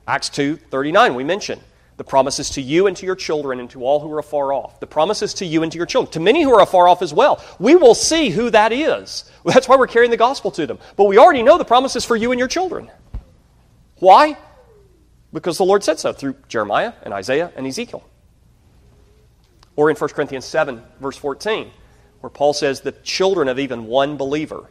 Acts 0.08 0.30
2 0.30 0.58
39, 0.58 1.16
we 1.16 1.24
mentioned. 1.24 1.62
The 2.00 2.06
promises 2.06 2.52
to 2.52 2.62
you 2.62 2.88
and 2.88 2.96
to 2.96 3.06
your 3.06 3.18
children 3.18 3.60
and 3.60 3.70
to 3.72 3.84
all 3.84 4.00
who 4.00 4.10
are 4.14 4.20
afar 4.20 4.54
off. 4.54 4.80
The 4.80 4.88
promises 4.88 5.34
to 5.34 5.46
you 5.46 5.64
and 5.64 5.72
to 5.74 5.78
your 5.78 5.86
children. 5.86 6.10
To 6.14 6.22
many 6.22 6.44
who 6.44 6.54
are 6.54 6.62
afar 6.62 6.88
off 6.88 7.02
as 7.02 7.14
well. 7.14 7.44
We 7.60 7.76
will 7.76 7.94
see 7.94 8.30
who 8.30 8.50
that 8.52 8.72
is. 8.72 9.30
That's 9.44 9.68
why 9.68 9.76
we're 9.76 9.88
carrying 9.88 10.10
the 10.10 10.16
gospel 10.16 10.50
to 10.52 10.66
them. 10.66 10.80
But 10.96 11.04
we 11.04 11.18
already 11.18 11.44
know 11.44 11.58
the 11.58 11.66
promises 11.66 12.06
for 12.06 12.16
you 12.16 12.32
and 12.32 12.40
your 12.40 12.48
children. 12.48 12.90
Why? 13.98 14.38
Because 15.34 15.58
the 15.58 15.66
Lord 15.66 15.84
said 15.84 16.00
so 16.00 16.14
through 16.14 16.38
Jeremiah 16.48 16.94
and 17.04 17.14
Isaiah 17.14 17.52
and 17.58 17.68
Ezekiel. 17.68 18.08
Or 19.76 19.90
in 19.90 19.98
1 19.98 20.10
Corinthians 20.12 20.46
7, 20.46 20.82
verse 21.02 21.18
14, 21.18 21.70
where 22.22 22.30
Paul 22.30 22.54
says 22.54 22.80
the 22.80 22.94
children 22.94 23.50
of 23.50 23.60
even 23.60 23.88
one 23.88 24.16
believer 24.16 24.70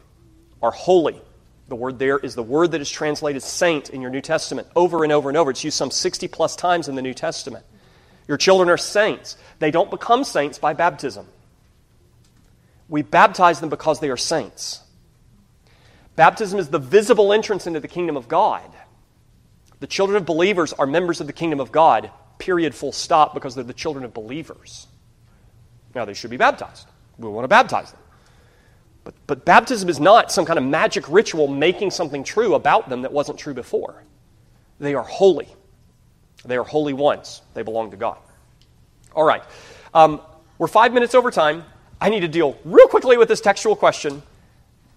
are 0.62 0.70
holy 0.70 1.20
the 1.68 1.76
word 1.76 1.98
there 1.98 2.18
is 2.18 2.34
the 2.34 2.42
word 2.42 2.72
that 2.72 2.80
is 2.80 2.90
translated 2.90 3.42
saint 3.42 3.90
in 3.90 4.00
your 4.00 4.10
New 4.10 4.20
Testament 4.20 4.68
over 4.74 5.04
and 5.04 5.12
over 5.12 5.28
and 5.28 5.36
over. 5.36 5.50
It's 5.50 5.64
used 5.64 5.76
some 5.76 5.90
60 5.90 6.28
plus 6.28 6.56
times 6.56 6.88
in 6.88 6.94
the 6.94 7.02
New 7.02 7.14
Testament. 7.14 7.64
Your 8.26 8.36
children 8.36 8.68
are 8.68 8.76
saints. 8.76 9.36
They 9.58 9.70
don't 9.70 9.90
become 9.90 10.24
saints 10.24 10.58
by 10.58 10.72
baptism. 10.72 11.26
We 12.88 13.02
baptize 13.02 13.60
them 13.60 13.68
because 13.68 14.00
they 14.00 14.08
are 14.08 14.16
saints. 14.16 14.80
Baptism 16.16 16.58
is 16.58 16.68
the 16.68 16.78
visible 16.78 17.32
entrance 17.32 17.66
into 17.66 17.80
the 17.80 17.88
kingdom 17.88 18.16
of 18.16 18.28
God. 18.28 18.70
The 19.80 19.86
children 19.86 20.16
of 20.16 20.26
believers 20.26 20.72
are 20.72 20.86
members 20.86 21.20
of 21.20 21.26
the 21.26 21.32
kingdom 21.32 21.60
of 21.60 21.70
God 21.70 22.10
period, 22.38 22.74
full 22.74 22.92
stop, 22.92 23.34
because 23.34 23.54
they're 23.54 23.64
the 23.64 23.72
children 23.72 24.04
of 24.04 24.14
believers. 24.14 24.86
Now, 25.94 26.04
they 26.04 26.14
should 26.14 26.30
be 26.30 26.36
baptized. 26.36 26.86
We 27.18 27.28
want 27.28 27.44
to 27.44 27.48
baptize 27.48 27.90
them. 27.90 28.00
But, 29.08 29.14
but 29.26 29.44
baptism 29.46 29.88
is 29.88 29.98
not 29.98 30.30
some 30.30 30.44
kind 30.44 30.58
of 30.58 30.66
magic 30.66 31.08
ritual 31.08 31.48
making 31.48 31.92
something 31.92 32.22
true 32.22 32.54
about 32.54 32.90
them 32.90 33.00
that 33.02 33.10
wasn't 33.10 33.38
true 33.38 33.54
before. 33.54 34.04
They 34.80 34.92
are 34.92 35.02
holy. 35.02 35.48
They 36.44 36.58
are 36.58 36.62
holy 36.62 36.92
ones. 36.92 37.40
They 37.54 37.62
belong 37.62 37.92
to 37.92 37.96
God. 37.96 38.18
All 39.14 39.24
right. 39.24 39.42
Um, 39.94 40.20
we're 40.58 40.66
five 40.66 40.92
minutes 40.92 41.14
over 41.14 41.30
time. 41.30 41.64
I 41.98 42.10
need 42.10 42.20
to 42.20 42.28
deal 42.28 42.58
real 42.66 42.86
quickly 42.86 43.16
with 43.16 43.28
this 43.28 43.40
textual 43.40 43.74
question. 43.74 44.22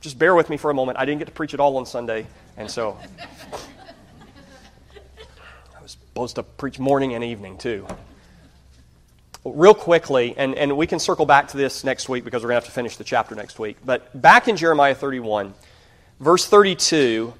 Just 0.02 0.20
bear 0.20 0.36
with 0.36 0.50
me 0.50 0.58
for 0.58 0.70
a 0.70 0.74
moment. 0.74 0.98
I 0.98 1.06
didn't 1.06 1.20
get 1.20 1.26
to 1.28 1.34
preach 1.34 1.54
it 1.54 1.62
all 1.62 1.78
on 1.78 1.86
Sunday, 1.86 2.28
and 2.58 2.70
so 2.70 3.00
I 5.78 5.82
was 5.82 5.92
supposed 5.92 6.36
to 6.36 6.44
preach 6.44 6.80
morning 6.80 7.14
and 7.14 7.24
evening 7.24 7.58
too. 7.58 7.88
Real 9.44 9.74
quickly, 9.74 10.36
and, 10.38 10.54
and 10.54 10.78
we 10.78 10.86
can 10.86 11.00
circle 11.00 11.26
back 11.26 11.48
to 11.48 11.58
this 11.58 11.84
next 11.84 12.08
week 12.08 12.24
because 12.24 12.44
we're 12.44 12.50
going 12.50 12.62
to 12.62 12.66
have 12.66 12.72
to 12.72 12.76
finish 12.76 12.98
the 12.98 13.04
chapter 13.04 13.34
next 13.34 13.58
week. 13.58 13.78
But 13.84 14.22
back 14.22 14.48
in 14.48 14.56
Jeremiah 14.56 14.94
31, 14.94 15.56
verse 16.20 16.48
32, 16.48 17.34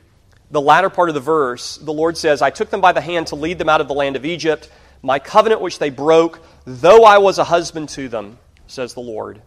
the 0.50 0.62
latter 0.62 0.90
part 0.90 1.10
of 1.10 1.16
the 1.16 1.22
verse, 1.22 1.78
the 1.78 1.94
Lord 1.94 2.18
says, 2.18 2.42
I 2.42 2.50
took 2.50 2.72
them 2.72 2.82
by 2.82 2.92
the 2.92 3.02
hand 3.02 3.28
to 3.28 3.36
lead 3.36 3.60
them 3.60 3.70
out 3.70 3.82
of 3.82 3.88
the 3.88 3.94
land 3.94 4.16
of 4.16 4.26
Egypt, 4.26 4.68
my 5.04 5.20
covenant 5.20 5.62
which 5.62 5.78
they 5.78 5.92
broke, 5.92 6.44
though 6.66 7.04
I 7.04 7.20
was 7.20 7.38
a 7.38 7.44
husband 7.44 7.90
to 7.90 8.10
them, 8.10 8.40
says 8.66 8.96
the 8.96 9.02
Lord. 9.02 9.40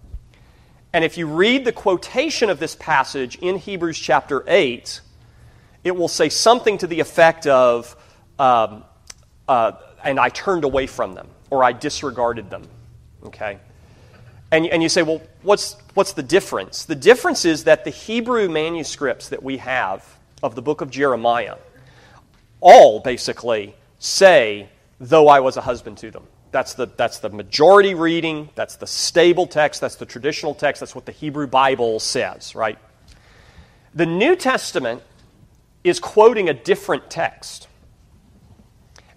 And 0.92 1.04
if 1.04 1.18
you 1.18 1.26
read 1.26 1.64
the 1.64 1.72
quotation 1.72 2.50
of 2.50 2.60
this 2.60 2.76
passage 2.76 3.34
in 3.36 3.56
Hebrews 3.56 3.98
chapter 3.98 4.44
8, 4.46 5.00
it 5.82 5.96
will 5.96 6.06
say 6.06 6.28
something 6.28 6.78
to 6.78 6.86
the 6.86 7.00
effect 7.00 7.48
of, 7.48 7.96
um, 8.38 8.84
uh, 9.48 9.72
and 10.04 10.20
I 10.20 10.28
turned 10.28 10.62
away 10.62 10.86
from 10.86 11.14
them 11.14 11.26
or 11.54 11.62
I 11.62 11.72
disregarded 11.72 12.50
them. 12.50 12.64
Okay? 13.24 13.58
And, 14.50 14.66
and 14.66 14.82
you 14.82 14.88
say, 14.88 15.02
well, 15.02 15.22
what's, 15.42 15.76
what's 15.94 16.12
the 16.12 16.22
difference? 16.22 16.84
The 16.84 16.96
difference 16.96 17.44
is 17.44 17.64
that 17.64 17.84
the 17.84 17.90
Hebrew 17.90 18.48
manuscripts 18.48 19.28
that 19.28 19.42
we 19.42 19.58
have 19.58 20.04
of 20.42 20.56
the 20.56 20.62
book 20.62 20.80
of 20.80 20.90
Jeremiah 20.90 21.56
all 22.60 22.98
basically 22.98 23.74
say, 24.00 24.68
though 24.98 25.28
I 25.28 25.40
was 25.40 25.56
a 25.56 25.60
husband 25.60 25.98
to 25.98 26.10
them. 26.10 26.24
That's 26.50 26.74
the, 26.74 26.86
that's 26.86 27.18
the 27.18 27.30
majority 27.30 27.94
reading, 27.94 28.48
that's 28.54 28.76
the 28.76 28.86
stable 28.86 29.46
text, 29.46 29.80
that's 29.80 29.96
the 29.96 30.06
traditional 30.06 30.54
text, 30.54 30.80
that's 30.80 30.94
what 30.94 31.06
the 31.06 31.12
Hebrew 31.12 31.46
Bible 31.46 32.00
says, 32.00 32.54
right? 32.54 32.78
The 33.94 34.06
New 34.06 34.34
Testament 34.34 35.02
is 35.84 36.00
quoting 36.00 36.48
a 36.48 36.54
different 36.54 37.10
text. 37.10 37.68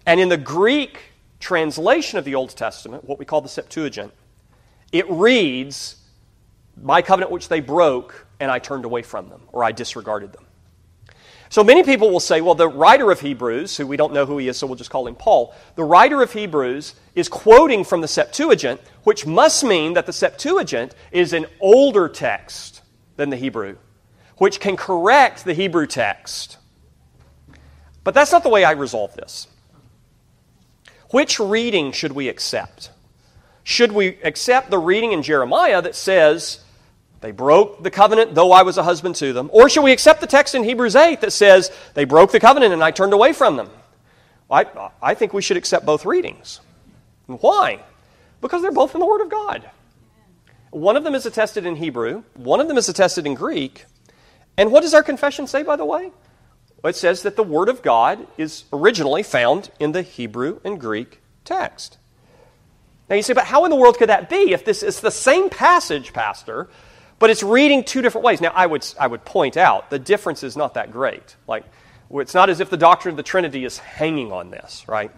And 0.06 0.20
in 0.20 0.30
the 0.30 0.38
Greek 0.38 1.07
translation 1.40 2.18
of 2.20 2.26
the 2.26 2.36
Old 2.36 2.56
Testament, 2.56 3.06
what 3.06 3.20
we 3.20 3.26
call 3.26 3.42
the 3.42 3.50
Septuagint, 3.50 4.12
it 4.92 5.10
reads, 5.10 5.98
My 6.82 7.02
covenant 7.02 7.32
which 7.32 7.50
they 7.50 7.60
broke, 7.60 8.26
and 8.40 8.50
I 8.50 8.60
turned 8.60 8.86
away 8.86 9.02
from 9.02 9.30
them, 9.30 9.42
or 9.52 9.64
I 9.64 9.72
disregarded 9.72 10.34
them. 10.34 10.46
So 11.50 11.64
many 11.64 11.84
people 11.84 12.10
will 12.12 12.20
say, 12.20 12.42
well, 12.42 12.56
the 12.56 12.68
writer 12.68 13.10
of 13.10 13.22
Hebrews, 13.22 13.78
who 13.78 13.88
we 13.88 13.96
don't 13.96 14.14
know 14.14 14.26
who 14.26 14.38
he 14.38 14.50
is, 14.50 14.58
so 14.58 14.68
we'll 14.68 14.76
just 14.76 14.90
call 14.90 15.08
him 15.08 15.16
Paul, 15.16 15.56
the 15.76 15.84
writer 15.84 16.22
of 16.22 16.34
Hebrews 16.34 16.96
is 17.16 17.30
quoting 17.30 17.86
from 17.86 18.02
the 18.02 18.08
Septuagint, 18.08 18.82
which 19.04 19.26
must 19.26 19.64
mean 19.64 19.94
that 19.94 20.06
the 20.06 20.14
Septuagint 20.14 20.94
is 21.12 21.32
an 21.32 21.46
older 21.62 22.10
text 22.10 22.82
than 23.16 23.30
the 23.30 23.38
Hebrew, 23.38 23.78
which 24.38 24.60
can 24.60 24.76
correct 24.76 25.46
the 25.46 25.54
Hebrew 25.54 25.88
text. 25.88 26.58
But 28.04 28.14
that's 28.14 28.32
not 28.32 28.44
the 28.44 28.50
way 28.50 28.66
I 28.66 28.72
resolve 28.72 29.14
this. 29.16 29.48
Which 31.10 31.40
reading 31.40 31.92
should 31.92 32.12
we 32.12 32.28
accept? 32.28 32.92
Should 33.64 33.92
we 33.92 34.18
accept 34.24 34.70
the 34.70 34.78
reading 34.78 35.12
in 35.12 35.24
Jeremiah 35.24 35.82
that 35.82 35.96
says, 35.96 36.64
they 37.22 37.32
broke 37.32 37.84
the 37.84 37.92
covenant, 37.92 38.36
though 38.36 38.52
I 38.52 38.62
was 38.62 38.78
a 38.78 38.84
husband 38.84 39.16
to 39.18 39.34
them? 39.34 39.50
Or 39.52 39.70
should 39.70 39.84
we 39.84 39.92
accept 39.92 40.22
the 40.22 40.28
text 40.28 40.56
in 40.56 40.64
Hebrews 40.64 40.96
8 40.96 41.22
that 41.22 41.34
says, 41.34 41.72
they 41.94 42.06
broke 42.06 42.32
the 42.32 42.40
covenant 42.40 42.74
and 42.74 42.84
I 42.84 42.92
turned 42.92 43.14
away 43.14 43.34
from 43.34 43.58
them? 43.58 43.70
I, 44.50 44.66
I 45.02 45.14
think 45.14 45.34
we 45.34 45.42
should 45.42 45.58
accept 45.58 45.86
both 45.86 46.06
readings. 46.06 46.62
Why? 47.26 47.84
Because 48.40 48.62
they're 48.62 48.72
both 48.72 48.94
in 48.94 49.00
the 49.00 49.06
Word 49.06 49.22
of 49.22 49.30
God. 49.30 49.70
One 50.70 50.96
of 50.96 51.04
them 51.04 51.16
is 51.16 51.26
attested 51.26 51.66
in 51.66 51.76
Hebrew, 51.76 52.24
one 52.36 52.60
of 52.60 52.68
them 52.68 52.78
is 52.78 52.88
attested 52.90 53.26
in 53.26 53.34
Greek. 53.34 53.86
And 54.58 54.72
what 54.72 54.82
does 54.82 54.94
our 54.94 55.04
confession 55.04 55.48
say, 55.48 55.64
by 55.64 55.76
the 55.76 55.86
way? 55.86 56.12
It 56.88 56.96
says 56.96 57.24
that 57.24 57.36
the 57.36 57.44
Word 57.44 57.70
of 57.70 57.82
God 57.82 58.26
is 58.38 58.66
originally 58.72 59.24
found 59.24 59.70
in 59.80 59.92
the 59.92 60.02
Hebrew 60.02 60.60
and 60.64 60.80
Greek 60.80 61.22
text. 61.44 61.98
Now 63.10 63.16
you 63.16 63.22
say, 63.22 63.34
but 63.34 63.46
how 63.46 63.66
in 63.66 63.72
the 63.72 63.78
world 63.78 63.98
could 63.98 64.10
that 64.10 64.30
be 64.30 64.52
if 64.52 64.66
this 64.66 64.84
is 64.84 65.00
the 65.00 65.12
same 65.12 65.50
passage, 65.50 66.14
Pastor, 66.14 66.68
but 67.20 67.30
it's 67.30 67.44
reading 67.44 67.84
two 67.84 68.02
different 68.02 68.26
ways? 68.26 68.42
Now 68.42 68.52
I 68.54 68.66
would, 68.66 68.86
I 69.00 69.08
would 69.08 69.24
point 69.24 69.58
out 69.58 69.90
the 69.90 70.00
difference 70.00 70.44
is 70.44 70.58
not 70.58 70.74
that 70.74 70.92
great. 70.92 71.36
Like, 71.48 71.64
it's 72.12 72.34
not 72.34 72.50
as 72.50 72.60
if 72.60 72.70
the 72.70 72.78
doctrine 72.78 73.14
of 73.14 73.18
the 73.18 73.24
Trinity 73.24 73.66
is 73.66 73.78
hanging 73.78 74.32
on 74.32 74.50
this, 74.50 74.86
right? 74.88 75.12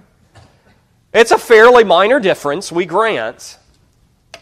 It's 1.13 1.32
a 1.32 1.38
fairly 1.38 1.84
minor 1.84 2.20
difference, 2.20 2.72
we 2.72 2.86
grant. 2.86 3.57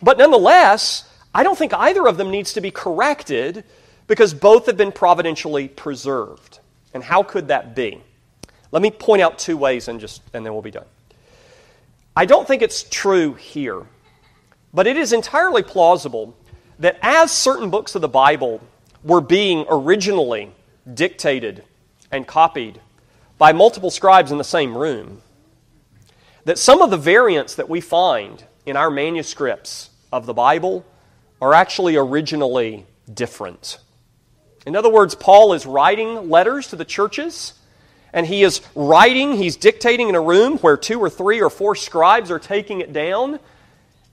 But 0.02 0.18
nonetheless, 0.18 1.10
I 1.34 1.44
don't 1.44 1.58
think 1.58 1.74
either 1.74 2.08
of 2.08 2.18
them 2.18 2.32
needs 2.32 2.54
to 2.54 2.62
be 2.62 2.72
corrected 2.72 3.64
because 4.08 4.34
both 4.34 4.66
have 4.66 4.78
been 4.78 4.92
providentially 4.92 5.68
preserved. 5.68 6.60
And 6.98 7.04
how 7.04 7.22
could 7.22 7.50
that 7.50 7.76
be? 7.76 8.02
Let 8.72 8.82
me 8.82 8.90
point 8.90 9.22
out 9.22 9.38
two 9.38 9.56
ways 9.56 9.88
and 9.88 10.00
just 10.00 10.24
and 10.34 10.44
then 10.44 10.52
we'll 10.52 10.64
be 10.64 10.72
done. 10.72 10.88
I 12.16 12.26
don't 12.26 12.48
think 12.48 12.64
it's 12.64 12.82
true 12.82 13.36
here, 13.36 13.84
but 14.74 14.88
it 14.88 14.98
is 14.98 15.14
entirely 15.14 15.62
plausible 15.62 16.36
that 16.80 16.98
as 17.04 17.32
certain 17.32 17.70
books 17.70 17.94
of 17.94 18.02
the 18.02 18.08
Bible 18.08 18.62
were 19.04 19.22
being 19.22 19.68
originally 19.70 20.52
dictated 20.92 21.64
and 22.12 22.26
copied 22.26 22.82
by 23.38 23.54
multiple 23.54 23.92
scribes 23.92 24.32
in 24.32 24.40
the 24.40 24.44
same 24.44 24.76
room, 24.76 25.22
that 26.46 26.58
some 26.58 26.82
of 26.82 26.90
the 26.90 26.98
variants 26.98 27.54
that 27.54 27.70
we 27.70 27.80
find 27.80 28.44
in 28.66 28.76
our 28.76 28.90
manuscripts 28.90 29.92
of 30.12 30.26
the 30.26 30.34
Bible 30.34 30.84
are 31.40 31.54
actually 31.54 31.96
originally 31.96 32.88
different. 33.14 33.78
In 34.68 34.76
other 34.76 34.90
words, 34.90 35.16
Paul 35.16 35.54
is 35.54 35.66
writing 35.66 36.30
letters 36.30 36.68
to 36.68 36.76
the 36.76 36.84
churches, 36.84 37.54
and 38.12 38.28
he 38.28 38.44
is 38.44 38.60
writing, 38.76 39.38
he's 39.38 39.56
dictating 39.56 40.10
in 40.10 40.16
a 40.16 40.20
room 40.20 40.58
where 40.58 40.76
two 40.76 41.00
or 41.00 41.10
three 41.10 41.42
or 41.42 41.50
four 41.50 41.74
scribes 41.74 42.30
are 42.32 42.38
taking 42.38 42.82
it 42.82 42.92
down, 42.92 43.40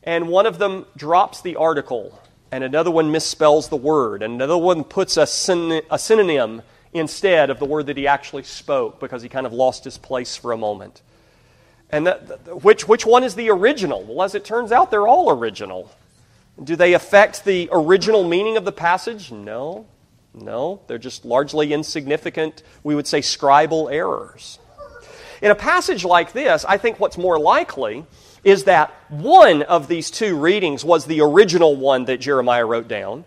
and 0.04 0.28
one 0.28 0.46
of 0.46 0.58
them 0.58 0.86
drops 0.96 1.42
the 1.42 1.56
article, 1.56 2.16
and 2.52 2.62
another 2.62 2.92
one 2.92 3.10
misspells 3.10 3.68
the 3.68 3.76
word, 3.76 4.22
and 4.22 4.34
another 4.34 4.56
one 4.56 4.84
puts 4.84 5.16
a, 5.16 5.26
syn- 5.26 5.82
a 5.90 5.98
synonym 5.98 6.62
instead 6.92 7.50
of 7.50 7.58
the 7.58 7.64
word 7.64 7.86
that 7.86 7.96
he 7.96 8.06
actually 8.06 8.44
spoke 8.44 9.00
because 9.00 9.22
he 9.22 9.28
kind 9.28 9.46
of 9.46 9.52
lost 9.52 9.82
his 9.82 9.98
place 9.98 10.36
for 10.36 10.52
a 10.52 10.56
moment. 10.56 11.02
And 11.90 12.06
that, 12.06 12.62
which, 12.62 12.86
which 12.86 13.04
one 13.04 13.24
is 13.24 13.34
the 13.34 13.50
original? 13.50 14.04
Well, 14.04 14.22
as 14.22 14.36
it 14.36 14.44
turns 14.44 14.70
out, 14.70 14.92
they're 14.92 15.08
all 15.08 15.30
original. 15.30 15.90
Do 16.62 16.76
they 16.76 16.92
affect 16.92 17.44
the 17.44 17.68
original 17.72 18.22
meaning 18.22 18.56
of 18.56 18.64
the 18.64 18.70
passage? 18.70 19.32
No. 19.32 19.86
No, 20.34 20.80
they're 20.88 20.98
just 20.98 21.24
largely 21.24 21.72
insignificant, 21.72 22.62
we 22.82 22.94
would 22.94 23.06
say, 23.06 23.20
scribal 23.20 23.92
errors. 23.92 24.58
In 25.40 25.50
a 25.50 25.54
passage 25.54 26.04
like 26.04 26.32
this, 26.32 26.64
I 26.64 26.76
think 26.76 26.98
what's 26.98 27.18
more 27.18 27.38
likely 27.38 28.04
is 28.42 28.64
that 28.64 28.92
one 29.08 29.62
of 29.62 29.88
these 29.88 30.10
two 30.10 30.36
readings 30.36 30.84
was 30.84 31.06
the 31.06 31.20
original 31.20 31.76
one 31.76 32.04
that 32.06 32.20
Jeremiah 32.20 32.66
wrote 32.66 32.88
down. 32.88 33.24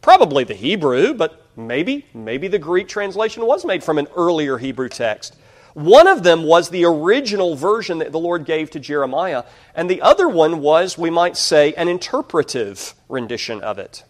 Probably 0.00 0.44
the 0.44 0.54
Hebrew, 0.54 1.14
but 1.14 1.46
maybe, 1.56 2.06
maybe 2.14 2.48
the 2.48 2.58
Greek 2.58 2.88
translation 2.88 3.46
was 3.46 3.64
made 3.64 3.84
from 3.84 3.98
an 3.98 4.08
earlier 4.16 4.58
Hebrew 4.58 4.88
text. 4.88 5.36
One 5.74 6.06
of 6.06 6.22
them 6.22 6.44
was 6.44 6.70
the 6.70 6.84
original 6.86 7.54
version 7.54 7.98
that 7.98 8.10
the 8.10 8.18
Lord 8.18 8.46
gave 8.46 8.70
to 8.70 8.80
Jeremiah, 8.80 9.44
and 9.74 9.90
the 9.90 10.00
other 10.00 10.28
one 10.28 10.60
was, 10.60 10.96
we 10.96 11.10
might 11.10 11.36
say, 11.36 11.74
an 11.74 11.88
interpretive 11.88 12.94
rendition 13.08 13.60
of 13.60 13.78
it. 13.78 14.02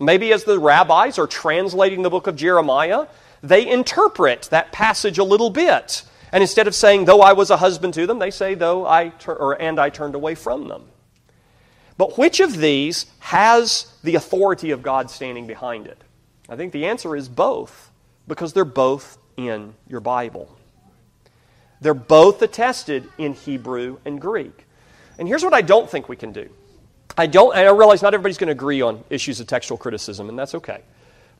Maybe 0.00 0.32
as 0.32 0.44
the 0.44 0.58
rabbis 0.58 1.18
are 1.18 1.26
translating 1.26 2.02
the 2.02 2.10
book 2.10 2.26
of 2.26 2.34
Jeremiah, 2.34 3.06
they 3.42 3.68
interpret 3.68 4.48
that 4.50 4.72
passage 4.72 5.18
a 5.18 5.24
little 5.24 5.50
bit. 5.50 6.02
And 6.32 6.42
instead 6.42 6.66
of 6.66 6.74
saying, 6.74 7.04
though 7.04 7.20
I 7.20 7.34
was 7.34 7.50
a 7.50 7.58
husband 7.58 7.94
to 7.94 8.06
them, 8.06 8.18
they 8.18 8.30
say, 8.30 8.54
though 8.54 8.86
I, 8.86 9.10
tur- 9.10 9.34
or, 9.34 9.60
and 9.60 9.78
I 9.78 9.90
turned 9.90 10.14
away 10.14 10.34
from 10.34 10.68
them. 10.68 10.84
But 11.98 12.16
which 12.16 12.40
of 12.40 12.56
these 12.56 13.06
has 13.18 13.92
the 14.02 14.14
authority 14.14 14.70
of 14.70 14.82
God 14.82 15.10
standing 15.10 15.46
behind 15.46 15.86
it? 15.86 16.02
I 16.48 16.56
think 16.56 16.72
the 16.72 16.86
answer 16.86 17.14
is 17.14 17.28
both, 17.28 17.90
because 18.26 18.54
they're 18.54 18.64
both 18.64 19.18
in 19.36 19.74
your 19.86 20.00
Bible. 20.00 20.56
They're 21.82 21.94
both 21.94 22.40
attested 22.40 23.08
in 23.18 23.34
Hebrew 23.34 23.98
and 24.04 24.20
Greek. 24.20 24.66
And 25.18 25.28
here's 25.28 25.44
what 25.44 25.52
I 25.52 25.60
don't 25.60 25.90
think 25.90 26.08
we 26.08 26.16
can 26.16 26.32
do 26.32 26.48
I 27.16 27.26
don't, 27.26 27.54
I 27.54 27.68
realize 27.70 28.02
not 28.02 28.14
everybody's 28.14 28.38
going 28.38 28.48
to 28.48 28.52
agree 28.52 28.82
on 28.82 29.02
issues 29.10 29.40
of 29.40 29.46
textual 29.46 29.78
criticism, 29.78 30.28
and 30.28 30.38
that's 30.38 30.54
okay. 30.54 30.82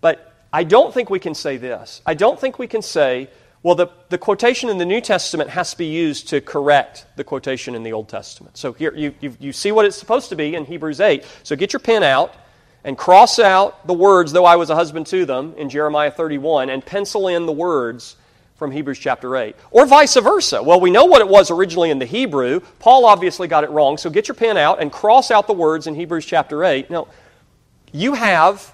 But 0.01 0.33
I 0.53 0.65
don't 0.65 0.93
think 0.93 1.11
we 1.11 1.19
can 1.19 1.35
say 1.35 1.57
this. 1.57 2.03
I 2.05 2.15
don't 2.15 2.39
think 2.39 2.59
we 2.59 2.67
can 2.67 2.83
say, 2.83 3.29
Well, 3.63 3.75
the, 3.75 3.89
the 4.09 4.19
quotation 4.19 4.69
in 4.69 4.79
the 4.79 4.85
New 4.85 5.01
Testament 5.01 5.51
has 5.51 5.73
to 5.73 5.79
be 5.79 5.87
used 5.87 6.29
to 6.29 6.41
correct 6.41 7.07
the 7.17 7.25
quotation 7.25 7.75
in 7.75 7.83
the 7.83 7.93
Old 7.93 8.09
Testament. 8.09 8.57
So 8.57 8.73
here 8.73 8.93
you, 8.95 9.15
you, 9.21 9.37
you 9.39 9.53
see 9.53 9.73
what 9.73 9.85
it's 9.85 9.97
supposed 9.97 10.29
to 10.31 10.37
be 10.37 10.55
in 10.55 10.65
Hebrews 10.65 11.01
8. 11.01 11.25
So 11.43 11.57
get 11.57 11.73
your 11.73 11.81
pen 11.81 12.03
out 12.03 12.35
and 12.83 12.97
cross 12.97 13.39
out 13.39 13.87
the 13.87 13.93
words, 13.95 14.33
though 14.33 14.47
I 14.47 14.57
was 14.57 14.71
a 14.71 14.75
husband 14.75 15.07
to 15.09 15.27
them, 15.27 15.55
in 15.57 15.69
Jeremiah 15.69 16.11
31, 16.11 16.71
and 16.71 16.85
pencil 16.85 17.29
in 17.29 17.47
the 17.47 17.53
words 17.53 18.17
from 18.61 18.71
Hebrews 18.71 19.01
chapter 19.01 19.37
8. 19.37 19.57
Or 19.73 19.87
vice 19.87 20.15
versa. 20.15 20.63
Well, 20.63 20.81
we 20.81 20.93
know 20.93 21.07
what 21.07 21.21
it 21.21 21.29
was 21.29 21.51
originally 21.51 21.91
in 21.91 21.99
the 21.99 22.07
Hebrew. 22.07 22.61
Paul 22.79 23.07
obviously 23.07 23.49
got 23.49 23.65
it 23.65 23.71
wrong, 23.71 23.99
so 23.99 24.09
get 24.09 24.29
your 24.29 24.37
pen 24.37 24.57
out 24.57 24.81
and 24.81 24.93
cross 24.93 25.33
out 25.33 25.49
the 25.49 25.53
words 25.53 25.89
in 25.89 25.97
Hebrews 25.97 26.25
chapter 26.25 26.63
8. 26.63 26.91
Now, 26.91 27.09
you 27.91 28.15
have 28.15 28.73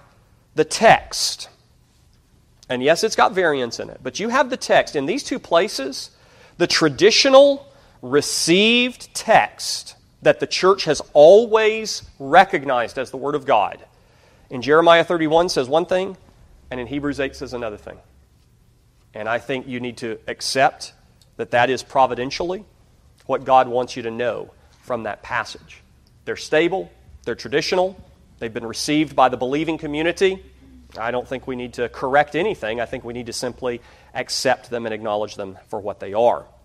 the 0.54 0.64
text. 0.64 1.48
And 2.68 2.82
yes, 2.82 3.02
it's 3.02 3.16
got 3.16 3.32
variants 3.32 3.80
in 3.80 3.88
it, 3.88 4.00
but 4.02 4.20
you 4.20 4.28
have 4.28 4.50
the 4.50 4.58
text. 4.58 4.94
In 4.94 5.06
these 5.06 5.22
two 5.22 5.38
places, 5.38 6.10
the 6.58 6.66
traditional 6.66 7.72
received 8.02 9.14
text 9.14 9.94
that 10.20 10.40
the 10.40 10.46
church 10.46 10.84
has 10.84 11.00
always 11.14 12.02
recognized 12.18 12.98
as 12.98 13.10
the 13.10 13.16
Word 13.16 13.34
of 13.34 13.46
God 13.46 13.82
in 14.50 14.62
Jeremiah 14.62 15.04
31 15.04 15.48
says 15.48 15.68
one 15.68 15.86
thing, 15.86 16.16
and 16.70 16.80
in 16.80 16.86
Hebrews 16.86 17.20
8 17.20 17.34
says 17.34 17.52
another 17.52 17.76
thing. 17.76 17.98
And 19.16 19.30
I 19.30 19.38
think 19.38 19.66
you 19.66 19.80
need 19.80 19.96
to 19.98 20.18
accept 20.28 20.92
that 21.38 21.52
that 21.52 21.70
is 21.70 21.82
providentially 21.82 22.66
what 23.24 23.44
God 23.44 23.66
wants 23.66 23.96
you 23.96 24.02
to 24.02 24.10
know 24.10 24.50
from 24.82 25.04
that 25.04 25.22
passage. 25.22 25.82
They're 26.26 26.36
stable, 26.36 26.92
they're 27.24 27.34
traditional, 27.34 27.98
they've 28.38 28.52
been 28.52 28.66
received 28.66 29.16
by 29.16 29.30
the 29.30 29.38
believing 29.38 29.78
community. 29.78 30.44
I 30.98 31.10
don't 31.12 31.26
think 31.26 31.46
we 31.46 31.56
need 31.56 31.72
to 31.74 31.88
correct 31.88 32.36
anything. 32.36 32.78
I 32.78 32.84
think 32.84 33.04
we 33.04 33.14
need 33.14 33.26
to 33.26 33.32
simply 33.32 33.80
accept 34.14 34.68
them 34.68 34.84
and 34.84 34.94
acknowledge 34.94 35.36
them 35.36 35.56
for 35.68 35.80
what 35.80 35.98
they 35.98 36.12
are. 36.12 36.46